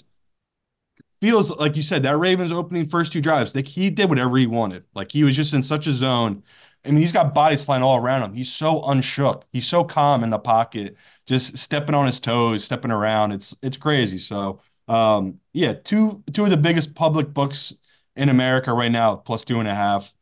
feels 1.21 1.51
like 1.51 1.75
you 1.75 1.83
said 1.83 2.03
that 2.03 2.19
Ravens 2.19 2.53
opening 2.53 2.89
first 2.89 3.13
two 3.13 3.23
drives, 3.23 3.55
like 3.55 3.67
he 3.67 3.91
did 3.91 4.11
whatever 4.11 4.37
he 4.37 4.47
wanted. 4.47 4.85
Like 4.95 5.11
he 5.11 5.25
was 5.25 5.35
just 5.35 5.55
in 5.55 5.63
such 5.63 5.87
a 5.87 5.93
zone. 5.93 6.43
I 6.85 6.91
mean, 6.91 6.99
he's 6.99 7.13
got 7.13 7.35
bodies 7.35 7.65
flying 7.65 7.83
all 7.83 7.97
around 7.97 8.23
him. 8.23 8.35
He's 8.35 8.53
so 8.53 8.85
unshook. 8.85 9.45
He's 9.53 9.67
so 9.67 9.83
calm 9.83 10.23
in 10.23 10.31
the 10.31 10.39
pocket, 10.39 10.97
just 11.27 11.57
stepping 11.59 11.95
on 11.97 12.07
his 12.07 12.21
toes, 12.21 12.63
stepping 12.63 12.93
around. 12.93 13.33
It's 13.33 13.57
it's 13.63 13.79
crazy. 13.79 14.19
So, 14.19 14.61
um, 14.87 15.41
yeah, 15.55 15.73
two 15.73 16.23
two 16.33 16.45
of 16.45 16.51
the 16.51 16.57
biggest 16.59 16.95
public 16.95 17.33
books 17.33 17.73
in 18.17 18.29
America 18.29 18.73
right 18.73 18.93
now, 18.93 19.17
plus 19.17 19.45
two 19.45 19.59
and 19.61 19.69
a 19.69 19.75
half. 19.75 20.13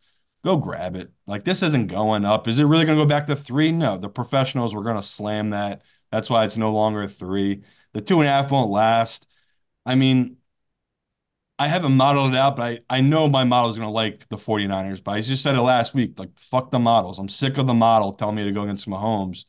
Go 0.45 0.57
grab 0.57 0.95
it. 0.95 1.11
Like 1.27 1.45
this 1.45 1.63
isn't 1.63 1.89
going 1.89 2.25
up. 2.25 2.49
Is 2.49 2.59
it 2.59 2.65
really 2.65 2.85
going 2.85 2.99
to 2.99 3.05
go 3.05 3.09
back 3.09 3.27
to 3.27 3.37
three? 3.37 3.73
No, 3.73 3.99
the 3.99 4.09
professionals 4.09 4.75
were 4.75 4.83
going 4.85 4.97
to 4.97 5.03
slam 5.03 5.51
that. 5.51 5.83
That's 6.15 6.31
why 6.31 6.45
it's 6.45 6.57
no 6.57 6.73
longer 6.73 7.03
a 7.03 7.09
three. 7.09 7.65
The 7.93 8.01
two 8.01 8.21
and 8.21 8.29
a 8.29 8.31
half 8.31 8.53
won't 8.53 8.71
last. 8.71 9.27
I 9.85 9.97
mean, 9.97 10.37
I 11.59 11.67
haven't 11.67 11.97
modeled 11.97 12.35
it 12.35 12.37
out, 12.37 12.55
but 12.55 12.63
I, 12.63 12.99
I 12.99 13.01
know 13.01 13.29
my 13.29 13.43
model 13.43 13.71
is 13.71 13.77
going 13.77 13.89
to 13.89 13.93
like 13.93 14.29
the 14.29 14.37
49ers. 14.37 15.03
But 15.03 15.13
I 15.13 15.21
just 15.23 15.43
said 15.43 15.57
it 15.57 15.61
last 15.61 15.93
week 15.93 16.17
like, 16.17 16.39
fuck 16.39 16.71
the 16.71 16.79
models. 16.79 17.19
I'm 17.19 17.29
sick 17.29 17.59
of 17.59 17.67
the 17.67 17.75
model 17.75 18.13
telling 18.13 18.37
me 18.37 18.45
to 18.45 18.53
go 18.53 18.63
against 18.63 18.89
Mahomes. 18.89 19.45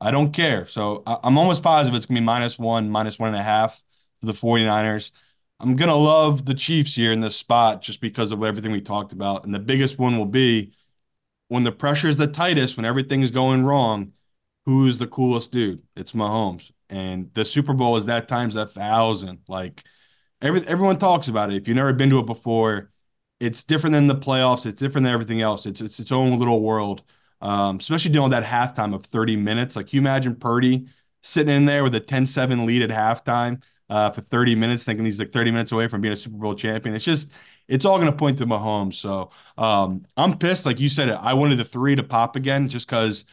I 0.00 0.10
don't 0.10 0.32
care. 0.32 0.66
So 0.66 1.04
I, 1.06 1.18
am 1.22 1.38
almost 1.38 1.62
positive 1.62 1.96
it's 1.96 2.06
going 2.06 2.16
to 2.16 2.20
be 2.20 2.24
minus 2.24 2.58
one, 2.58 2.90
minus 2.90 3.16
one 3.20 3.28
and 3.28 3.38
a 3.38 3.42
half 3.42 3.80
to 4.20 4.26
the 4.26 4.32
49ers. 4.32 5.12
I'm 5.60 5.76
going 5.76 5.88
to 5.88 5.94
love 5.94 6.44
the 6.44 6.54
Chiefs 6.54 6.96
here 6.96 7.12
in 7.12 7.20
this 7.20 7.36
spot 7.36 7.80
just 7.80 8.00
because 8.00 8.32
of 8.32 8.42
everything 8.42 8.72
we 8.72 8.80
talked 8.80 9.12
about. 9.12 9.44
And 9.44 9.54
the 9.54 9.60
biggest 9.60 10.00
one 10.00 10.18
will 10.18 10.26
be 10.26 10.72
when 11.46 11.62
the 11.62 11.72
pressure 11.72 12.08
is 12.08 12.16
the 12.16 12.26
tightest, 12.26 12.76
when 12.76 12.86
everything 12.86 13.22
is 13.22 13.30
going 13.30 13.64
wrong, 13.64 14.14
who's 14.68 14.98
the 14.98 15.06
coolest 15.06 15.50
dude? 15.50 15.82
It's 15.96 16.12
Mahomes. 16.12 16.70
And 16.90 17.30
the 17.32 17.44
Super 17.46 17.72
Bowl 17.72 17.96
is 17.96 18.04
that 18.04 18.28
times 18.28 18.54
a 18.54 18.66
thousand. 18.66 19.38
Like, 19.48 19.82
every 20.42 20.66
everyone 20.68 20.98
talks 20.98 21.28
about 21.28 21.50
it. 21.50 21.56
If 21.56 21.66
you've 21.68 21.76
never 21.76 21.94
been 21.94 22.10
to 22.10 22.18
it 22.18 22.26
before, 22.26 22.90
it's 23.40 23.62
different 23.64 23.94
than 23.94 24.08
the 24.08 24.14
playoffs. 24.14 24.66
It's 24.66 24.78
different 24.78 25.04
than 25.06 25.14
everything 25.14 25.40
else. 25.40 25.64
It's 25.64 25.80
it's 25.80 25.98
its 26.00 26.12
own 26.12 26.38
little 26.38 26.60
world. 26.60 27.02
Um, 27.40 27.78
especially 27.78 28.10
doing 28.10 28.30
that 28.32 28.44
halftime 28.44 28.94
of 28.94 29.06
30 29.06 29.36
minutes. 29.36 29.74
Like 29.74 29.94
you 29.94 30.00
imagine 30.02 30.36
Purdy 30.36 30.88
sitting 31.22 31.54
in 31.54 31.64
there 31.64 31.82
with 31.82 31.94
a 31.94 32.00
10-7 32.00 32.66
lead 32.66 32.82
at 32.82 32.90
halftime 32.90 33.62
uh, 33.88 34.10
for 34.10 34.20
30 34.20 34.54
minutes, 34.54 34.84
thinking 34.84 35.06
he's 35.06 35.18
like 35.18 35.32
30 35.32 35.50
minutes 35.50 35.72
away 35.72 35.88
from 35.88 36.02
being 36.02 36.12
a 36.12 36.16
Super 36.16 36.36
Bowl 36.36 36.54
champion. 36.54 36.94
It's 36.94 37.06
just 37.06 37.30
it's 37.68 37.86
all 37.86 37.96
going 37.98 38.10
to 38.10 38.16
point 38.16 38.36
to 38.38 38.46
Mahomes. 38.46 38.96
So 38.96 39.30
um, 39.56 40.04
I'm 40.18 40.36
pissed. 40.36 40.66
Like 40.66 40.78
you 40.78 40.90
said, 40.90 41.08
I 41.08 41.32
wanted 41.32 41.56
the 41.56 41.64
three 41.64 41.96
to 41.96 42.02
pop 42.02 42.36
again 42.36 42.68
just 42.68 42.86
because 42.86 43.24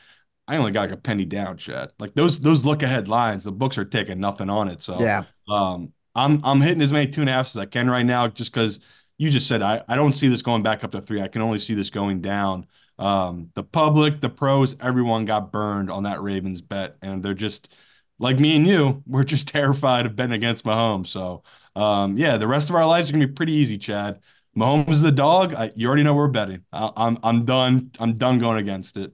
I 0.48 0.58
only 0.58 0.72
got 0.72 0.82
like 0.82 0.92
a 0.92 0.98
penny 0.98 1.26
down, 1.26 1.58
Chad. 1.58 1.92
Like 2.00 2.14
those 2.14 2.40
those 2.40 2.66
look 2.66 2.84
ahead 2.84 3.08
lines, 3.08 3.44
the 3.44 3.52
books 3.52 3.78
are 3.78 3.86
taking 3.86 4.20
nothing 4.20 4.50
on 4.50 4.68
it. 4.68 4.82
So 4.82 5.00
yeah, 5.00 5.24
um, 5.50 5.92
I'm 6.14 6.44
I'm 6.44 6.62
hitting 6.62 6.82
as 6.82 6.92
many 6.92 7.08
two 7.08 7.22
and 7.22 7.30
a 7.30 7.34
halfs 7.34 7.56
as 7.56 7.62
I 7.62 7.66
can 7.66 7.90
right 7.90 8.06
now, 8.06 8.28
just 8.28 8.52
because 8.52 8.80
you 9.18 9.30
just 9.30 9.48
said 9.48 9.62
I, 9.62 9.84
I 9.88 9.96
don't 9.96 10.14
see 10.14 10.28
this 10.28 10.42
going 10.42 10.62
back 10.64 10.84
up 10.84 10.92
to 10.92 11.02
three. 11.02 11.22
I 11.22 11.28
can 11.28 11.42
only 11.42 11.60
see 11.60 11.74
this 11.74 11.90
going 11.90 12.22
down. 12.22 12.68
Um, 12.98 13.50
the 13.56 13.64
public, 13.64 14.22
the 14.22 14.30
pros, 14.30 14.76
everyone 14.80 15.26
got 15.26 15.52
burned 15.52 15.90
on 15.92 16.04
that 16.04 16.22
Ravens 16.22 16.62
bet, 16.62 16.96
and 17.02 17.24
they're 17.24 17.34
just 17.34 17.74
like 18.20 18.40
me 18.40 18.56
and 18.56 18.68
you. 18.68 19.04
We're 19.08 19.24
just 19.24 19.48
terrified 19.50 20.06
of 20.06 20.16
betting 20.16 20.34
against 20.34 20.64
Mahomes. 20.64 21.08
So 21.08 21.44
um, 21.76 22.18
yeah, 22.18 22.38
the 22.38 22.48
rest 22.48 22.70
of 22.70 22.76
our 22.76 22.86
lives 22.86 23.10
are 23.10 23.14
gonna 23.14 23.28
be 23.28 23.34
pretty 23.34 23.54
easy, 23.54 23.80
Chad. 23.80 24.20
Mahomes 24.56 24.92
is 24.92 25.02
the 25.02 25.12
dog. 25.12 25.54
I, 25.56 25.72
you 25.76 25.88
already 25.88 26.04
know 26.04 26.14
we're 26.14 26.28
betting. 26.28 26.64
I, 26.72 26.92
I'm 26.96 27.18
I'm 27.24 27.46
done. 27.46 27.92
I'm 28.00 28.18
done 28.18 28.38
going 28.38 28.58
against 28.58 28.96
it. 28.98 29.12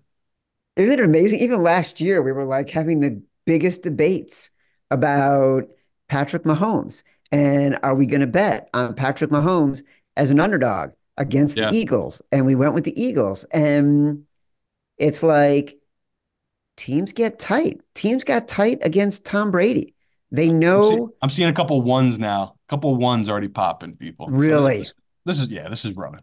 Isn't 0.76 1.00
it 1.00 1.06
amazing? 1.06 1.40
Even 1.40 1.64
last 1.64 2.00
year, 2.00 2.22
we 2.22 2.32
were 2.32 2.46
like 2.46 2.70
having 2.70 3.00
the 3.00 3.22
biggest 3.46 3.84
debates 3.84 4.52
about 4.90 5.68
Patrick 6.08 6.44
Mahomes. 6.44 7.04
And 7.32 7.80
are 7.84 7.96
we 7.96 8.06
going 8.06 8.22
to 8.22 8.28
bet 8.28 8.70
on 8.74 8.94
Patrick 8.96 9.32
Mahomes 9.32 9.84
as 10.18 10.32
an 10.32 10.40
underdog 10.40 10.92
against 11.18 11.58
yeah. 11.58 11.70
the 11.70 11.76
Eagles? 11.76 12.22
And 12.32 12.46
we 12.46 12.56
went 12.56 12.74
with 12.74 12.84
the 12.84 13.02
Eagles. 13.02 13.44
And 13.46 14.26
it's 14.98 15.24
like 15.24 15.78
teams 16.78 17.14
get 17.14 17.40
tight. 17.40 17.82
Teams 17.94 18.24
got 18.24 18.48
tight 18.48 18.80
against 18.84 19.26
Tom 19.26 19.52
Brady. 19.52 19.96
They 20.32 20.50
know. 20.50 20.84
I'm 20.84 20.90
seeing, 20.90 21.10
I'm 21.24 21.30
seeing 21.30 21.50
a 21.50 21.54
couple 21.54 21.82
ones 21.82 22.18
now. 22.18 22.56
A 22.68 22.70
couple 22.70 22.96
ones 22.96 23.28
already 23.30 23.50
popping, 23.50 23.96
people. 23.96 24.28
Really? 24.28 24.86
So 24.86 24.94
this, 25.26 25.38
this, 25.38 25.40
is, 25.40 25.48
yeah, 25.50 25.68
this 25.68 25.84
is 25.84 25.96
running. 25.96 26.22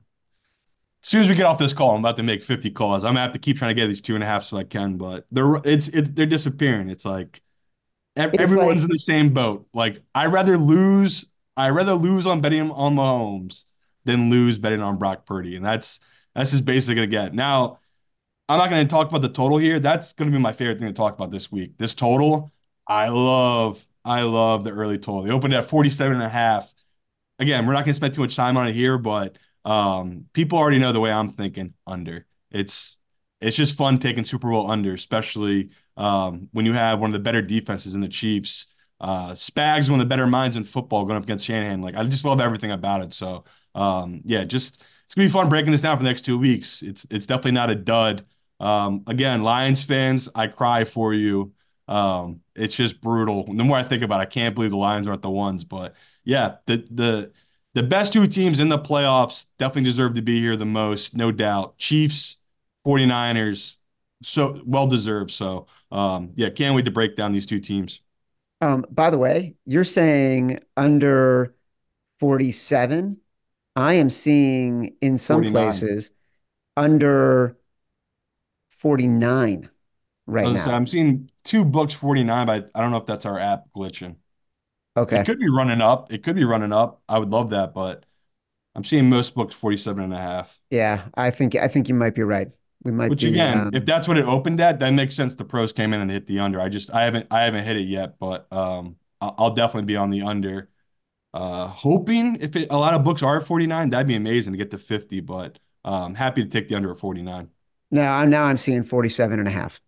As 1.02 1.08
soon 1.10 1.22
as 1.22 1.28
we 1.28 1.34
get 1.34 1.46
off 1.46 1.58
this 1.58 1.72
call, 1.72 1.94
I'm 1.94 2.00
about 2.00 2.16
to 2.16 2.22
make 2.22 2.42
50 2.42 2.70
calls. 2.72 3.04
I'm 3.04 3.10
gonna 3.10 3.20
have 3.20 3.32
to 3.32 3.38
keep 3.38 3.58
trying 3.58 3.70
to 3.70 3.80
get 3.80 3.86
these 3.86 4.02
two 4.02 4.14
and 4.14 4.22
a 4.22 4.26
half 4.26 4.42
so 4.44 4.56
I 4.56 4.64
can, 4.64 4.96
but 4.96 5.26
they're 5.30 5.56
it's 5.64 5.88
it's 5.88 6.10
they're 6.10 6.26
disappearing. 6.26 6.90
It's 6.90 7.04
like 7.04 7.42
Everyone's 8.18 8.82
like, 8.82 8.90
in 8.90 8.92
the 8.92 8.98
same 8.98 9.32
boat. 9.32 9.66
Like 9.72 10.02
I 10.14 10.26
rather 10.26 10.58
lose. 10.58 11.26
I 11.56 11.70
rather 11.70 11.94
lose 11.94 12.26
on 12.26 12.40
betting 12.40 12.70
on 12.70 12.96
Mahomes 12.96 13.64
than 14.04 14.30
lose 14.30 14.58
betting 14.58 14.82
on 14.82 14.96
Brock 14.96 15.26
Purdy, 15.26 15.56
and 15.56 15.64
that's 15.64 16.00
that's 16.34 16.50
just 16.50 16.64
basically 16.64 16.96
gonna 16.96 17.06
get. 17.06 17.34
Now, 17.34 17.78
I'm 18.48 18.58
not 18.58 18.70
gonna 18.70 18.86
talk 18.86 19.08
about 19.08 19.22
the 19.22 19.28
total 19.28 19.58
here. 19.58 19.78
That's 19.78 20.12
gonna 20.12 20.30
be 20.30 20.38
my 20.38 20.52
favorite 20.52 20.78
thing 20.78 20.88
to 20.88 20.94
talk 20.94 21.14
about 21.14 21.30
this 21.30 21.50
week. 21.52 21.78
This 21.78 21.94
total, 21.94 22.52
I 22.86 23.08
love. 23.08 23.84
I 24.04 24.22
love 24.22 24.64
the 24.64 24.72
early 24.72 24.98
total. 24.98 25.22
They 25.22 25.30
opened 25.30 25.54
at 25.54 25.66
47 25.66 26.14
and 26.14 26.22
a 26.22 26.28
half. 26.28 26.72
Again, 27.38 27.66
we're 27.66 27.72
not 27.74 27.84
gonna 27.84 27.94
spend 27.94 28.14
too 28.14 28.22
much 28.22 28.34
time 28.34 28.56
on 28.56 28.66
it 28.66 28.72
here, 28.72 28.98
but 28.98 29.36
um, 29.64 30.26
people 30.32 30.58
already 30.58 30.78
know 30.78 30.92
the 30.92 31.00
way 31.00 31.12
I'm 31.12 31.30
thinking. 31.30 31.74
Under. 31.86 32.26
It's 32.50 32.96
it's 33.40 33.56
just 33.56 33.76
fun 33.76 33.98
taking 33.98 34.24
Super 34.24 34.50
Bowl 34.50 34.70
under, 34.70 34.94
especially 34.94 35.70
um, 35.96 36.48
when 36.52 36.66
you 36.66 36.72
have 36.72 37.00
one 37.00 37.10
of 37.10 37.14
the 37.14 37.20
better 37.20 37.42
defenses 37.42 37.94
in 37.94 38.00
the 38.00 38.08
Chiefs. 38.08 38.66
Uh, 39.00 39.30
Spags, 39.32 39.88
one 39.88 40.00
of 40.00 40.04
the 40.04 40.08
better 40.08 40.26
minds 40.26 40.56
in 40.56 40.64
football, 40.64 41.04
going 41.04 41.16
up 41.16 41.22
against 41.22 41.44
Shanahan. 41.44 41.80
Like 41.82 41.94
I 41.94 42.04
just 42.04 42.24
love 42.24 42.40
everything 42.40 42.72
about 42.72 43.02
it. 43.02 43.14
So 43.14 43.44
um, 43.74 44.22
yeah, 44.24 44.44
just 44.44 44.82
it's 45.04 45.14
gonna 45.14 45.28
be 45.28 45.32
fun 45.32 45.48
breaking 45.48 45.72
this 45.72 45.80
down 45.80 45.96
for 45.96 46.02
the 46.02 46.08
next 46.10 46.24
two 46.24 46.38
weeks. 46.38 46.82
It's 46.82 47.06
it's 47.10 47.26
definitely 47.26 47.52
not 47.52 47.70
a 47.70 47.74
dud. 47.74 48.24
Um, 48.60 49.04
again, 49.06 49.42
Lions 49.42 49.84
fans, 49.84 50.28
I 50.34 50.48
cry 50.48 50.84
for 50.84 51.14
you. 51.14 51.52
Um, 51.86 52.40
it's 52.54 52.74
just 52.74 53.00
brutal. 53.00 53.44
The 53.44 53.64
more 53.64 53.76
I 53.76 53.82
think 53.82 54.02
about 54.02 54.20
it, 54.20 54.22
I 54.22 54.26
can't 54.26 54.54
believe 54.54 54.70
the 54.70 54.76
Lions 54.76 55.06
aren't 55.06 55.22
the 55.22 55.30
ones. 55.30 55.64
But 55.64 55.94
yeah, 56.24 56.56
the 56.66 56.86
the 56.90 57.32
the 57.74 57.82
best 57.82 58.12
two 58.12 58.26
teams 58.26 58.60
in 58.60 58.68
the 58.68 58.78
playoffs 58.78 59.46
definitely 59.58 59.90
deserve 59.90 60.14
to 60.14 60.22
be 60.22 60.40
here 60.40 60.56
the 60.56 60.64
most, 60.66 61.16
no 61.16 61.30
doubt. 61.30 61.78
Chiefs, 61.78 62.38
49ers, 62.84 63.76
so 64.22 64.60
well 64.64 64.86
deserved. 64.86 65.30
So 65.30 65.66
um, 65.92 66.32
yeah, 66.34 66.50
can't 66.50 66.74
wait 66.74 66.86
to 66.86 66.90
break 66.90 67.16
down 67.16 67.32
these 67.32 67.46
two 67.46 67.60
teams. 67.60 68.00
Um, 68.60 68.84
by 68.90 69.10
the 69.10 69.18
way, 69.18 69.54
you're 69.64 69.84
saying 69.84 70.60
under 70.76 71.54
47. 72.18 73.18
I 73.76 73.94
am 73.94 74.10
seeing 74.10 74.96
in 75.00 75.18
some 75.18 75.42
49. 75.42 75.52
places 75.52 76.10
under 76.76 77.56
49 78.70 79.70
right 80.26 80.52
now. 80.52 80.70
I'm 80.70 80.86
seeing 80.86 81.30
two 81.44 81.64
books 81.64 81.94
49, 81.94 82.46
but 82.46 82.70
I 82.74 82.80
don't 82.80 82.90
know 82.90 82.96
if 82.96 83.06
that's 83.06 83.26
our 83.26 83.38
app 83.38 83.64
glitching. 83.76 84.16
Okay. 84.98 85.20
It 85.20 85.24
could 85.24 85.38
be 85.38 85.48
running 85.48 85.80
up. 85.80 86.12
It 86.12 86.22
could 86.22 86.36
be 86.36 86.44
running 86.44 86.72
up. 86.72 87.02
I 87.08 87.18
would 87.18 87.30
love 87.30 87.50
that, 87.50 87.74
but 87.74 88.04
I'm 88.74 88.84
seeing 88.84 89.08
most 89.10 89.34
books 89.34 89.54
47 89.54 90.04
and 90.04 90.14
a 90.14 90.18
half. 90.18 90.60
Yeah, 90.70 91.08
I 91.14 91.30
think 91.30 91.54
I 91.54 91.68
think 91.68 91.88
you 91.88 91.94
might 91.94 92.14
be 92.14 92.22
right. 92.22 92.48
We 92.84 92.92
might 92.92 93.18
Which 93.18 93.20
be, 93.20 93.38
again, 93.38 93.68
um, 93.68 93.70
if 93.72 93.86
that's 93.86 94.06
what 94.06 94.18
it 94.18 94.26
opened 94.26 94.60
at, 94.60 94.80
that 94.80 94.90
makes 94.92 95.14
sense. 95.16 95.34
The 95.34 95.44
pros 95.44 95.72
came 95.72 95.94
in 95.94 96.00
and 96.00 96.10
hit 96.10 96.26
the 96.26 96.40
under. 96.40 96.60
I 96.60 96.68
just 96.68 96.92
I 96.92 97.04
haven't 97.04 97.26
I 97.30 97.42
haven't 97.44 97.64
hit 97.64 97.76
it 97.76 97.88
yet, 97.88 98.18
but 98.18 98.52
um 98.52 98.96
I'll 99.20 99.54
definitely 99.54 99.86
be 99.86 99.96
on 99.96 100.10
the 100.10 100.22
under. 100.22 100.70
Uh 101.34 101.68
hoping 101.68 102.38
if 102.40 102.56
it, 102.56 102.72
a 102.72 102.78
lot 102.78 102.94
of 102.94 103.04
books 103.04 103.22
are 103.22 103.38
at 103.38 103.46
49, 103.46 103.90
that'd 103.90 104.08
be 104.08 104.16
amazing 104.16 104.52
to 104.54 104.58
get 104.58 104.70
to 104.72 104.78
50, 104.78 105.20
but 105.20 105.58
um 105.84 106.14
happy 106.16 106.42
to 106.44 106.50
take 106.50 106.68
the 106.68 106.76
under 106.76 106.92
at 106.92 106.98
49. 107.00 107.50
Now 107.90 108.24
now 108.24 108.44
I'm 108.44 108.56
seeing 108.56 108.82
47 108.82 109.38
and 109.38 109.48
a 109.48 109.50
half. 109.50 109.80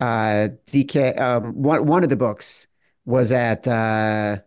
Uh 0.00 0.48
DK 0.66 1.12
um 1.18 1.52
one 1.62 1.86
one 1.86 2.02
of 2.02 2.08
the 2.08 2.16
books 2.16 2.66
was 3.04 3.32
at 3.32 3.66
uh 3.66 4.38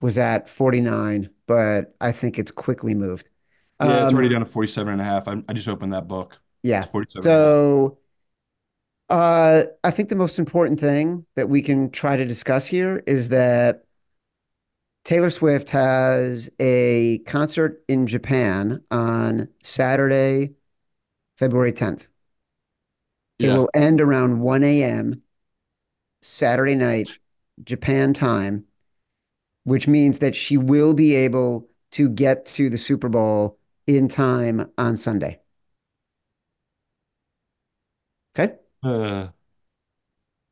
was 0.00 0.18
at 0.18 0.48
49, 0.48 1.30
but 1.46 1.94
I 2.00 2.12
think 2.12 2.38
it's 2.38 2.50
quickly 2.50 2.94
moved. 2.94 3.28
Yeah, 3.80 4.04
it's 4.04 4.12
already 4.12 4.28
um, 4.28 4.32
down 4.32 4.40
to 4.40 4.50
47 4.50 4.92
and 4.92 5.00
a 5.00 5.04
half. 5.04 5.28
I, 5.28 5.42
I 5.48 5.52
just 5.52 5.68
opened 5.68 5.92
that 5.92 6.08
book. 6.08 6.38
Yeah. 6.62 6.86
So 7.20 7.98
uh, 9.08 9.64
I 9.82 9.90
think 9.90 10.08
the 10.08 10.16
most 10.16 10.38
important 10.38 10.78
thing 10.78 11.26
that 11.34 11.48
we 11.48 11.62
can 11.62 11.90
try 11.90 12.16
to 12.16 12.24
discuss 12.24 12.66
here 12.66 13.02
is 13.06 13.30
that 13.30 13.84
Taylor 15.04 15.30
Swift 15.30 15.70
has 15.70 16.50
a 16.60 17.18
concert 17.26 17.82
in 17.88 18.06
Japan 18.06 18.82
on 18.90 19.48
Saturday, 19.62 20.54
February 21.38 21.72
10th. 21.72 22.06
Yeah. 23.38 23.54
It 23.54 23.58
will 23.58 23.70
end 23.74 24.00
around 24.00 24.40
1 24.40 24.62
a.m. 24.62 25.22
Saturday 26.22 26.74
night, 26.74 27.18
Japan 27.64 28.12
time, 28.12 28.64
which 29.64 29.88
means 29.88 30.20
that 30.20 30.36
she 30.36 30.56
will 30.56 30.94
be 30.94 31.14
able 31.14 31.68
to 31.92 32.08
get 32.08 32.44
to 32.46 32.70
the 32.70 32.78
Super 32.78 33.08
Bowl 33.08 33.58
in 33.86 34.08
time 34.08 34.70
on 34.78 34.96
Sunday. 34.96 35.40
Okay. 38.38 38.54
Uh, 38.82 39.28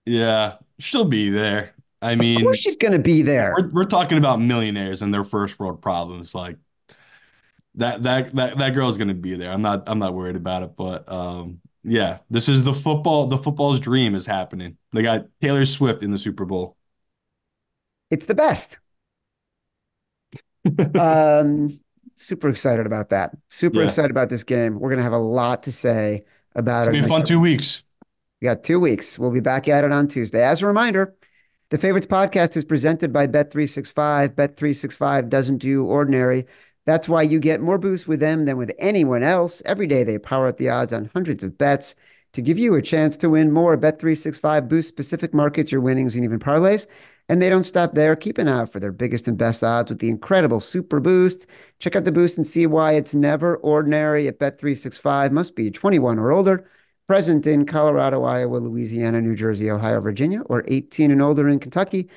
yeah, 0.04 0.56
she'll 0.78 1.04
be 1.04 1.30
there. 1.30 1.74
I 2.00 2.14
mean, 2.14 2.36
of 2.38 2.42
course 2.42 2.58
she's 2.58 2.76
going 2.76 2.92
to 2.92 2.98
be 2.98 3.22
there. 3.22 3.54
We're, 3.56 3.68
we're 3.70 3.84
talking 3.84 4.18
about 4.18 4.40
millionaires 4.40 5.02
and 5.02 5.12
their 5.12 5.24
first 5.24 5.58
world 5.58 5.82
problems. 5.82 6.34
Like, 6.34 6.56
that 7.78 8.02
that 8.02 8.34
that 8.34 8.58
that 8.58 8.70
girl's 8.70 8.98
gonna 8.98 9.14
be 9.14 9.34
there. 9.34 9.52
I'm 9.52 9.62
not 9.62 9.84
I'm 9.86 9.98
not 9.98 10.14
worried 10.14 10.36
about 10.36 10.62
it, 10.62 10.76
but 10.76 11.10
um, 11.10 11.60
yeah, 11.84 12.18
this 12.28 12.48
is 12.48 12.64
the 12.64 12.74
football. 12.74 13.26
The 13.26 13.38
football's 13.38 13.80
dream 13.80 14.14
is 14.14 14.26
happening. 14.26 14.76
They 14.92 15.02
got 15.02 15.26
Taylor 15.40 15.64
Swift 15.64 16.02
in 16.02 16.10
the 16.10 16.18
Super 16.18 16.44
Bowl. 16.44 16.76
It's 18.10 18.26
the 18.26 18.34
best. 18.34 18.78
um, 20.98 21.78
super 22.14 22.48
excited 22.48 22.86
about 22.86 23.10
that. 23.10 23.36
Super 23.48 23.78
Yeah. 23.80 23.84
excited 23.86 24.10
about 24.10 24.28
this 24.28 24.44
game. 24.44 24.78
We're 24.78 24.90
gonna 24.90 25.02
have 25.02 25.12
a 25.12 25.18
lot 25.18 25.62
to 25.64 25.72
say 25.72 26.24
about 26.54 26.88
It's 26.88 26.98
it. 26.98 27.02
be 27.02 27.08
fun 27.08 27.24
two 27.24 27.40
weeks. 27.40 27.82
We 28.40 28.46
got 28.46 28.62
two 28.62 28.80
weeks. 28.80 29.18
We'll 29.18 29.30
be 29.30 29.40
back 29.40 29.68
at 29.68 29.84
it 29.84 29.92
on 29.92 30.08
Tuesday. 30.08 30.42
As 30.42 30.62
a 30.62 30.66
reminder, 30.66 31.14
the 31.70 31.78
Favorites 31.78 32.06
podcast 32.06 32.56
is 32.56 32.64
presented 32.64 33.12
by 33.12 33.26
Bet365. 33.26 34.34
Bet365 34.34 35.28
doesn't 35.28 35.58
do 35.58 35.84
ordinary. 35.84 36.46
That's 36.86 37.08
why 37.08 37.22
you 37.22 37.38
get 37.40 37.60
more 37.60 37.78
boosts 37.78 38.06
with 38.08 38.20
them 38.20 38.46
than 38.46 38.56
with 38.56 38.72
anyone 38.78 39.22
else. 39.22 39.62
Every 39.66 39.86
day 39.86 40.04
they 40.04 40.18
power 40.18 40.46
up 40.46 40.56
the 40.56 40.70
odds 40.70 40.92
on 40.92 41.10
hundreds 41.12 41.44
of 41.44 41.58
bets 41.58 41.94
to 42.32 42.40
give 42.40 42.58
you 42.58 42.74
a 42.74 42.82
chance 42.82 43.16
to 43.18 43.28
win 43.30 43.52
more. 43.52 43.76
Bet365 43.76 44.68
boosts 44.68 44.88
specific 44.88 45.34
markets, 45.34 45.70
your 45.72 45.80
winnings, 45.82 46.14
and 46.14 46.24
even 46.24 46.38
parlays. 46.38 46.86
And 47.28 47.42
they 47.42 47.50
don't 47.50 47.64
stop 47.64 47.94
there. 47.94 48.16
Keep 48.16 48.38
an 48.38 48.48
eye 48.48 48.60
out 48.60 48.72
for 48.72 48.80
their 48.80 48.92
biggest 48.92 49.28
and 49.28 49.36
best 49.36 49.62
odds 49.62 49.90
with 49.90 49.98
the 49.98 50.08
incredible 50.08 50.60
Super 50.60 50.98
Boost. 50.98 51.46
Check 51.78 51.94
out 51.94 52.04
the 52.04 52.12
boost 52.12 52.38
and 52.38 52.46
see 52.46 52.66
why 52.66 52.92
it's 52.92 53.14
never 53.14 53.56
ordinary 53.56 54.28
at 54.28 54.38
Bet365. 54.38 55.30
Must 55.32 55.54
be 55.54 55.70
21 55.70 56.18
or 56.18 56.32
older. 56.32 56.64
Present 57.06 57.46
in 57.46 57.66
Colorado, 57.66 58.24
Iowa, 58.24 58.58
Louisiana, 58.58 59.20
New 59.20 59.34
Jersey, 59.34 59.70
Ohio, 59.70 60.00
Virginia, 60.00 60.42
or 60.42 60.64
18 60.68 61.10
and 61.10 61.22
older 61.22 61.48
in 61.48 61.58
Kentucky. 61.58 62.08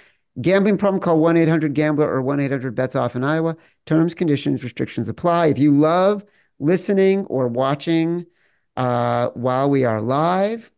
Gambling 0.41 0.77
problem, 0.77 1.01
call 1.01 1.19
1 1.19 1.35
800 1.35 1.73
Gambler 1.73 2.09
or 2.09 2.21
1 2.21 2.39
800 2.39 2.73
Bets 2.75 2.95
Off 2.95 3.15
in 3.15 3.23
Iowa. 3.23 3.57
Terms, 3.85 4.13
conditions, 4.13 4.63
restrictions 4.63 5.09
apply. 5.09 5.47
If 5.47 5.59
you 5.59 5.71
love 5.71 6.25
listening 6.59 7.25
or 7.25 7.47
watching 7.47 8.25
uh, 8.77 9.29
while 9.29 9.69
we 9.69 9.83
are 9.83 10.01
live, 10.01 10.71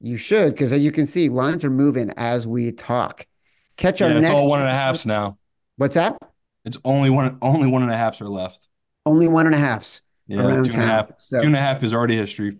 you 0.00 0.16
should, 0.16 0.54
because 0.54 0.72
as 0.72 0.82
you 0.82 0.92
can 0.92 1.06
see, 1.06 1.28
lines 1.28 1.64
are 1.64 1.70
moving 1.70 2.10
as 2.16 2.46
we 2.46 2.72
talk. 2.72 3.26
Catch 3.76 4.02
our 4.02 4.10
Yeah, 4.10 4.18
it's 4.18 4.22
next. 4.28 4.34
all 4.34 4.48
one 4.48 4.60
and 4.60 4.68
a 4.68 4.74
halfs 4.74 5.06
now. 5.06 5.38
What's 5.76 5.94
that? 5.94 6.16
It's 6.64 6.78
only 6.84 7.10
one 7.10 7.38
only 7.42 7.66
one 7.68 7.82
and 7.82 7.90
a 7.90 7.96
halfs 7.96 8.20
are 8.20 8.28
left. 8.28 8.68
Only 9.06 9.28
one 9.28 9.46
and 9.46 9.54
a 9.54 9.58
halfs 9.58 10.02
Yeah, 10.26 10.38
two, 10.38 10.62
and 10.62 10.74
half, 10.74 11.10
so, 11.18 11.40
two 11.40 11.46
and 11.46 11.56
a 11.56 11.60
half 11.60 11.82
is 11.82 11.92
already 11.92 12.16
history. 12.16 12.58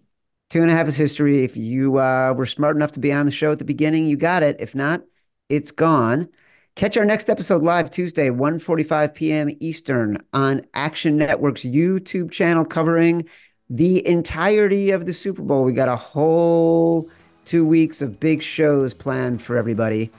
two 0.51 0.63
and 0.63 0.71
a 0.71 0.75
half 0.75 0.87
is 0.89 0.97
history. 0.97 1.43
If 1.45 1.57
you 1.57 1.99
uh, 1.99 2.35
were 2.37 2.47
smart 2.47 2.77
enough 2.77 2.93
to 2.93 3.01
be 3.01 3.13
on 3.13 3.27
the 3.27 3.33
show 3.33 3.53
at 3.53 3.59
the 3.59 3.65
beginning, 3.65 4.07
you 4.07 4.17
got 4.17 4.43
it. 4.43 4.57
If 4.61 4.75
not, 4.75 5.03
it's 5.49 5.71
gone. 5.71 6.29
Catch 6.77 6.97
our 6.97 7.05
next 7.05 7.31
episode 7.31 7.63
live 7.63 7.89
Tuesday, 7.89 8.31
1.45 8.31 9.15
p.m. 9.15 9.49
Eastern 9.61 10.19
on 10.33 10.63
Action 10.75 11.17
Network's 11.17 11.63
YouTube 11.63 12.33
channel 12.33 12.65
covering 12.65 13.25
the 13.71 14.07
entirety 14.07 14.91
of 14.91 15.07
the 15.07 15.13
Super 15.13 15.41
Bowl. 15.43 15.63
We 15.65 15.73
got 15.73 15.89
a 15.89 15.97
whole 15.97 17.09
two 17.45 17.65
weeks 17.65 18.03
of 18.03 18.19
big 18.19 18.43
shows 18.43 18.93
planned 18.93 19.41
for 19.41 19.57
everybody. 19.57 20.11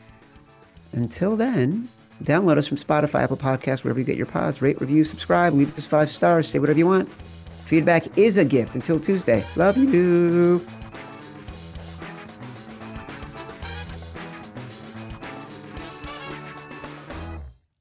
Until 0.96 1.36
then, 1.36 1.90
download 2.24 2.58
us 2.58 2.68
from 2.68 2.78
Spotify, 2.78 3.24
Apple 3.24 3.36
Podcasts, 3.38 3.84
wherever 3.84 4.00
you 4.00 4.06
get 4.06 4.16
your 4.16 4.26
pods. 4.26 4.62
Rate, 4.62 4.80
review, 4.80 5.04
subscribe, 5.04 5.54
leave 5.54 5.78
us 5.78 5.86
five 5.86 6.10
stars, 6.10 6.48
say 6.48 6.58
whatever 6.58 6.80
you 6.80 6.88
want. 6.88 7.10
Feedback 7.66 8.18
is 8.18 8.38
a 8.38 8.46
gift. 8.46 8.76
Until 8.76 9.00
Tuesday. 9.00 9.44
Love 9.56 9.78
you. 9.78 10.66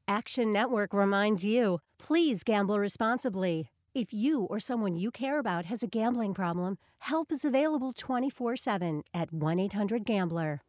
Action 0.08 0.52
Network 0.52 0.92
reminds 0.92 1.44
you 1.44 1.80
please 1.98 2.42
gamble 2.42 2.78
responsibly. 2.80 3.70
If 3.94 4.12
you 4.12 4.44
or 4.44 4.58
someone 4.58 4.96
you 4.96 5.10
care 5.10 5.38
about 5.38 5.66
has 5.66 5.82
a 5.82 5.86
gambling 5.86 6.34
problem, 6.34 6.78
help 6.98 7.30
is 7.30 7.44
available 7.44 7.92
24 7.92 8.56
7 8.56 9.02
at 9.12 9.32
1 9.32 9.60
800 9.60 10.04
Gambler. 10.04 10.63